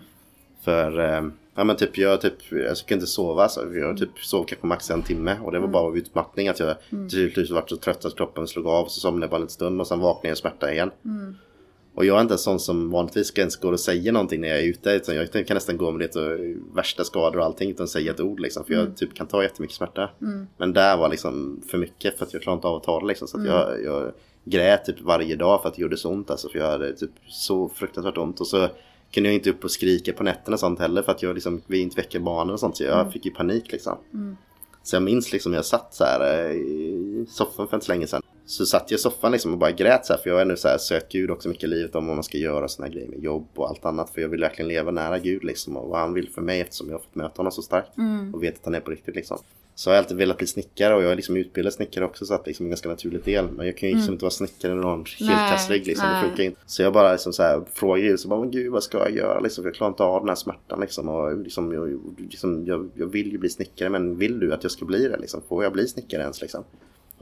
För, 0.64 1.00
eh, 1.00 1.22
ja 1.54 1.64
men 1.64 1.76
typ 1.76 1.98
jag 1.98 2.20
typ, 2.20 2.34
jag 2.50 2.76
kunde 2.76 2.94
inte 2.94 3.06
sova 3.06 3.48
så 3.48 3.60
jag 3.74 3.98
typ 3.98 4.18
sov 4.18 4.44
kanske 4.44 4.66
max 4.66 4.90
en 4.90 5.02
timme 5.02 5.36
och 5.44 5.52
det 5.52 5.58
var 5.58 5.68
bara 5.68 5.82
av 5.82 5.96
utmattning 5.96 6.48
att 6.48 6.60
jag 6.60 6.74
till 7.10 7.32
slut 7.32 7.50
var 7.50 7.64
så 7.66 7.76
trött 7.76 8.04
att 8.04 8.16
kroppen 8.16 8.46
slog 8.48 8.66
av 8.66 8.84
så 8.86 9.00
somnade 9.00 9.24
jag 9.24 9.30
bara 9.30 9.42
en 9.42 9.48
stund 9.48 9.80
och 9.80 9.86
sen 9.86 10.00
vaknade 10.00 10.28
jag 10.28 10.36
i 10.36 10.40
smärta 10.40 10.72
igen. 10.72 10.90
Och 11.94 12.04
jag 12.04 12.16
är 12.16 12.20
inte 12.22 12.34
en 12.34 12.38
sån 12.38 12.60
som 12.60 12.90
vanligtvis 12.90 13.38
ens 13.38 13.56
gå 13.56 13.68
och 13.68 13.80
säga 13.80 14.12
någonting 14.12 14.40
när 14.40 14.48
jag 14.48 14.58
är 14.58 14.62
ute 14.62 14.90
utan 14.90 15.14
jag 15.16 15.46
kan 15.46 15.54
nästan 15.54 15.76
gå 15.76 15.90
med 15.90 16.10
det 16.12 16.54
värsta 16.74 17.04
skador 17.04 17.38
och 17.38 17.44
allting 17.44 17.70
utan 17.70 17.84
att 17.84 17.90
säga 17.90 18.12
ett 18.12 18.20
ord 18.20 18.40
liksom 18.40 18.64
för 18.64 18.74
jag 18.74 18.96
typ 18.96 19.14
kan 19.14 19.26
ta 19.26 19.42
jättemycket 19.42 19.76
smärta. 19.76 20.10
Men 20.56 20.72
där 20.72 20.96
var 20.96 21.08
liksom 21.08 21.62
för 21.70 21.78
mycket 21.78 22.18
för 22.18 22.26
att 22.26 22.32
jag 22.32 22.42
klarade 22.42 22.58
inte 22.58 22.68
av 22.68 22.76
att 22.76 22.82
ta 22.82 23.00
det 23.00 23.06
liksom 23.06 23.28
så 23.28 23.36
att 23.38 23.46
jag, 23.46 23.84
jag 23.84 24.12
grät 24.44 24.84
typ 24.84 25.00
varje 25.00 25.36
dag 25.36 25.62
för 25.62 25.68
att 25.68 25.74
det 25.74 25.82
gjorde 25.82 25.96
så 25.96 26.10
ont 26.10 26.30
alltså 26.30 26.48
för 26.48 26.58
jag 26.58 26.70
hade 26.70 26.92
typ 26.92 27.10
så 27.28 27.68
fruktansvärt 27.68 28.18
ont 28.18 28.40
och 28.40 28.46
så 28.46 28.68
kunde 29.10 29.28
jag 29.28 29.34
inte 29.34 29.50
upp 29.50 29.64
och 29.64 29.70
skrika 29.70 30.12
på 30.12 30.22
nätterna 30.22 30.54
och 30.54 30.60
sånt 30.60 30.80
heller 30.80 31.02
för 31.02 31.12
att 31.12 31.22
jag 31.22 31.34
liksom 31.34 31.62
vill 31.66 31.80
inte 31.80 31.96
väcka 31.96 32.20
barnen 32.20 32.54
och 32.54 32.60
sånt 32.60 32.76
så 32.76 32.84
jag 32.84 33.12
fick 33.12 33.24
ju 33.24 33.30
panik 33.30 33.72
liksom. 33.72 33.98
Så 34.82 34.96
jag 34.96 35.02
minns 35.02 35.32
liksom 35.32 35.54
jag 35.54 35.64
satt 35.64 35.94
så 35.94 36.04
här 36.04 36.50
eh, 36.50 36.52
i 36.56 37.26
soffan 37.28 37.68
för 37.68 37.76
inte 37.76 37.86
så 37.86 37.92
länge 37.92 38.06
sedan. 38.06 38.21
Så 38.52 38.66
satt 38.66 38.90
jag 38.90 38.98
i 38.98 39.00
soffan 39.00 39.32
liksom 39.32 39.52
och 39.52 39.58
bara 39.58 39.70
grät 39.70 40.06
så 40.06 40.12
här 40.12 40.20
för 40.20 40.30
jag 40.30 40.36
har 40.36 40.42
ändå 40.42 40.56
så 40.56 40.68
här 40.68 40.78
sökt 40.78 41.12
Gud 41.12 41.30
också 41.30 41.48
mycket 41.48 41.64
i 41.64 41.66
livet 41.66 41.94
om 41.94 42.06
vad 42.06 42.16
man 42.16 42.24
ska 42.24 42.38
göra 42.38 42.64
och 42.64 42.70
såna 42.70 42.88
grejer 42.88 43.08
med 43.08 43.22
jobb 43.22 43.46
och 43.54 43.68
allt 43.68 43.84
annat. 43.84 44.10
För 44.10 44.20
jag 44.20 44.28
vill 44.28 44.40
verkligen 44.40 44.68
leva 44.68 44.90
nära 44.90 45.18
Gud 45.18 45.44
liksom 45.44 45.76
och 45.76 45.88
vad 45.88 46.00
han 46.00 46.14
vill 46.14 46.28
för 46.28 46.42
mig 46.42 46.60
eftersom 46.60 46.88
jag 46.88 46.94
har 46.94 47.00
fått 47.00 47.14
möta 47.14 47.36
honom 47.36 47.52
så 47.52 47.62
starkt. 47.62 47.90
Och 48.32 48.42
vet 48.42 48.54
att 48.54 48.64
han 48.64 48.74
är 48.74 48.80
på 48.80 48.90
riktigt 48.90 49.14
liksom. 49.14 49.38
Så 49.74 49.90
har 49.90 49.94
jag 49.94 50.02
alltid 50.02 50.16
velat 50.16 50.38
bli 50.38 50.46
snickare 50.46 50.94
och 50.94 51.02
jag 51.02 51.12
är 51.12 51.16
liksom 51.16 51.36
utbildad 51.36 51.72
snickare 51.72 52.04
också 52.04 52.24
så 52.24 52.34
att 52.34 52.44
det 52.44 52.48
är 52.48 52.50
liksom 52.50 52.66
en 52.66 52.70
ganska 52.70 52.88
naturlig 52.88 53.24
del. 53.24 53.48
Men 53.50 53.66
jag 53.66 53.76
kan 53.76 53.88
ju 53.88 53.94
liksom 53.94 54.12
inte 54.12 54.24
vara 54.24 54.30
snickare 54.30 54.74
med 54.74 54.84
någon 54.84 55.04
Nej, 55.20 55.28
helkastrygg 55.28 55.86
liksom. 55.86 56.08
Det 56.08 56.12
nej. 56.12 56.24
funkar 56.24 56.42
inte. 56.42 56.60
Så 56.66 56.82
jag 56.82 56.92
bara 56.92 57.12
liksom 57.12 57.32
så 57.32 57.42
här 57.42 57.62
frågar 57.72 58.02
Gud 58.02 58.20
så 58.20 58.28
bara 58.28 58.40
men 58.40 58.50
gud 58.50 58.72
vad 58.72 58.82
ska 58.82 58.98
jag 58.98 59.16
göra 59.16 59.40
liksom? 59.40 59.62
För 59.62 59.68
jag 59.68 59.74
klarar 59.74 59.90
inte 59.90 60.02
av 60.02 60.20
den 60.20 60.28
här 60.28 60.36
smärtan 60.36 60.80
liksom. 60.80 61.08
Och 61.08 61.38
liksom, 61.38 61.72
jag, 61.72 62.00
liksom 62.18 62.66
jag, 62.66 62.90
jag 62.94 63.06
vill 63.06 63.32
ju 63.32 63.38
bli 63.38 63.48
snickare 63.48 63.88
men 63.88 64.18
vill 64.18 64.40
du 64.40 64.54
att 64.54 64.62
jag 64.62 64.72
ska 64.72 64.84
bli 64.84 65.08
det 65.08 65.18
liksom? 65.18 65.42
Får 65.48 65.64
jag 65.64 65.72
bli 65.72 65.88
snickare 65.88 66.22
ens 66.22 66.40
liksom? 66.40 66.64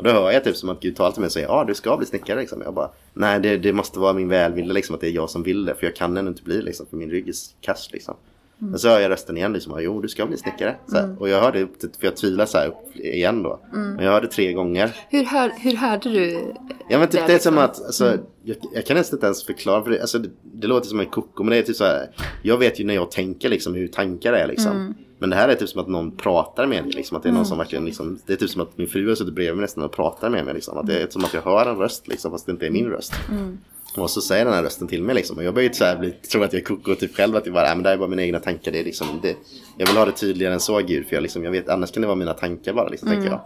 Och 0.01 0.05
då 0.05 0.11
hör 0.11 0.31
jag 0.31 0.45
typ 0.45 0.57
som 0.57 0.69
att 0.69 0.81
Gud 0.81 0.97
talar 0.97 1.11
till 1.11 1.21
mig 1.21 1.27
och 1.27 1.33
säger 1.33 1.47
ja 1.47 1.65
du 1.65 1.75
ska 1.75 1.97
bli 1.97 2.07
snickare 2.07 2.41
liksom. 2.41 2.63
Jag 2.65 2.75
bara 2.75 2.91
nej 3.13 3.41
det, 3.41 3.57
det 3.57 3.73
måste 3.73 3.99
vara 3.99 4.13
min 4.13 4.29
välvilja 4.29 4.73
liksom 4.73 4.95
att 4.95 5.01
det 5.01 5.07
är 5.07 5.11
jag 5.11 5.31
som 5.31 5.43
vill 5.43 5.65
det. 5.65 5.75
För 5.75 5.87
jag 5.87 5.97
kan 5.97 6.17
ännu 6.17 6.29
inte 6.29 6.43
bli 6.43 6.63
liksom 6.63 6.87
för 6.87 6.97
min 6.97 7.11
rygg 7.11 7.29
är 7.29 7.35
kass 7.61 7.89
liksom. 7.93 8.17
Men 8.63 8.79
så 8.79 8.89
hör 8.89 9.01
jag 9.01 9.11
rösten 9.11 9.37
igen 9.37 9.53
liksom, 9.53 9.81
jo 9.81 10.01
du 10.01 10.09
ska 10.09 10.27
bli 10.27 10.37
snickare. 10.37 10.77
Här. 10.93 11.17
Och 11.19 11.29
jag 11.29 11.41
hörde, 11.41 11.69
för 11.81 12.07
jag 12.07 12.17
tvivlar 12.17 12.47
så 12.47 12.59
här 12.59 12.69
upp 12.69 12.97
igen 12.97 13.43
då. 13.43 13.61
Men 13.73 14.05
jag 14.05 14.13
hörde 14.13 14.27
tre 14.27 14.53
gånger. 14.53 14.97
Hur, 15.09 15.25
hör, 15.25 15.53
hur 15.59 15.77
hörde 15.77 16.11
du 16.11 16.55
Ja 16.89 16.99
men 16.99 17.09
typ 17.09 17.21
det, 17.21 17.27
det 17.27 17.35
är 17.35 17.39
som 17.39 17.55
liksom? 17.55 17.59
att, 17.59 17.87
alltså, 17.87 18.19
jag, 18.43 18.57
jag 18.75 18.87
kan 18.87 18.97
nästan 18.97 19.17
inte 19.17 19.27
ens 19.27 19.45
förklara 19.45 19.83
för 19.83 19.91
det, 19.91 20.01
alltså, 20.01 20.19
det, 20.19 20.31
det 20.43 20.67
låter 20.67 20.89
som 20.89 21.01
en 21.01 21.07
koko 21.07 21.43
men 21.43 21.51
det 21.51 21.57
är 21.57 21.63
typ 21.63 21.77
så 21.77 21.85
här, 21.85 22.11
jag 22.43 22.59
vet 22.59 22.81
ju 22.81 22.85
när 22.85 22.95
jag 22.95 23.11
tänker 23.11 23.49
liksom 23.49 23.75
hur 23.75 23.89
tankar 23.89 24.33
är 24.33 24.47
liksom. 24.47 24.73
Mm. 24.73 24.95
Men 25.19 25.31
det 25.31 25.37
här 25.37 25.49
är 25.49 25.55
typ 25.55 25.69
som 25.69 25.81
att 25.81 25.89
någon 25.89 26.17
pratar 26.17 26.67
med 26.67 26.85
mig 26.85 26.93
liksom, 26.93 27.17
att 27.17 27.23
det 27.23 27.29
är 27.29 27.33
någon 27.33 27.47
som 27.47 27.59
verkligen 27.59 27.85
liksom, 27.85 28.19
det 28.27 28.33
är 28.33 28.37
typ 28.37 28.51
som 28.51 28.61
att 28.61 28.79
min 28.79 28.89
fru 28.89 29.09
har 29.09 29.15
suttit 29.15 29.35
bredvid 29.35 29.57
mig 29.57 29.63
nästan 29.63 29.85
och 29.85 29.93
pratar 29.93 30.31
med 30.31 30.45
mig 30.45 30.55
liksom. 30.55 30.79
Att 30.79 30.87
det 30.87 31.03
är 31.03 31.09
som 31.11 31.25
att 31.25 31.35
jag 31.35 31.43
hör 31.43 31.67
en 31.67 31.77
röst 31.77 32.09
liksom 32.09 32.31
fast 32.31 32.47
det 32.47 32.53
inte 32.53 32.67
är 32.67 32.71
min 32.71 32.87
röst. 32.87 33.13
Mm. 33.31 33.59
Och 33.97 34.11
så 34.11 34.21
säger 34.21 34.45
den 34.45 34.55
här 34.55 34.63
rösten 34.63 34.89
till 34.89 35.03
mig 35.03 35.15
liksom. 35.15 35.37
Och 35.37 35.45
jag 35.45 35.55
börjar 35.55 35.69
ju 35.69 35.75
så 35.75 35.85
här 35.85 35.97
bli, 35.97 36.11
tro 36.11 36.43
att 36.43 36.53
jag 36.53 36.61
är 36.61 36.65
koko 36.65 36.95
typ 36.95 37.17
själv. 37.17 37.37
Att 37.37 37.45
det 37.45 37.51
bara, 37.51 37.69
äh, 37.69 37.75
men 37.75 37.83
det 37.83 37.89
här 37.89 37.95
är 37.95 37.99
bara 37.99 38.09
mina 38.09 38.23
egna 38.23 38.41
tankar. 38.41 38.73
Det 38.73 38.81
är 38.81 38.85
liksom, 38.85 39.07
det, 39.23 39.37
jag 39.77 39.87
vill 39.87 39.97
ha 39.97 40.05
det 40.05 40.13
tydligare 40.13 40.55
än 40.55 40.61
så 40.61 40.79
Gud. 40.79 41.07
För 41.07 41.17
jag, 41.17 41.23
liksom, 41.23 41.45
jag 41.45 41.51
vet, 41.51 41.69
annars 41.69 41.91
kan 41.91 42.01
det 42.01 42.07
vara 42.07 42.17
mina 42.17 42.35
tankar 42.35 42.73
bara 42.73 42.89
liksom, 42.89 43.09
tänker 43.09 43.29
jag. 43.29 43.41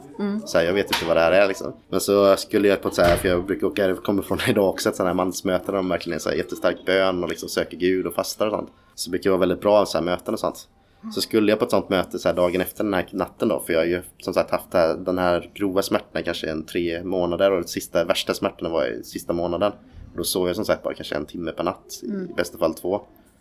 Så 0.49 0.59
här, 0.59 0.65
jag 0.65 0.73
vet 0.73 0.87
inte 0.87 1.05
vad 1.07 1.17
det 1.17 1.21
här 1.21 1.33
är 1.33 1.49
liksom. 1.49 1.73
Men 1.89 2.01
så 2.01 2.37
skulle 2.37 2.69
jag 2.69 2.83
på 2.83 2.89
ett 2.89 2.95
så 2.95 3.03
här, 3.03 3.17
för 3.17 3.29
jag 3.29 3.47
brukar 3.47 3.67
åka, 3.67 3.89
jag 3.89 4.03
kommer 4.03 4.23
från 4.23 4.39
idag 4.49 4.69
också, 4.69 4.89
ett 4.89 4.97
sånt 4.97 5.07
här 5.07 5.15
mansmöte 5.15 5.67
där 5.67 5.73
de 5.73 5.89
verkligen 5.89 6.17
är 6.17 6.21
så 6.21 6.29
här 6.29 6.37
jättestark 6.37 6.77
bön 6.87 7.23
och 7.23 7.29
liksom 7.29 7.49
söker 7.49 7.77
Gud 7.77 8.07
och 8.07 8.15
fastar 8.15 8.47
och 8.47 8.53
sånt. 8.53 8.71
Så 8.95 9.11
det 9.11 9.11
brukar 9.11 9.31
vara 9.31 9.41
väldigt 9.41 9.61
bra 9.61 9.87
så 9.87 9.99
här 9.99 10.05
möten 10.05 10.35
och 10.35 10.41
sånt. 10.41 10.69
Så 11.15 11.21
skulle 11.21 11.53
jag 11.53 11.59
på 11.59 11.65
ett 11.65 11.71
sånt 11.71 11.89
möte 11.89 12.19
så 12.19 12.29
här 12.29 12.37
dagen 12.37 12.61
efter 12.61 12.85
den 12.85 12.95
här 12.95 13.09
natten 13.13 13.49
då, 13.49 13.63
för 13.67 13.73
jag 13.73 13.81
har 13.81 13.87
ju 13.87 14.03
som 14.23 14.35
sagt 14.35 14.51
haft 14.51 14.71
det 14.71 14.79
här, 14.79 14.95
den 14.95 15.19
här 15.19 15.51
grova 15.55 15.83
smärtan 15.83 16.23
kanske 16.23 16.51
en 16.51 16.67
tre 16.67 17.05
månader 17.05 17.51
och 17.51 17.69
sista 17.69 18.05
värsta 18.05 18.35
smärtorna 18.35 18.71
var 18.71 18.87
i 18.87 19.05
sista 19.05 19.33
månaden. 19.33 19.73
Och 20.15 20.19
då 20.19 20.25
sov 20.25 20.47
jag 20.47 20.57
som 20.57 20.65
sagt 20.65 20.83
bara 20.83 20.95
kanske 20.95 21.15
en 21.15 21.27
timme 21.27 21.53
per 21.53 21.65
natt, 21.65 22.01
i 22.03 22.33
bästa 22.37 22.59
fall 22.59 22.75
två. 22.75 23.01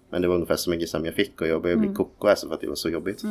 Men 0.10 0.22
det 0.22 0.28
var 0.28 0.36
ungefär 0.36 0.56
så 0.56 0.70
mycket 0.70 0.90
som 0.90 1.06
jag 1.06 1.14
fick 1.14 1.42
och 1.42 1.48
jag 1.48 1.62
började 1.62 1.82
bli 1.82 1.94
koko 1.96 2.28
alltså 2.28 2.48
för 2.48 2.56
att 2.56 2.62
det 2.62 2.68
var 2.68 2.76
så 2.76 2.90
jobbigt. 2.90 3.24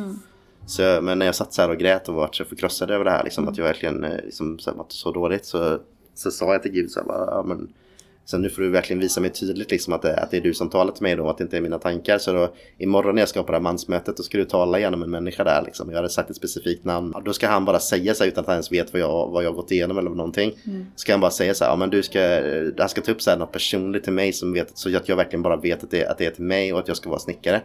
Så, 0.65 0.99
men 1.01 1.19
när 1.19 1.25
jag 1.25 1.35
satt 1.35 1.53
så 1.53 1.61
här 1.61 1.69
och 1.69 1.77
grät 1.77 2.09
och 2.09 2.15
var 2.15 2.29
så 2.31 2.45
förkrossad 2.45 2.91
över 2.91 3.05
det 3.05 3.11
här, 3.11 3.23
liksom, 3.23 3.47
att 3.47 3.57
jag 3.57 3.65
verkligen 3.65 4.03
eh, 4.03 4.15
liksom, 4.23 4.59
så 4.59 4.69
här, 4.69 4.77
mådde 4.77 4.93
så 4.93 5.11
dåligt 5.11 5.45
så, 5.45 5.79
så 6.13 6.31
sa 6.31 6.51
jag 6.51 6.61
till 6.63 6.71
Gud 6.71 6.91
så 6.91 6.99
här, 6.99 7.07
bara, 7.07 7.25
ja, 7.25 7.43
men, 7.43 7.73
Sen 8.25 8.41
nu 8.41 8.49
får 8.49 8.61
du 8.61 8.69
verkligen 8.69 8.99
visa 8.99 9.21
mig 9.21 9.29
tydligt 9.29 9.71
liksom 9.71 9.93
att 9.93 10.01
det, 10.01 10.15
att 10.15 10.31
det 10.31 10.37
är 10.37 10.41
du 10.41 10.53
som 10.53 10.69
talar 10.69 10.91
till 10.93 11.03
mig 11.03 11.15
då, 11.15 11.29
att 11.29 11.37
det 11.37 11.43
inte 11.43 11.57
är 11.57 11.61
mina 11.61 11.79
tankar. 11.79 12.17
Så 12.17 12.33
då 12.33 12.53
imorgon 12.77 13.15
när 13.15 13.21
jag 13.21 13.29
ska 13.29 13.43
på 13.43 13.51
det 13.51 13.57
här 13.57 13.63
mansmötet 13.63 14.17
då 14.17 14.23
ska 14.23 14.37
du 14.37 14.45
tala 14.45 14.79
igenom 14.79 15.03
en 15.03 15.11
människa 15.11 15.43
där 15.43 15.61
liksom. 15.65 15.89
Jag 15.89 15.95
hade 15.95 16.09
sagt 16.09 16.29
ett 16.29 16.35
specifikt 16.35 16.85
namn. 16.85 17.13
Då 17.25 17.33
ska 17.33 17.47
han 17.47 17.65
bara 17.65 17.79
säga 17.79 18.13
så 18.13 18.23
här, 18.23 18.31
utan 18.31 18.41
att 18.41 18.47
han 18.47 18.53
ens 18.55 18.71
vet 18.71 18.93
vad 18.93 19.01
jag, 19.01 19.27
vad 19.29 19.43
jag 19.43 19.49
har 19.49 19.55
gått 19.55 19.71
igenom 19.71 19.97
eller 19.97 20.09
någonting. 20.09 20.53
Ska 20.95 21.13
han 21.13 21.21
bara 21.21 21.31
säga 21.31 21.53
så 21.53 21.63
här, 21.63 21.71
ja 21.71 21.75
men 21.75 21.89
du 21.89 22.03
ska, 22.03 22.19
han 22.77 22.89
ska 22.89 23.01
ta 23.01 23.11
upp 23.11 23.21
så 23.21 23.29
här 23.29 23.37
något 23.37 23.51
personligt 23.51 24.03
till 24.03 24.13
mig 24.13 24.33
som 24.33 24.53
vet, 24.53 24.77
så 24.77 24.97
att 24.97 25.09
jag 25.09 25.15
verkligen 25.15 25.43
bara 25.43 25.55
vet 25.57 25.83
att 25.83 25.91
det, 25.91 26.05
att 26.05 26.17
det 26.17 26.25
är 26.25 26.31
till 26.31 26.43
mig 26.43 26.73
och 26.73 26.79
att 26.79 26.87
jag 26.87 26.97
ska 26.97 27.09
vara 27.09 27.19
snickare. 27.19 27.61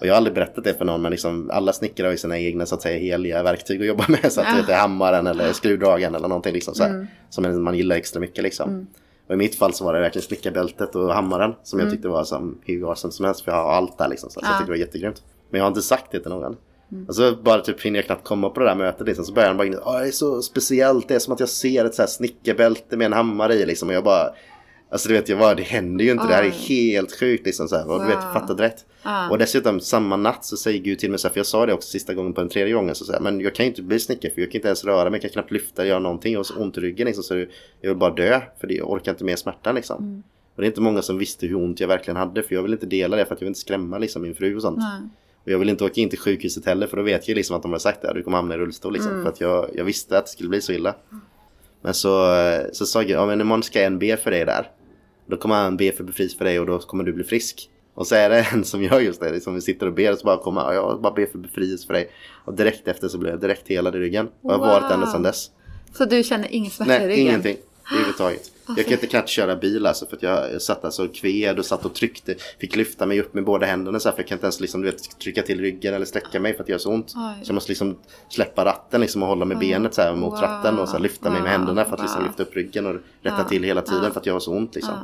Och 0.00 0.06
jag 0.08 0.12
har 0.12 0.16
aldrig 0.16 0.34
berättat 0.34 0.64
det 0.64 0.74
för 0.74 0.84
någon 0.84 1.02
men 1.02 1.10
liksom 1.10 1.50
alla 1.52 1.72
snickare 1.72 2.06
har 2.06 2.12
ju 2.12 2.18
sina 2.18 2.38
egna 2.38 2.66
så 2.66 2.74
att 2.74 2.82
säga 2.82 2.98
heliga 2.98 3.42
verktyg 3.42 3.80
att 3.80 3.86
jobba 3.86 4.04
med. 4.08 4.32
Så 4.32 4.40
att 4.40 4.46
Ja. 4.46 4.52
du 4.52 4.58
vet, 4.58 4.66
det 4.66 4.72
är 4.74 4.78
hammaren 4.78 5.26
eller 5.26 5.52
skruvdragaren 5.52 6.14
eller 6.14 6.28
någonting 6.28 6.52
liksom 6.52 6.74
så 6.74 6.82
här, 6.82 7.06
Som 7.30 7.64
man 7.64 7.74
gillar 7.76 7.96
extra 7.96 8.20
mycket 8.20 8.44
liksom. 8.44 8.86
Och 9.28 9.34
i 9.34 9.36
mitt 9.36 9.54
fall 9.54 9.74
så 9.74 9.84
var 9.84 9.94
det 9.94 10.00
verkligen 10.00 10.26
snickarbältet 10.26 10.94
och 10.94 11.14
hammaren 11.14 11.54
som 11.62 11.80
jag 11.80 11.90
tyckte 11.90 12.08
var 12.08 12.24
som 12.24 12.58
hur 12.64 12.88
awesome 12.90 13.12
som 13.12 13.24
helst. 13.24 13.40
För 13.44 13.52
jag 13.52 13.58
har 13.64 13.72
allt 13.72 13.98
där 13.98 14.08
liksom. 14.08 14.30
Så, 14.30 14.40
så 14.40 14.46
jag 14.46 14.52
Ja. 14.52 14.58
tyckte 14.58 14.72
det 14.72 14.78
var 14.78 14.86
jättegrymt. 14.86 15.22
Men 15.50 15.58
jag 15.58 15.64
har 15.64 15.68
inte 15.68 15.82
sagt 15.82 16.12
det 16.12 16.20
till 16.20 16.30
någon. 16.30 16.56
Och 17.08 17.14
så 17.14 17.36
bara 17.36 17.60
typ 17.60 17.80
hinner 17.80 17.98
jag 17.98 18.06
knappt 18.06 18.24
komma 18.24 18.50
på 18.50 18.60
det 18.60 18.66
där 18.66 18.74
mötet 18.74 19.06
liksom. 19.06 19.24
Så 19.24 19.32
börjar 19.32 19.48
han 19.48 19.56
bara 19.56 19.66
in, 19.66 19.78
"Åh, 19.84 19.98
det 20.00 20.06
är 20.06 20.10
så 20.10 20.42
speciellt. 20.42 21.08
Det 21.08 21.14
är 21.14 21.18
som 21.18 21.34
att 21.34 21.40
jag 21.40 21.48
ser 21.48 21.84
ett 21.84 21.94
så 21.94 22.02
här 22.02 22.06
snickarbälte 22.06 22.96
med 22.96 23.04
en 23.06 23.12
hammare 23.12 23.54
i 23.54 23.66
liksom. 23.66 23.88
Och 23.88 23.94
jag 23.94 24.04
bara 24.04 24.30
Alltså 24.92 25.08
du 25.08 25.14
vet, 25.14 25.28
jag 25.28 25.38
bara, 25.38 25.54
det 25.54 25.62
händer 25.62 26.04
ju 26.04 26.10
inte. 26.10 26.26
Det 26.26 26.34
här 26.34 26.42
är 26.42 26.50
Oj. 26.50 26.68
helt 26.68 27.18
sjukt 27.18 27.46
liksom 27.46 27.68
så 27.68 27.76
här. 27.76 27.90
Och 27.90 28.00
du 28.00 28.06
vet, 28.06 28.16
Wow. 28.16 28.32
fattat 28.32 28.60
rätt. 28.60 28.86
Ja. 29.02 29.30
Och 29.30 29.38
dessutom 29.38 29.80
samma 29.80 30.16
natt 30.16 30.44
så 30.44 30.56
säger 30.56 30.78
Gud 30.78 30.98
till 30.98 31.10
mig 31.10 31.18
så 31.18 31.28
här, 31.28 31.32
för 31.32 31.38
jag 31.38 31.46
sa 31.46 31.66
det 31.66 31.72
också 31.72 31.88
sista 31.88 32.14
gången 32.14 32.32
på 32.32 32.40
den 32.40 32.50
tredje 32.50 32.74
gången. 32.74 32.94
Så 32.94 33.12
jag, 33.12 33.22
men 33.22 33.40
jag 33.40 33.54
kan 33.54 33.66
ju 33.66 33.70
inte 33.70 33.82
bli 33.82 33.98
snickare 33.98 34.32
för 34.34 34.40
jag 34.40 34.50
kan 34.50 34.58
inte 34.58 34.68
ens 34.68 34.84
röra 34.84 35.10
mig, 35.10 35.18
jag 35.18 35.22
kan 35.22 35.30
knappt 35.30 35.50
lyfta, 35.50 35.86
göra 35.86 35.98
någonting. 35.98 36.32
Jag 36.32 36.38
har 36.38 36.44
så 36.44 36.54
ont 36.54 36.78
i 36.78 36.80
ryggen 36.80 37.06
liksom, 37.06 37.24
så 37.24 37.36
jag 37.80 37.90
vill 37.90 37.96
bara 37.96 38.14
dö. 38.14 38.40
För 38.60 38.66
det, 38.66 38.74
jag 38.74 38.90
orkar 38.90 39.12
inte 39.12 39.24
med 39.24 39.38
smärtan 39.38 39.74
liksom. 39.74 40.04
Mm. 40.04 40.22
Och 40.54 40.62
det 40.62 40.66
är 40.66 40.68
inte 40.68 40.80
många 40.80 41.02
som 41.02 41.18
visste 41.18 41.46
hur 41.46 41.56
ont 41.56 41.80
jag 41.80 41.88
verkligen 41.88 42.16
hade. 42.16 42.42
För 42.42 42.54
jag 42.54 42.62
vill 42.62 42.72
inte 42.72 42.86
dela 42.86 43.16
det 43.16 43.24
för 43.24 43.34
att 43.34 43.40
jag 43.40 43.44
vill 43.46 43.50
inte 43.50 43.60
skrämma 43.60 43.98
liksom 43.98 44.22
min 44.22 44.34
fru 44.34 44.56
och 44.56 44.62
sånt. 44.62 44.78
Nej. 44.78 45.08
Och 45.44 45.50
jag 45.50 45.58
vill 45.58 45.68
inte 45.68 45.84
åka 45.84 46.00
in 46.00 46.08
till 46.08 46.18
sjukhuset 46.18 46.66
heller 46.66 46.86
för 46.86 46.96
då 46.96 47.02
vet 47.02 47.28
jag 47.28 47.34
liksom 47.34 47.56
att 47.56 47.62
de 47.62 47.72
har 47.72 47.78
sagt 47.78 48.02
det. 48.02 48.12
Du 48.14 48.22
kommer 48.22 48.36
hamna 48.36 48.54
i 48.54 48.58
rullstol 48.58 48.92
liksom. 48.92 49.12
Mm. 49.12 49.22
För 49.24 49.30
att 49.30 49.40
jag, 49.40 49.70
jag 49.74 49.84
visste 49.84 50.18
att 50.18 50.26
det 50.26 50.30
skulle 50.32 50.48
bli 50.48 50.60
så 50.60 50.72
illa. 50.72 50.94
Men 51.80 51.94
så, 51.94 52.34
så 52.72 52.86
sa 52.86 53.00
Gud, 53.00 53.10
ja 53.10 53.26
men 53.26 53.40
imorgon 53.40 53.62
ska 53.62 53.82
en 53.82 53.98
be 53.98 54.16
för 54.16 54.30
dig 54.30 54.44
där. 54.44 54.70
Då 55.26 55.36
kommer 55.36 55.54
han 55.54 55.76
be 55.76 55.92
för 55.92 56.04
befrielse 56.04 56.36
för 56.38 56.44
dig 56.44 56.60
och 56.60 56.66
då 56.66 56.78
kommer 56.78 57.04
du 57.04 57.12
bli 57.12 57.24
frisk. 57.24 57.68
Och 57.94 58.06
så 58.06 58.14
är 58.14 58.30
det 58.30 58.46
en 58.52 58.64
som 58.64 58.82
gör 58.82 59.00
just 59.00 59.20
det, 59.20 59.40
som 59.40 59.54
vi 59.54 59.60
sitter 59.60 59.86
och 59.86 59.92
ber 59.94 60.12
och 60.12 60.18
så 60.18 60.24
bara 60.24 60.36
kommer 60.36 60.60
"Ja, 60.60 60.74
jag 60.74 61.00
bara 61.02 61.12
ber 61.12 61.26
för 61.26 61.38
befrielse 61.38 61.86
för 61.86 61.94
dig. 61.94 62.10
Och 62.44 62.54
direkt 62.54 62.88
efter 62.88 63.08
så 63.08 63.18
blev 63.18 63.32
jag 63.32 63.40
direkt 63.40 63.68
helad 63.68 63.96
i 63.96 63.98
ryggen. 63.98 64.26
Och 64.42 64.52
jag 64.52 64.58
har 64.58 64.66
varit 64.66 64.92
ända 64.92 65.06
Wow. 65.06 65.12
sedan 65.12 65.22
dess. 65.22 65.50
Så 65.92 66.04
du 66.04 66.22
känner 66.22 66.48
ingen 66.52 66.70
smärta 66.70 66.96
i 66.96 66.98
Nej, 66.98 67.08
ryggen? 67.08 67.26
ingenting. 67.26 67.56
Överhuvudtaget. 67.92 68.50
Jag 68.76 68.84
kan 68.84 68.92
inte 68.92 69.06
knappt 69.06 69.28
köra 69.28 69.56
bil 69.56 69.86
alltså 69.86 70.06
för 70.06 70.16
att 70.16 70.22
jag, 70.22 70.52
jag 70.52 70.62
satt 70.62 70.84
alltså 70.84 71.04
och 71.04 71.14
kved 71.14 71.58
och 71.58 71.64
satt 71.64 71.84
och 71.84 71.94
tryckte. 71.94 72.34
Fick 72.60 72.76
lyfta 72.76 73.06
mig 73.06 73.20
upp 73.20 73.34
med 73.34 73.44
båda 73.44 73.66
händerna 73.66 74.00
så 74.00 74.08
här, 74.08 74.16
för 74.16 74.22
jag 74.22 74.28
kan 74.28 74.36
inte 74.36 74.44
ens 74.44 74.60
liksom, 74.60 74.82
du 74.82 74.90
vet, 74.90 75.18
trycka 75.18 75.42
till 75.42 75.60
ryggen 75.60 75.94
eller 75.94 76.06
sträcka 76.06 76.40
mig 76.40 76.54
för 76.54 76.60
att 76.60 76.66
det 76.66 76.70
gör 76.72 76.78
så 76.78 76.90
ont. 76.92 77.12
Oj. 77.16 77.44
Så 77.44 77.50
jag 77.50 77.54
måste 77.54 77.70
liksom 77.70 77.98
släppa 78.28 78.64
ratten 78.64 79.00
liksom 79.00 79.22
och 79.22 79.28
hålla 79.28 79.44
med 79.44 79.58
benet 79.58 79.94
så 79.94 80.02
här 80.02 80.14
mot 80.14 80.32
Wow. 80.32 80.40
ratten 80.40 80.78
och 80.78 80.88
så 80.88 80.92
här, 80.92 81.00
lyfta 81.02 81.30
mig 81.30 81.40
med 81.42 81.50
Wow. 81.50 81.58
händerna 81.58 81.84
för 81.84 81.94
att 81.94 82.00
liksom 82.00 82.18
Wow. 82.20 82.26
lyfta 82.28 82.42
upp 82.42 82.56
ryggen 82.56 82.86
och 82.86 82.94
rätta 83.22 83.36
Ja. 83.38 83.44
till 83.48 83.62
hela 83.62 83.82
tiden 83.82 84.12
för 84.12 84.20
att 84.20 84.26
jag 84.26 84.34
har 84.34 84.40
så 84.40 84.52
ont 84.52 84.74
liksom. 84.74 84.94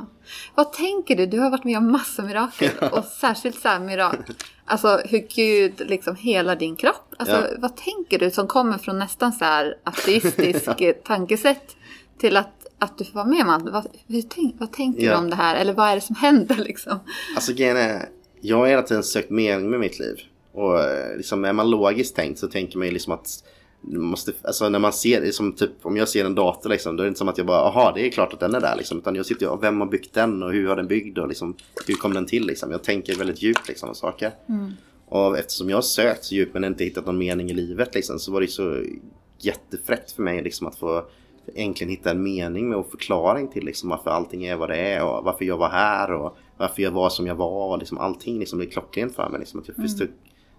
Vad 0.55 0.73
tänker 0.73 1.15
du? 1.15 1.25
Du 1.25 1.39
har 1.39 1.49
varit 1.49 1.63
med 1.63 1.77
om 1.77 1.91
massa 1.91 2.21
mirakel 2.21 2.69
och 2.91 3.03
särskilt 3.05 3.59
så 3.61 3.67
här 3.67 3.79
mirakel. 3.79 4.35
Alltså 4.65 5.01
hur 5.05 5.27
Gud 5.35 5.89
liksom 5.89 6.15
hela 6.15 6.55
din 6.55 6.75
kropp. 6.75 7.13
Alltså 7.17 7.35
Ja. 7.35 7.43
vad 7.57 7.77
tänker 7.77 8.19
du 8.19 8.31
som 8.31 8.47
kommer 8.47 8.77
från 8.77 8.99
nästan 8.99 9.33
så 9.33 9.45
här 9.45 9.75
ateistisk 9.83 10.69
tankesätt 11.03 11.75
till 12.19 12.37
att, 12.37 12.58
att 12.79 12.97
du 12.97 13.03
får 13.05 13.13
vara 13.13 13.25
med 13.25 13.41
om 13.41 13.49
allt. 13.49 13.69
Vad, 13.69 13.87
tänk, 14.29 14.55
vad 14.59 14.71
tänker 14.73 15.03
Ja. 15.03 15.11
du 15.11 15.17
om 15.17 15.29
det 15.29 15.35
här? 15.35 15.55
Eller 15.55 15.73
vad 15.73 15.87
är 15.89 15.95
det 15.95 16.01
som 16.01 16.15
händer 16.15 16.55
liksom? 16.55 16.99
Alltså 17.35 17.53
grejen 17.53 17.77
är, 17.77 18.09
jag 18.41 18.57
har 18.57 18.67
hela 18.67 18.81
tiden 18.81 19.03
sökt 19.03 19.29
mening 19.29 19.69
med 19.69 19.79
mitt 19.79 19.99
liv. 19.99 20.15
Och 20.51 20.79
eh, 20.79 21.17
liksom 21.17 21.45
är 21.45 21.53
man 21.53 21.69
logiskt 21.69 22.15
tänkt 22.15 22.39
så 22.39 22.47
tänker 22.47 22.77
man 22.77 22.87
ju 22.87 22.93
liksom 22.93 23.13
att 23.13 23.43
måste, 23.81 24.31
alltså 24.43 24.69
när 24.69 24.79
man 24.79 24.93
ser 24.93 25.21
det 25.21 25.31
som 25.31 25.53
typ 25.53 25.71
om 25.81 25.97
jag 25.97 26.09
ser 26.09 26.25
en 26.25 26.35
dator 26.35 26.69
liksom 26.69 26.95
då 26.97 27.03
är 27.03 27.05
det 27.05 27.07
inte 27.07 27.17
som 27.17 27.29
att 27.29 27.37
jag 27.37 27.47
bara 27.47 27.61
aha 27.61 27.91
det 27.95 28.07
är 28.07 28.11
klart 28.11 28.33
att 28.33 28.39
den 28.39 28.55
är 28.55 28.59
där 28.61 28.75
liksom 28.77 28.97
utan 28.97 29.15
jag 29.15 29.25
sitter 29.25 29.49
och 29.49 29.63
vem 29.63 29.79
har 29.81 29.87
byggt 29.87 30.13
den 30.13 30.43
och 30.43 30.51
hur 30.51 30.67
har 30.67 30.75
den 30.75 30.87
byggd 30.87 31.17
och 31.17 31.27
liksom 31.27 31.55
hur 31.87 31.93
kom 31.95 32.13
den 32.13 32.25
till 32.25 32.45
liksom 32.47 32.71
jag 32.71 32.83
tänker 32.83 33.15
väldigt 33.15 33.41
djupt 33.41 33.67
liksom 33.67 33.89
om 33.89 33.95
saker. 33.95 34.31
Och 35.09 35.37
eftersom 35.37 35.69
jag 35.69 35.77
har 35.77 35.81
sökt 35.81 36.25
så 36.25 36.35
djupt 36.35 36.53
men 36.53 36.63
inte 36.63 36.83
hittat 36.83 37.05
någon 37.05 37.17
mening 37.17 37.49
i 37.49 37.53
livet 37.53 37.95
liksom 37.95 38.19
så 38.19 38.31
var 38.31 38.41
det 38.41 38.47
så 38.47 38.83
jättefräckt 39.39 40.11
för 40.11 40.23
mig 40.23 40.43
liksom 40.43 40.67
att 40.67 40.75
få 40.75 41.05
äntligen 41.55 41.89
hitta 41.89 42.11
en 42.11 42.23
mening 42.23 42.69
med 42.69 42.77
och 42.77 42.91
förklaring 42.91 43.47
till 43.47 43.65
liksom 43.65 43.89
varför 43.89 44.09
allting 44.09 44.45
är 44.45 44.55
vad 44.55 44.69
det 44.69 44.77
är 44.77 45.03
och 45.03 45.23
varför 45.23 45.45
jag 45.45 45.57
var 45.57 45.69
här 45.69 46.11
och 46.11 46.37
varför 46.57 46.81
jag 46.81 46.91
var 46.91 47.09
som 47.09 47.27
jag 47.27 47.35
var 47.35 47.71
och 47.71 47.79
liksom 47.79 47.97
allting 47.97 48.39
liksom 48.39 48.59
blev 48.59 48.69
klockrent 48.69 49.15
för 49.15 49.29
mig 49.29 49.39
liksom 49.39 49.59
att 49.59 49.67
jag 49.67 49.75
förstod 49.75 50.09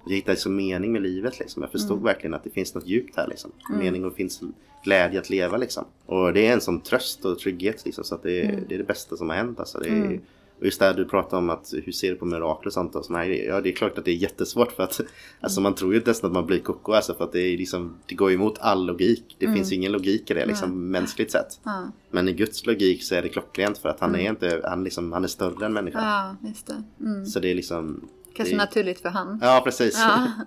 jag 0.07 0.15
hittade 0.15 0.33
liksom 0.33 0.57
mening 0.57 0.93
med 0.93 1.03
livet 1.03 1.39
liksom. 1.39 1.63
Jag 1.63 1.73
förstod 1.73 2.03
verkligen 2.03 2.35
att 2.35 2.45
det 2.45 2.51
finns 2.51 2.75
något 2.75 2.87
djupt 2.87 3.17
här 3.17 3.27
liksom. 3.29 3.53
Mening 3.71 4.05
och 4.05 4.15
finns 4.15 4.41
glädje 4.85 5.21
att 5.21 5.31
leva 5.31 5.57
liksom. 5.57 5.85
Och 6.07 6.33
det 6.33 6.47
är 6.47 6.53
en 6.53 6.61
sån 6.61 6.81
tröst 6.81 7.25
och 7.25 7.39
trygghet 7.39 7.85
liksom. 7.85 8.05
Så 8.05 8.15
att 8.15 8.23
det, 8.23 8.41
är, 8.41 8.65
det 8.69 8.75
är 8.75 8.79
det 8.79 8.85
bästa 8.85 9.17
som 9.17 9.29
har 9.29 9.37
hänt 9.37 9.61
alltså. 9.61 9.79
Det 9.79 9.89
är, 9.89 10.21
och 10.61 10.65
just 10.67 10.79
det 10.79 10.85
här 10.87 10.95
du 10.95 11.05
pratar 11.05 11.39
om 11.39 11.51
att 11.51 11.73
hur 11.85 11.93
ser 11.93 12.11
du 12.11 12.17
på 12.17 12.25
mirakel 12.25 12.67
och 12.67 12.73
sånt 12.73 12.95
och 12.95 13.05
såna 13.05 13.19
här 13.19 13.27
grejer. 13.27 13.49
Ja 13.49 13.61
det 13.61 13.69
är 13.69 13.73
klart 13.73 13.99
att 13.99 14.05
det 14.05 14.11
är 14.11 14.15
jättesvårt 14.17 14.73
för 14.73 14.83
att 14.83 15.01
alltså 15.41 15.61
man 15.61 15.75
tror 15.75 15.95
ju 15.95 16.03
nästan 16.07 16.31
att 16.31 16.35
man 16.35 16.47
blir 16.47 16.59
koko 16.61 16.93
alltså 16.93 17.15
för 17.15 17.25
att 17.25 17.33
det 17.33 17.41
är 17.41 17.59
liksom 17.59 17.97
det 18.07 18.15
går 18.15 18.33
emot 18.33 18.59
all 18.59 18.87
logik. 18.87 19.37
Det 19.39 19.53
finns 19.53 19.73
ju 19.73 19.77
ingen 19.77 19.93
logik 19.93 20.31
i 20.31 20.35
det 20.35 20.47
liksom 20.47 20.91
mänskligt 20.91 21.31
sett. 21.33 21.61
Ja, 21.63 21.91
Men 22.11 22.29
i 22.29 22.33
Guds 22.33 22.67
logik 22.67 23.03
så 23.05 23.15
är 23.15 23.23
det 23.23 23.29
klockrent 23.29 23.79
för 23.79 23.89
att 23.89 24.01
han 24.01 24.15
är 24.15 24.31
inte, 24.31 24.61
han 24.65 24.85
liksom, 24.85 25.13
han 25.13 25.25
är 25.25 25.29
större 25.29 25.67
än 25.67 25.73
människan. 25.73 26.05
ja 26.05 26.49
just 26.49 26.67
det. 26.67 26.83
Mm. 27.01 27.27
Så 27.27 27.41
det 27.41 27.51
är 27.51 27.55
liksom 27.55 28.09
Kanske 28.35 28.55
det, 28.55 28.59
naturligt 28.59 29.01
för 29.01 29.09
han. 29.09 29.39
Ja 29.43 29.61
precis. 29.65 29.99
Ja. 29.99 30.27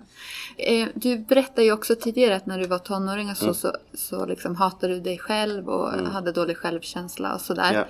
Eh, 0.56 0.88
Du 0.94 1.18
berättade 1.18 1.64
ju 1.64 1.72
också 1.72 1.94
tidigare 1.94 2.36
att 2.36 2.46
när 2.46 2.58
du 2.58 2.66
var 2.66 2.78
tonåring 2.78 3.34
så, 3.34 3.54
så, 3.54 3.72
så 3.94 4.26
liksom 4.26 4.56
hatade 4.56 4.94
du 4.94 5.00
dig 5.00 5.18
själv 5.18 5.68
och 5.68 5.90
hade 5.90 6.32
dålig 6.32 6.56
självkänsla 6.56 7.34
och 7.34 7.40
sådär. 7.40 7.74
Ja. 7.74 7.84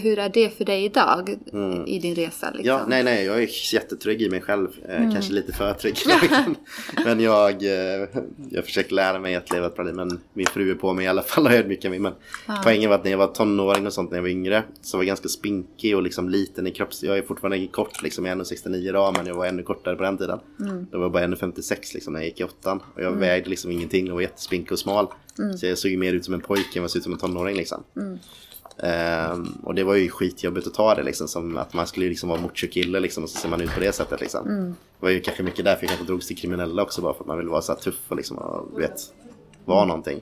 Hur 0.00 0.18
är 0.18 0.28
det 0.28 0.50
för 0.50 0.64
dig 0.64 0.84
idag 0.84 1.38
i 1.86 1.98
din 1.98 2.14
resa? 2.14 2.50
Liksom? 2.50 2.66
Ja, 2.66 2.84
nej, 2.88 3.02
nej, 3.04 3.24
jag 3.24 3.42
är 3.42 3.74
jättetrygg 3.74 4.22
i 4.22 4.30
mig 4.30 4.40
själv. 4.40 4.68
Eh, 4.88 5.12
Kanske 5.12 5.32
lite 5.32 5.52
för 5.52 5.72
trygg. 5.74 5.96
men 7.04 7.20
jag, 7.20 7.62
eh, 7.62 8.08
jag 8.50 8.64
försöker 8.64 8.94
lära 8.94 9.18
mig 9.18 9.34
att 9.34 9.52
leva 9.52 9.66
ett 9.66 9.74
bra 9.76 9.84
liv. 9.84 9.94
Men 9.94 10.20
min 10.32 10.46
fru 10.46 10.70
är 10.70 10.74
på 10.74 10.92
mig 10.92 11.04
i 11.04 11.08
alla 11.08 11.22
fall 11.22 11.46
och 11.46 11.52
ödmjukar 11.52 11.90
mig. 11.90 11.98
Men 11.98 12.12
poängen 12.64 12.90
var 12.90 12.96
att 12.96 13.04
när 13.04 13.10
jag 13.10 13.18
var 13.18 13.26
tonåring 13.26 13.86
och 13.86 13.92
sånt 13.92 14.10
när 14.10 14.18
jag 14.18 14.22
var 14.22 14.28
yngre. 14.28 14.62
Så 14.80 14.96
var 14.96 15.04
jag 15.04 15.08
ganska 15.08 15.28
spinkig 15.28 15.96
och 15.96 16.02
liksom 16.02 16.28
liten 16.28 16.66
i 16.66 16.70
kropps... 16.70 17.02
Jag 17.02 17.18
är 17.18 17.22
fortfarande 17.22 17.66
kort 17.66 18.02
liksom. 18.02 18.24
Jag 18.24 18.38
är 18.38 18.44
1,69 18.44 18.76
idag 18.88 19.14
men 19.16 19.26
jag 19.26 19.34
var 19.34 19.46
ännu 19.46 19.62
kortare 19.62 19.96
på 19.96 20.02
den 20.02 20.18
tiden. 20.18 20.38
Då 20.90 20.98
var 20.98 21.04
jag 21.04 21.12
bara 21.12 21.26
1,56 21.26 21.94
liksom 21.94 22.12
när 22.12 22.20
jag 22.20 22.26
gick 22.26 22.40
i 22.40 22.44
åttan. 22.44 22.82
Och 22.94 23.02
jag 23.02 23.12
vägde 23.12 23.50
liksom 23.50 23.70
ingenting 23.70 24.08
och 24.10 24.14
var 24.14 24.22
jättespinkig 24.22 24.72
och 24.72 24.78
smal. 24.78 25.06
Så 25.56 25.66
jag 25.66 25.78
såg 25.78 25.90
ju 25.90 25.96
mer 25.96 26.12
ut 26.12 26.24
som 26.24 26.34
en 26.34 26.40
pojke 26.40 26.78
än 26.78 26.82
vad 26.82 26.82
jag 26.82 26.90
såg 26.90 26.98
ut 26.98 27.04
som 27.04 27.12
en 27.12 27.18
tonåring 27.18 27.56
liksom. 27.56 27.84
Ehm, 28.82 29.58
och 29.62 29.74
det 29.74 29.84
var 29.84 29.94
ju 29.94 30.10
skitjobbigt 30.10 30.66
att 30.66 30.74
ta 30.74 30.94
det 30.94 31.02
liksom. 31.02 31.28
Som 31.28 31.56
att 31.56 31.74
man 31.74 31.86
skulle 31.86 32.08
liksom 32.08 32.28
vara 32.28 32.40
macho-kille 32.40 33.00
liksom. 33.00 33.24
Och 33.24 33.30
så 33.30 33.38
ser 33.38 33.48
man 33.48 33.60
ut 33.60 33.74
på 33.74 33.80
det 33.80 33.92
sättet 33.92 34.20
liksom. 34.20 34.48
Det 35.00 35.06
var 35.06 35.10
ju 35.10 35.20
kanske 35.20 35.42
mycket 35.42 35.64
därför 35.64 35.82
jag 35.82 35.88
kanske 35.88 36.06
drogs 36.06 36.26
till 36.26 36.36
kriminella 36.36 36.82
också. 36.82 37.02
Bara 37.02 37.14
för 37.14 37.20
att 37.20 37.26
man 37.26 37.38
ville 37.38 37.50
vara 37.50 37.62
så 37.62 37.74
tuff 37.74 38.00
och 38.08 38.16
liksom, 38.16 38.38
och, 38.38 38.80
vet, 38.80 39.00
vara 39.64 39.84
någonting. 39.84 40.20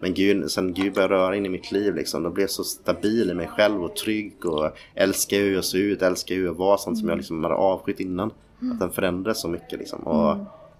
Men 0.00 0.14
Gud, 0.14 0.50
sen 0.50 0.74
Gud 0.74 0.94
började 0.94 1.14
röra 1.14 1.36
in 1.36 1.46
i 1.46 1.48
mitt 1.48 1.72
liv 1.72 1.94
liksom. 1.94 2.22
Då 2.22 2.30
blev 2.30 2.42
jag 2.42 2.50
så 2.50 2.64
stabil 2.64 3.30
i 3.30 3.34
mig 3.34 3.48
själv 3.48 3.84
och 3.84 3.96
trygg 3.96 4.46
och 4.46 4.70
älskar 4.94 5.36
hur 5.36 5.54
jag 5.54 5.64
såg 5.64 5.80
ut, 5.80 6.02
älskar 6.02 6.34
hur 6.34 6.44
jag 6.44 6.54
var. 6.54 6.76
Sånt 6.76 6.98
som 6.98 7.08
jag 7.08 7.16
liksom 7.16 7.42
hade 7.44 7.54
avskytt 7.54 8.00
innan. 8.00 8.30
Att 8.72 8.80
den 8.80 8.90
förändrades 8.90 9.40
så 9.40 9.48
mycket 9.48 9.78
liksom. 9.78 10.00
Och 10.00 10.36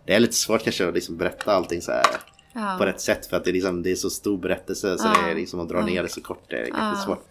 det 0.07 0.15
är 0.15 0.21
lite 0.21 0.33
svårt 0.33 0.63
kanske 0.63 0.89
att 0.89 0.95
liksom 0.95 1.17
berätta 1.17 1.53
allting 1.53 1.81
så 1.81 1.93
här 1.93 2.05
Ja. 2.53 2.77
på 2.79 2.87
rätt 2.87 3.01
sätt. 3.01 3.27
För 3.27 3.37
att 3.37 3.45
det 3.45 3.51
är, 3.51 3.53
liksom, 3.53 3.83
det 3.83 3.91
är 3.91 3.97
så 3.97 4.11
stor 4.11 4.39
berättelse 4.39 4.99
så 4.99 5.07
Ja. 5.07 5.23
det 5.25 5.31
är 5.31 5.35
liksom 5.35 5.61
att 5.61 5.69
dra 5.69 5.85
ner 5.85 6.03
det 6.03 6.09
så 6.09 6.21
kort. 6.23 6.45
Det 6.51 6.57
är 6.57 6.67
kanske 6.67 7.05
svårt. 7.05 7.25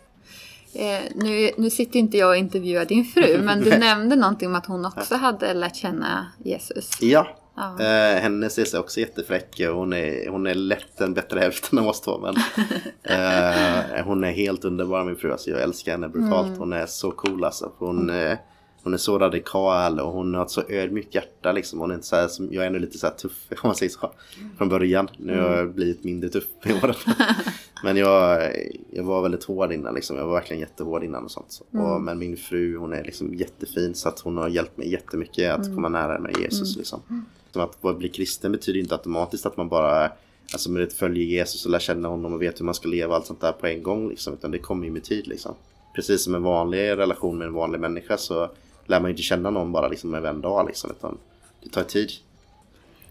Eh, 0.74 1.00
nu, 1.16 1.52
nu 1.58 1.70
sitter 1.70 2.00
inte 2.00 2.18
jag 2.18 2.30
och 2.30 2.36
intervjuar 2.36 2.86
din 2.86 3.06
fru, 3.06 3.42
men 3.44 3.60
du 3.62 3.78
nämnde 3.78 4.16
någonting 4.16 4.50
om 4.50 4.56
att 4.56 4.66
hon 4.66 4.86
också 4.86 5.16
hade 5.16 5.54
lärt 5.54 5.76
känna 5.76 6.28
Jesus. 6.44 7.02
Ja. 7.02 7.28
Ja. 7.56 7.80
Eh, 7.80 8.22
hennes 8.22 8.58
är 8.58 8.80
också 8.80 9.00
jättefräck 9.00 9.62
och 9.70 9.76
hon 9.76 9.94
är, 9.94 10.30
hon 10.30 10.48
är 10.48 10.54
lätt 10.54 10.98
den 10.98 11.14
bättre 11.14 11.40
hälften 11.40 11.80
av 11.80 11.88
oss 11.88 12.02
två. 12.02 12.20
Men, 12.20 12.36
eh, 13.04 14.06
hon 14.06 14.24
är 14.24 14.32
helt 14.32 14.66
underbar 14.66 15.04
min 15.04 15.16
fru. 15.16 15.32
Alltså, 15.32 15.50
jag 15.50 15.62
älskar 15.62 15.92
henne 15.92 16.10
brutalt. 16.10 16.48
Mm. 16.48 16.60
Hon 16.60 16.74
är 16.74 16.86
så 16.86 17.12
cool 17.12 17.44
alltså. 17.44 17.72
Hon, 17.78 18.10
eh, 18.10 18.38
hon 18.84 18.94
är 18.94 18.98
så 18.98 19.20
radikal 19.20 20.00
och 20.00 20.12
hon 20.12 20.34
har 20.36 20.44
ett 20.44 20.50
så 20.52 20.64
ödmjukt 20.70 21.16
hjärta 21.16 21.52
liksom. 21.52 21.80
Hon 21.80 21.92
är 21.92 21.96
inte 21.96 22.08
så 22.08 22.16
här, 22.16 22.28
som, 22.28 22.54
jag 22.54 22.64
är 22.64 22.68
ändå 22.68 22.80
lite 22.80 22.98
så 22.98 23.08
här 23.08 23.14
tuff 23.14 23.38
om 23.50 23.58
man 23.64 23.76
säger 23.76 23.90
så. 23.90 24.12
Från 24.58 24.70
början. 24.70 25.08
Nu 25.18 25.34
har 25.42 25.48
Mm. 25.48 25.58
jag 25.60 25.74
blivit 25.76 26.04
mindre 26.04 26.30
tuff 26.30 26.48
i 26.66 26.74
åren. 26.84 26.96
Men 27.84 27.98
jag, 27.98 28.52
jag 28.92 29.04
var 29.04 29.22
väldigt 29.22 29.44
hård 29.44 29.72
innan 29.74 29.94
liksom. 29.94 30.18
Jag 30.18 30.26
var 30.26 30.34
verkligen 30.34 30.60
jättehård 30.60 31.04
innan 31.04 31.24
och 31.24 31.32
sånt. 31.32 31.62
Mm. 31.74 31.86
Och, 31.86 32.02
men 32.02 32.20
min 32.20 32.38
fru 32.38 32.78
hon 32.78 32.94
är 32.94 33.04
liksom 33.04 33.34
jättefin 33.34 33.96
så 33.96 34.10
att 34.10 34.20
hon 34.20 34.38
har 34.38 34.48
hjälpt 34.50 34.78
mig 34.78 34.92
jättemycket 34.92 35.52
att 35.54 35.66
Mm. 35.66 35.76
komma 35.76 35.90
nära 35.90 36.20
med 36.20 36.38
Jesus 36.40 36.78
liksom. 36.78 37.26
Som 37.52 37.62
att 37.62 37.98
bli 37.98 38.10
kristen 38.10 38.52
betyder 38.52 38.80
inte 38.80 38.96
automatiskt 38.96 39.46
att 39.46 39.58
man 39.58 39.70
bara 39.70 40.12
Alltså 40.54 40.72
med 40.72 40.82
det 40.82 40.94
följer 40.94 41.24
Jesus 41.26 41.66
och 41.66 41.72
lär 41.72 41.80
känna 41.80 42.08
honom 42.08 42.34
och 42.34 42.42
vet 42.42 42.60
hur 42.60 42.66
man 42.66 42.74
ska 42.74 42.88
leva 42.88 43.10
och 43.10 43.16
allt 43.16 43.26
sånt 43.26 43.42
där 43.42 43.52
på 43.52 43.68
en 43.68 43.84
gång 43.84 44.10
liksom. 44.10 44.34
Utan 44.34 44.52
det 44.52 44.60
kommer 44.60 44.86
ju 44.86 44.92
med 44.92 45.04
tid 45.04 45.28
liksom. 45.28 45.56
Precis 45.96 46.24
som 46.24 46.36
en 46.36 46.44
vanlig 46.44 46.80
relation 46.90 47.38
med 47.38 47.48
en 47.48 47.54
vanlig 47.54 47.80
människa 47.80 48.18
så 48.18 48.50
lär 48.86 49.00
man 49.00 49.10
ju 49.10 49.12
inte 49.14 49.24
känna 49.24 49.50
någon 49.50 49.72
bara 49.72 49.88
liksom 49.88 50.14
över 50.14 50.30
en 50.30 50.42
dag 50.42 50.68
liksom. 50.68 50.92
Utan 50.92 51.18
det 51.64 51.70
tar 51.70 51.84
tid. 51.84 52.10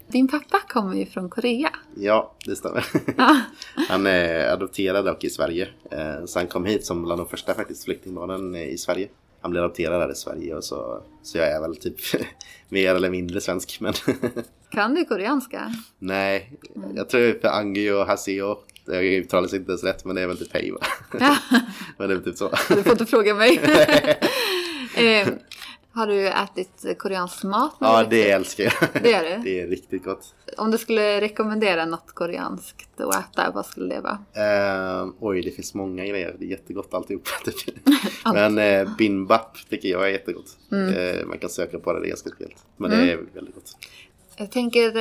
Din 0.06 0.28
pappa 0.28 0.61
kommer 0.68 0.94
ju 0.96 1.06
från 1.06 1.30
Korea. 1.30 1.70
Ja, 1.96 2.35
det 2.46 2.56
stämmer. 2.56 2.87
Ja. 3.16 3.40
Han 3.88 4.06
är 4.06 4.48
adopterad 4.52 5.04
dock 5.04 5.24
i 5.24 5.30
Sverige. 5.30 5.68
Eh, 5.90 6.24
Så 6.26 6.38
han 6.38 6.48
kom 6.48 6.64
hit 6.64 6.87
som 6.87 7.02
bland 7.04 7.20
de 7.20 7.28
första 7.28 7.54
faktiskt 7.54 7.85
flyktingbarnen 7.85 8.56
i 8.56 8.78
Sverige. 8.78 9.09
Han 9.40 9.50
blev 9.50 9.64
adopterad 9.64 10.00
här 10.00 10.12
i 10.12 10.14
Sverige 10.14 10.54
och 10.54 10.64
så, 10.64 11.02
så 11.22 11.38
jag 11.38 11.48
är 11.52 11.61
väl 11.61 11.76
typ 11.76 11.96
mer 12.68 12.94
eller 12.94 13.11
mindre 13.11 13.40
svensk. 13.40 13.78
Men 13.80 13.92
Kan 14.70 14.94
du 14.94 15.04
koreanska? 15.04 15.74
nej, 15.98 16.52
jag 16.94 17.09
tror 17.09 17.38
för 17.40 17.48
Angi 17.48 17.90
och 17.90 18.06
Haseo. 18.06 18.59
Jag 18.87 19.04
uttalar 19.04 19.54
inte 19.54 19.70
ens 19.70 19.85
rätt 19.85 20.04
men 20.04 20.16
det 20.16 20.22
är 20.22 20.26
väl 20.26 20.38
typ 20.38 20.52
hej 20.54 20.70
va? 20.70 20.78
Ja, 21.20 21.37
men 21.98 22.09
det 22.09 22.14
är 22.14 22.18
typ 22.18 22.37
så. 22.37 22.50
du 22.68 22.83
får 22.83 22.92
inte 22.92 23.06
fråga 23.06 23.35
mig. 23.35 23.56
eh, 24.96 25.28
har 25.92 26.07
du 26.07 26.29
ätit 26.29 26.98
koreansk 26.98 27.42
mat? 27.44 27.74
Ja, 27.79 28.07
det 28.11 28.26
upp? 28.26 28.35
älskar 28.35 28.64
jag. 28.64 29.03
Det 29.03 29.12
är 29.12 29.22
det? 29.22 29.37
Det 29.44 29.61
är 29.61 29.66
riktigt 29.66 30.05
gott. 30.05 30.35
Om 30.57 30.70
du 30.70 30.79
skulle 30.79 31.20
rekommendera 31.20 31.85
något 31.85 32.12
koreanskt 32.14 33.00
att 33.00 33.14
äta, 33.14 33.50
vad 33.50 33.66
skulle 33.66 33.94
det 33.94 34.00
vara? 34.00 34.18
Eh, 35.03 35.09
oj, 35.20 35.42
det 35.42 35.50
finns 35.50 35.74
många 35.74 36.07
grejer. 36.07 36.37
Det 36.38 36.44
är 36.44 36.48
jättegott 36.48 36.94
alltihop. 36.94 37.29
Typ. 37.44 37.74
Men 38.24 38.59
eh, 38.59 38.96
bimbap 38.98 39.59
tycker 39.68 39.88
jag 39.88 40.05
är 40.05 40.09
jättegott. 40.09 40.59
Eh, 40.72 41.26
man 41.26 41.38
kan 41.38 41.50
söka 41.50 41.79
på 41.79 41.92
det, 41.92 42.00
det 42.00 42.07
är 42.07 42.09
ganska 42.09 42.31
speciellt. 42.31 42.66
Men 42.76 42.90
det 42.90 43.12
är 43.12 43.16
väldigt 43.35 43.55
gott. 43.55 43.76
Jag 44.37 44.50
tänker 44.50 44.92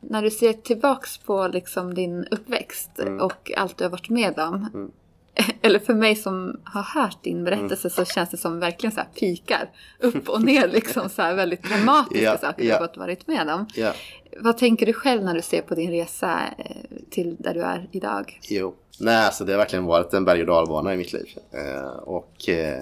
när 0.00 0.22
du 0.22 0.30
ser 0.30 0.52
tillbaks 0.52 1.18
på 1.18 1.48
liksom 1.48 1.94
din 1.94 2.24
uppväxt 2.30 2.90
och 3.20 3.52
allt 3.56 3.76
du 3.76 3.84
har 3.84 3.90
varit 3.90 4.08
med 4.08 4.38
om. 4.38 4.90
Eller 5.62 5.78
för 5.78 5.94
mig 5.94 6.16
som 6.16 6.60
har 6.64 6.82
hört 6.82 7.22
din 7.22 7.44
berättelse 7.44 7.90
så 7.90 8.04
känns 8.04 8.30
det 8.30 8.36
som 8.36 8.60
verkligen 8.60 8.92
så 8.92 9.00
här 9.00 9.08
pikar 9.20 9.70
upp 10.00 10.28
och 10.28 10.42
ner 10.42 10.68
liksom 10.68 11.08
så 11.08 11.22
här 11.22 11.34
väldigt 11.34 11.62
dramatiska 11.68 12.24
Ja, 12.24 12.38
saker 12.38 12.62
du 12.62 12.68
ja. 12.68 12.78
har 12.78 12.90
varit 12.96 13.26
med 13.26 13.48
om. 13.50 13.66
Ja, 13.74 13.92
Vad 14.40 14.58
tänker 14.58 14.86
du 14.86 14.92
själv 14.92 15.24
när 15.24 15.34
du 15.34 15.42
ser 15.42 15.62
på 15.62 15.74
din 15.74 15.90
resa 15.90 16.40
eh, 16.58 16.76
till 17.10 17.36
där 17.38 17.54
du 17.54 17.60
är 17.62 17.88
idag? 17.92 18.40
jo. 18.42 18.74
Nej, 19.00 19.24
alltså 19.26 19.44
det 19.44 19.52
har 19.52 19.58
verkligen 19.58 19.84
varit 19.84 20.14
en 20.14 20.24
berg 20.24 20.40
och 20.40 20.46
dalbana 20.46 20.94
i 20.94 20.96
mitt 20.96 21.12
liv. 21.12 21.26
Eh, 21.50 21.86
och 21.90 22.48
eh, 22.48 22.78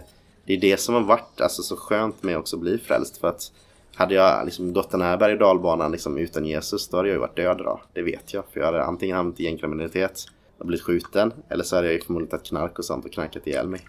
det 0.47 0.53
är 0.53 0.61
det 0.61 0.81
som 0.81 0.95
har 0.95 1.03
varit 1.03 1.41
alltså, 1.41 1.63
så 1.63 1.77
skönt 1.77 2.23
med 2.23 2.39
också 2.39 2.57
att 2.57 2.63
bli 2.63 2.79
frälst. 2.79 3.17
För 3.17 3.29
att 3.29 3.53
hade 3.95 4.15
jag 4.15 4.45
liksom 4.45 4.73
gått 4.73 4.91
den 4.91 5.03
här 5.03 5.17
berg 5.17 5.33
och 5.33 5.39
dalbanan 5.39 5.93
liksom, 5.93 6.19
utan 6.19 6.45
Jesus, 6.45 6.89
då 6.89 6.97
hade 6.97 7.09
jag 7.09 7.15
ju 7.15 7.21
varit 7.21 7.37
död 7.37 7.61
idag. 7.61 7.81
Det 7.93 8.03
vet 8.03 8.35
jag. 8.35 8.45
För 8.53 8.61
jag 8.61 8.67
hade 8.67 8.85
antingen 8.85 9.17
hamnat 9.17 9.41
i 9.41 9.45
gängkriminalitet 9.45 10.25
och 10.65 10.69
blivit 10.69 10.85
skjuten. 10.85 11.33
Eller 11.49 11.65
så 11.65 11.77
hade 11.77 11.93
jag 11.93 12.03
förmodligen 12.03 12.31
tagit 12.31 12.47
knark 12.47 12.79
och 12.79 12.85
sånt 12.85 13.05
och 13.05 13.13
knarkat 13.13 13.47
ihjäl 13.47 13.69
mig. 13.69 13.81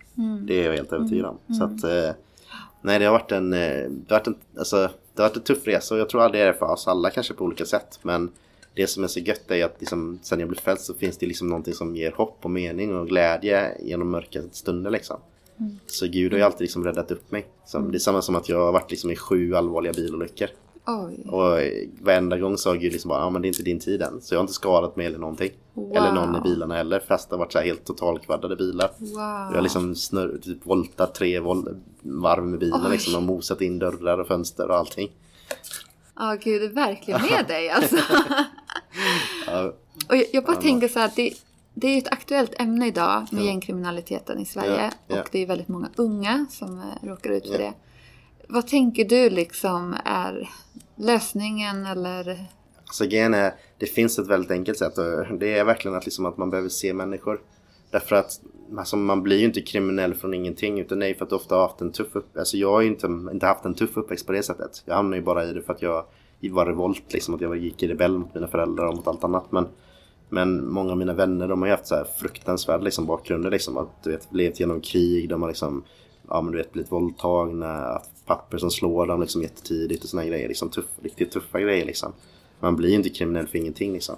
Det 0.47 0.53
är 0.61 0.65
jag 0.65 0.73
helt 0.75 0.93
övertygad 0.93 1.25
om. 1.25 1.37
Så 1.55 1.63
att, 1.63 1.83
eh, 1.83 2.15
nej, 2.81 2.99
det 2.99 3.05
har 3.05 3.11
varit 3.11 3.31
en, 3.31 3.53
eh, 3.53 3.89
det 3.89 4.13
har 4.13 4.19
varit 4.19 4.27
en, 4.27 4.35
alltså, 4.57 4.77
det 5.13 5.21
har 5.21 5.29
varit 5.29 5.37
en 5.37 5.43
tuff 5.43 5.67
resa 5.67 5.95
och 5.95 6.01
jag 6.01 6.09
tror 6.09 6.21
aldrig 6.21 6.41
det 6.43 6.47
är 6.47 6.53
det 6.53 6.59
för 6.59 6.65
oss 6.65 6.87
alla 6.87 7.09
kanske 7.09 7.33
på 7.33 7.43
olika 7.43 7.65
sätt. 7.65 7.99
Men 8.01 8.31
det 8.75 8.87
som 8.87 9.03
är 9.03 9.07
så 9.07 9.19
gött 9.19 9.51
är 9.51 9.65
att 9.65 9.75
liksom, 9.79 10.19
sen 10.21 10.39
jag 10.39 10.49
blev 10.49 10.59
frälst 10.59 10.85
så 10.85 10.93
finns 10.93 11.17
det 11.17 11.25
liksom 11.25 11.47
någonting 11.47 11.73
som 11.73 11.95
ger 11.95 12.11
hopp 12.11 12.37
och 12.41 12.51
mening 12.51 12.95
och 12.95 13.07
glädje 13.07 13.77
genom 13.81 14.09
mörka 14.09 14.41
stunder 14.51 14.91
liksom. 14.91 15.19
Så 15.87 16.07
Gud 16.07 16.31
har 16.31 16.37
ju 16.37 16.45
alltid 16.45 16.61
liksom 16.61 16.83
räddat 16.83 17.11
upp 17.11 17.31
mig. 17.31 17.45
Så 17.65 17.79
Det 17.79 17.97
är 17.97 17.99
samma 17.99 18.21
som 18.21 18.35
att 18.35 18.49
jag 18.49 18.65
har 18.65 18.71
varit 18.71 18.91
liksom 18.91 19.11
i 19.11 19.15
sju 19.15 19.55
allvarliga 19.55 19.93
bilolyckor. 19.93 20.47
Oj. 20.87 21.25
Och 21.29 21.59
varenda 22.05 22.37
gång 22.37 22.57
sa 22.57 22.73
Gud 22.73 22.91
liksom 22.93 23.09
bara, 23.09 23.19
ja 23.19 23.29
men 23.29 23.41
det 23.41 23.45
är 23.45 23.49
inte 23.49 23.63
din 23.63 23.79
tid 23.79 24.01
än. 24.01 24.21
Så 24.21 24.33
jag 24.33 24.39
har 24.39 24.43
inte 24.43 24.53
skadat 24.53 24.95
mig 24.95 25.05
eller 25.05 25.17
någonting. 25.17 25.51
Wow. 25.73 25.95
Eller 25.95 26.11
någon 26.11 26.35
i 26.35 26.41
bilarna 26.41 26.75
heller. 26.75 26.99
Fast 27.07 27.29
det 27.29 27.33
har 27.35 27.39
varit 27.39 27.51
så 27.51 27.57
här 27.59 27.65
helt 27.65 27.85
totalkvaddade 27.85 28.55
bilar. 28.55 28.91
Wow. 28.97 29.17
Jag 29.19 29.55
har 29.55 29.61
liksom 29.61 29.95
snurr, 29.95 30.37
typ 30.41 30.65
voltat 30.65 31.15
tre 31.15 31.39
vol 31.39 31.75
varv 32.01 32.45
med 32.45 32.59
bilen 32.59 32.91
liksom. 32.91 33.15
Och 33.15 33.23
mosat 33.23 33.61
in 33.61 33.79
dörrar 33.79 34.17
och 34.17 34.27
fönster 34.27 34.67
och 34.69 34.75
allting. 34.75 35.11
Ja, 36.15 36.37
Gud 36.43 36.63
är 36.63 36.69
verkligen 36.69 37.21
med 37.21 37.45
dig 37.47 37.69
alltså. 37.69 37.95
Ja, 39.47 39.73
Och 40.09 40.15
jag, 40.17 40.25
jag 40.33 40.43
bara 40.45 40.55
tänker 40.55 40.87
så 40.87 40.99
här 40.99 41.11
det, 41.15 41.33
det 41.73 41.87
är 41.87 41.97
ett 41.97 42.11
aktuellt 42.11 42.61
ämne 42.61 42.87
idag 42.87 43.27
med 43.31 43.41
Ja. 43.41 43.45
gängkriminaliteten 43.45 44.39
i 44.39 44.45
Sverige. 44.45 44.91
Ja. 45.07 45.19
Och 45.21 45.29
det 45.31 45.39
är 45.43 45.47
väldigt 45.47 45.67
många 45.67 45.89
unga 45.95 46.45
som 46.49 46.79
eh, 46.79 47.07
råkar 47.07 47.29
ut 47.29 47.47
för 47.47 47.57
det. 47.57 47.73
Vad 48.49 48.67
tänker 48.67 49.05
du 49.05 49.29
liksom 49.29 49.95
är 50.05 50.49
lösningen 50.95 51.85
eller? 51.85 52.45
Alltså 52.87 53.05
grejen 53.05 53.33
är, 53.33 53.53
det 53.77 53.85
finns 53.85 54.19
ett 54.19 54.27
väldigt 54.27 54.51
enkelt 54.51 54.77
sätt. 54.77 54.97
Och 54.97 55.37
det 55.39 55.57
är 55.57 55.65
verkligen 55.65 55.97
att, 55.97 56.05
liksom 56.05 56.25
att 56.25 56.37
man 56.37 56.49
behöver 56.49 56.69
se 56.69 56.93
människor. 56.93 57.41
Därför 57.91 58.15
att 58.15 58.41
alltså, 58.77 58.97
man 58.97 59.23
blir 59.23 59.37
ju 59.37 59.45
inte 59.45 59.61
kriminell 59.61 60.13
från 60.13 60.33
ingenting. 60.33 60.79
Utan 60.79 60.99
nej, 60.99 61.15
för 61.15 61.23
att 61.23 61.29
du 61.29 61.35
ofta 61.35 61.55
har 61.55 61.61
haft 61.61 61.81
en 61.81 61.91
tuff 61.91 62.15
upp... 62.15 62.37
Alltså 62.37 62.57
jag 62.57 62.71
har 62.71 62.81
ju 62.81 62.87
inte, 62.87 63.07
inte 63.07 63.45
haft 63.45 63.65
en 63.65 63.73
tuff 63.73 63.97
uppväxt 63.97 64.25
på 64.25 64.31
det 64.31 64.43
sättet. 64.43 64.83
Jag 64.85 64.95
hamnade 64.95 65.17
ju 65.17 65.23
bara 65.23 65.45
i 65.45 65.53
det 65.53 65.61
för 65.61 65.73
att 65.73 65.81
jag 65.81 66.05
var 66.51 66.65
revolt. 66.65 67.13
Liksom, 67.13 67.35
att 67.35 67.41
jag 67.41 67.57
gick 67.57 67.83
i 67.83 67.87
rebell 67.87 68.17
mot 68.17 68.33
mina 68.33 68.47
föräldrar 68.47 68.85
och 68.85 68.95
mot 68.95 69.07
allt 69.07 69.23
annat. 69.23 69.51
Men, 69.51 69.67
men 70.29 70.69
många 70.69 70.91
av 70.91 70.97
mina 70.97 71.13
vänner 71.13 71.47
de 71.47 71.61
har 71.61 71.67
ju 71.67 71.73
haft 71.73 71.87
så 71.87 71.95
här 71.95 72.07
fruktansvärd 72.19 72.83
liksom, 72.83 73.05
bakgrunder. 73.05 73.51
Liksom, 73.51 73.77
att 73.77 74.03
du 74.03 74.11
vet, 74.11 74.27
levt 74.33 74.59
genom 74.59 74.81
krig. 74.81 75.29
De 75.29 75.41
har 75.41 75.49
liksom 75.49 75.83
ja, 76.29 76.41
men 76.41 76.51
du 76.51 76.57
vet, 76.57 76.71
blivit 76.71 76.91
våldtagna. 76.91 78.01
Papper 78.25 78.57
som 78.57 78.71
slår 78.71 79.07
dem 79.07 79.21
liksom, 79.21 79.41
jättetidigt 79.41 80.03
och 80.03 80.09
såna 80.09 80.25
grejer. 80.25 80.47
Liksom, 80.47 80.69
tuff, 80.69 80.85
riktigt 81.01 81.31
tuffa 81.31 81.59
grejer 81.59 81.85
liksom. 81.85 82.13
Man 82.59 82.75
blir 82.75 82.89
ju 82.89 82.95
inte 82.95 83.09
kriminell 83.09 83.47
för 83.47 83.57
ingenting 83.57 83.93
liksom. 83.93 84.15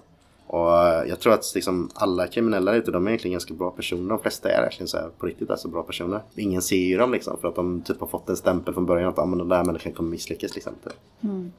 Och 0.48 0.78
eh, 0.78 1.10
jag 1.10 1.20
tror 1.20 1.34
att 1.34 1.52
liksom, 1.56 1.90
alla 1.94 2.28
kriminella 2.28 2.76
ute, 2.76 2.92
de 2.92 3.06
är 3.08 3.12
egentligen 3.12 3.32
ganska 3.32 3.54
bra 3.54 3.72
personer. 3.72 4.10
De 4.10 4.20
flesta 4.20 4.50
är 4.50 4.62
verkligen 4.62 4.88
så 4.88 4.98
här, 4.98 5.10
på 5.18 5.26
riktigt 5.26 5.50
alltså 5.50 5.68
bra 5.68 5.84
personer. 5.84 6.22
Ingen 6.36 6.62
ser 6.62 6.76
ju 6.76 6.98
dem 6.98 7.12
liksom 7.12 7.38
för 7.42 7.48
att 7.48 7.56
de 7.56 7.82
typ 7.82 8.00
har 8.00 8.08
fått 8.08 8.30
en 8.30 8.38
stämpel 8.38 8.74
från 8.74 8.86
början 8.86 9.10
att 9.10 9.20
ah, 9.20 9.26
men 9.26 9.38
den 9.38 9.50
där 9.50 9.64
människan 9.64 9.94
kommer 9.94 10.10
misslyckas 10.10 10.56
liksom. 10.56 10.74
Typ. 10.84 10.94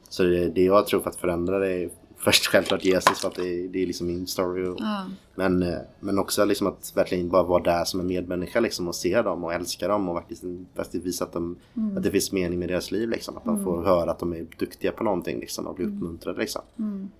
Så 0.09 0.23
det, 0.23 0.49
det 0.49 0.63
jag 0.63 0.87
tror 0.87 0.99
för 0.99 1.09
att 1.09 1.15
förändra 1.15 1.59
det 1.59 1.71
är 1.71 1.89
först 2.19 2.47
självklart 2.47 2.83
Jesus 2.85 3.19
för 3.19 3.27
att 3.27 3.35
det, 3.35 3.67
det 3.67 3.83
är 3.83 3.87
liksom 3.87 4.07
min 4.07 4.27
story. 4.27 4.67
Och, 4.67 4.75
Ja. 4.79 5.05
men, 5.35 5.63
eh, 5.63 5.77
men 5.99 6.19
också 6.19 6.45
liksom 6.45 6.67
att 6.67 6.91
verkligen 6.95 7.29
bara 7.29 7.43
vara 7.43 7.63
där 7.63 7.85
som 7.85 7.99
en 7.99 8.07
medmänniska 8.07 8.59
liksom 8.59 8.87
och 8.87 8.95
se 8.95 9.21
dem 9.21 9.43
och 9.43 9.53
älska 9.53 9.87
dem 9.87 10.09
och 10.09 10.15
faktiskt, 10.17 10.43
faktiskt 10.75 11.05
visa 11.05 11.23
att, 11.25 11.33
de, 11.33 11.55
att 11.97 12.03
det 12.03 12.11
finns 12.11 12.31
mening 12.31 12.59
med 12.59 12.69
deras 12.69 12.91
liv 12.91 13.09
liksom. 13.09 13.37
Att 13.37 13.45
de 13.45 13.63
får 13.63 13.83
höra 13.83 14.11
att 14.11 14.19
de 14.19 14.33
är 14.33 14.47
duktiga 14.59 14.91
på 14.91 15.03
någonting 15.03 15.39
liksom 15.39 15.67
och 15.67 15.75
bli 15.75 15.85
uppmuntrade 15.85 16.39
liksom. 16.39 16.61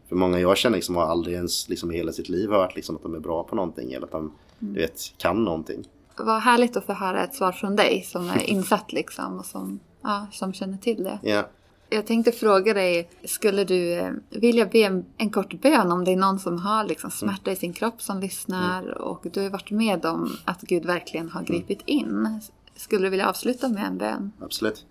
För 0.09 0.15
många 0.15 0.39
jag 0.39 0.57
känner 0.57 0.75
liksom 0.77 0.95
har 0.95 1.03
aldrig 1.05 1.35
ens 1.35 1.69
liksom 1.69 1.91
i 1.91 1.95
hela 1.97 2.11
sitt 2.11 2.29
liv 2.29 2.49
hört 2.49 2.75
liksom 2.75 2.95
att 2.95 3.03
de 3.03 3.15
är 3.15 3.19
bra 3.19 3.43
på 3.43 3.55
någonting 3.55 3.93
eller 3.93 4.05
att 4.05 4.11
de 4.11 4.31
du 4.59 4.73
vet, 4.81 5.01
kan 5.17 5.43
någonting. 5.43 5.83
Vad 6.17 6.41
härligt 6.41 6.77
att 6.77 6.85
få 6.85 6.93
höra 6.93 7.23
ett 7.23 7.35
svar 7.35 7.51
från 7.51 7.75
dig 7.75 8.03
som 8.07 8.29
är 8.29 8.43
insatt 8.49 8.93
liksom 8.93 9.37
och 9.39 9.45
som, 9.45 9.79
ja, 10.01 10.27
som 10.31 10.53
känner 10.53 10.77
till 10.77 11.03
det. 11.03 11.19
Ja. 11.23 11.43
Jag 11.91 12.07
tänkte 12.07 12.31
fråga 12.31 12.73
dig, 12.73 13.09
skulle 13.25 13.63
du 13.63 13.93
eh, 13.93 14.11
vilja 14.29 14.65
be 14.65 14.79
en, 14.79 15.05
en 15.17 15.29
kort 15.29 15.61
bön 15.61 15.91
om 15.91 16.05
det 16.05 16.11
är 16.11 16.17
någon 16.17 16.39
som 16.39 16.57
har 16.57 16.83
liksom 16.83 17.11
smärta 17.11 17.51
i 17.51 17.55
sin 17.55 17.73
kropp 17.73 18.01
som 18.01 18.19
lyssnar 18.19 18.83
Mm. 18.83 18.93
och 18.93 19.25
du 19.33 19.41
har 19.41 19.49
varit 19.49 19.71
med 19.71 20.05
om 20.05 20.29
att 20.45 20.61
Gud 20.61 20.85
verkligen 20.85 21.29
har 21.29 21.43
gripit 21.43 21.79
in. 21.85 22.41
Skulle 22.75 23.03
du 23.05 23.09
vilja 23.09 23.29
avsluta 23.29 23.69
med 23.69 23.83
en 23.85 23.97
bön? 23.97 24.31
Absolut. 24.41 24.85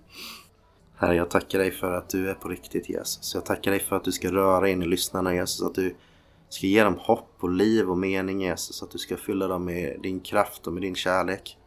Herre, 0.97 1.15
jag 1.17 1.31
tackar 1.31 1.59
dig 1.59 1.71
för 1.71 1.93
att 1.93 2.09
du 2.09 2.31
är 2.31 2.35
på 2.35 2.49
riktigt 2.49 2.89
Jesus. 2.89 3.35
Jag 3.35 3.45
tackar 3.45 3.71
dig 3.71 3.81
för 3.81 3.97
att 3.97 4.05
du 4.05 4.13
ska 4.13 4.33
röra 4.33 4.69
in 4.69 4.83
i 4.83 4.87
lyssnarna 4.87 5.35
Jesus. 5.35 5.63
Att 5.63 5.75
du 5.75 5.97
ska 6.49 6.67
ge 6.67 6.85
dem 6.85 6.97
hopp 6.99 7.37
och 7.41 7.51
liv 7.51 7.91
och 7.91 7.99
mening 7.99 8.41
Jesus. 8.41 8.83
Att 8.83 8.91
du 8.91 8.99
ska 8.99 9.17
fylla 9.17 9.49
dem 9.49 9.65
med 9.65 10.01
din 10.03 10.21
kraft 10.21 10.67
och 10.67 10.73
med 10.73 10.83
din 10.83 10.95
kärlek. 10.95 11.59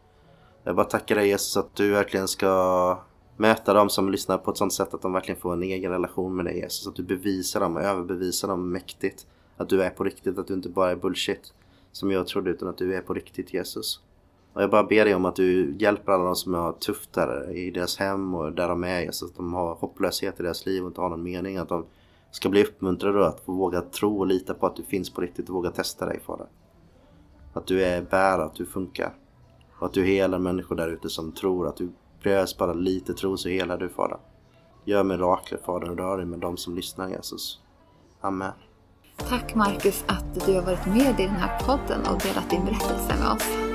Jag 0.63 0.75
bara 0.75 0.85
tackar 0.85 1.15
dig 1.15 1.27
Jesus 1.27 1.57
att 1.57 1.75
du 1.75 1.91
verkligen 1.91 2.27
ska 2.27 3.03
möta 3.37 3.73
dem 3.73 3.89
som 3.89 4.11
lyssnar 4.11 4.37
på 4.37 4.51
ett 4.51 4.57
sånt 4.57 4.73
sätt 4.73 4.93
att 4.93 5.01
de 5.01 5.13
verkligen 5.13 5.41
får 5.41 5.53
en 5.53 5.63
egen 5.63 5.91
relation 5.91 6.35
med 6.35 6.45
dig 6.45 6.57
Jesus. 6.57 6.87
Att 6.87 6.95
du 6.95 7.03
bevisar 7.03 7.59
dem 7.59 7.75
och 7.75 7.81
överbevisar 7.81 8.47
dem 8.47 8.71
mäktigt. 8.71 9.27
Att 9.57 9.69
du 9.69 9.83
är 9.83 9.89
på 9.89 10.03
riktigt, 10.03 10.37
att 10.37 10.47
du 10.47 10.53
inte 10.53 10.69
bara 10.69 10.91
är 10.91 10.95
bullshit. 10.95 11.53
Som 11.91 12.11
jag 12.11 12.27
trodde 12.27 12.49
utan 12.49 12.67
att 12.67 12.77
du 12.77 12.95
är 12.95 13.01
på 13.01 13.13
riktigt 13.13 13.53
Jesus. 13.53 13.99
Och 14.53 14.61
jag 14.61 14.69
bara 14.69 14.83
ber 14.83 15.05
dig 15.05 15.15
om 15.15 15.25
att 15.25 15.35
du 15.35 15.75
hjälper 15.79 16.11
alla 16.11 16.23
de 16.23 16.35
som 16.35 16.53
har 16.53 16.73
tufft 16.73 17.13
där 17.13 17.51
i 17.51 17.71
deras 17.71 17.97
hem 17.97 18.35
och 18.35 18.51
där 18.51 18.67
de 18.67 18.83
är. 18.83 18.99
Jesus. 19.01 19.29
att 19.29 19.37
de 19.37 19.53
har 19.53 19.75
hopplöshet 19.75 20.39
i 20.39 20.43
deras 20.43 20.65
liv 20.65 20.83
och 20.83 20.87
inte 20.87 21.01
har 21.01 21.09
någon 21.09 21.23
mening. 21.23 21.57
Att 21.57 21.69
de 21.69 21.85
ska 22.31 22.49
bli 22.49 22.63
uppmuntrade 22.63 23.19
och 23.19 23.27
att 23.27 23.39
få 23.39 23.51
våga 23.51 23.81
tro 23.81 24.19
och 24.19 24.27
lita 24.27 24.53
på 24.53 24.65
att 24.65 24.75
du 24.75 24.83
finns 24.83 25.09
på 25.09 25.21
riktigt 25.21 25.49
och 25.49 25.55
våga 25.55 25.71
testa 25.71 26.05
dig 26.05 26.19
Fader. 26.19 26.47
Att 27.53 27.67
du 27.67 27.83
är 27.83 28.01
bär, 28.01 28.39
att 28.39 28.55
du 28.55 28.65
funkar. 28.65 29.13
Och 29.79 29.85
att 29.85 29.93
du 29.93 30.03
helar 30.03 30.39
människor 30.39 30.75
där 30.75 30.87
ute 30.87 31.09
som 31.09 31.31
tror 31.31 31.67
att 31.67 31.77
du 31.77 31.89
behövs 32.23 32.57
bara 32.57 32.73
lite 32.73 33.13
tro 33.13 33.37
så 33.37 33.49
helar 33.49 33.77
du 33.77 33.89
Fader. 33.89 34.17
Gör 34.85 35.03
mirakler 35.03 35.59
Fader 35.65 35.89
och 35.89 35.97
rör 35.97 36.17
dig 36.17 36.25
med 36.25 36.39
dem 36.39 36.57
som 36.57 36.75
lyssnar 36.75 37.09
Jesus. 37.09 37.59
Amen. 38.21 38.53
Tack 39.17 39.55
Marcus 39.55 40.03
att 40.07 40.45
du 40.45 40.55
har 40.55 40.61
varit 40.61 40.85
med 40.85 41.19
i 41.19 41.23
den 41.23 41.35
här 41.35 41.59
podden 41.59 42.01
och 42.01 42.21
delat 42.21 42.49
din 42.49 42.65
berättelse 42.65 43.15
med 43.19 43.31
oss. 43.31 43.70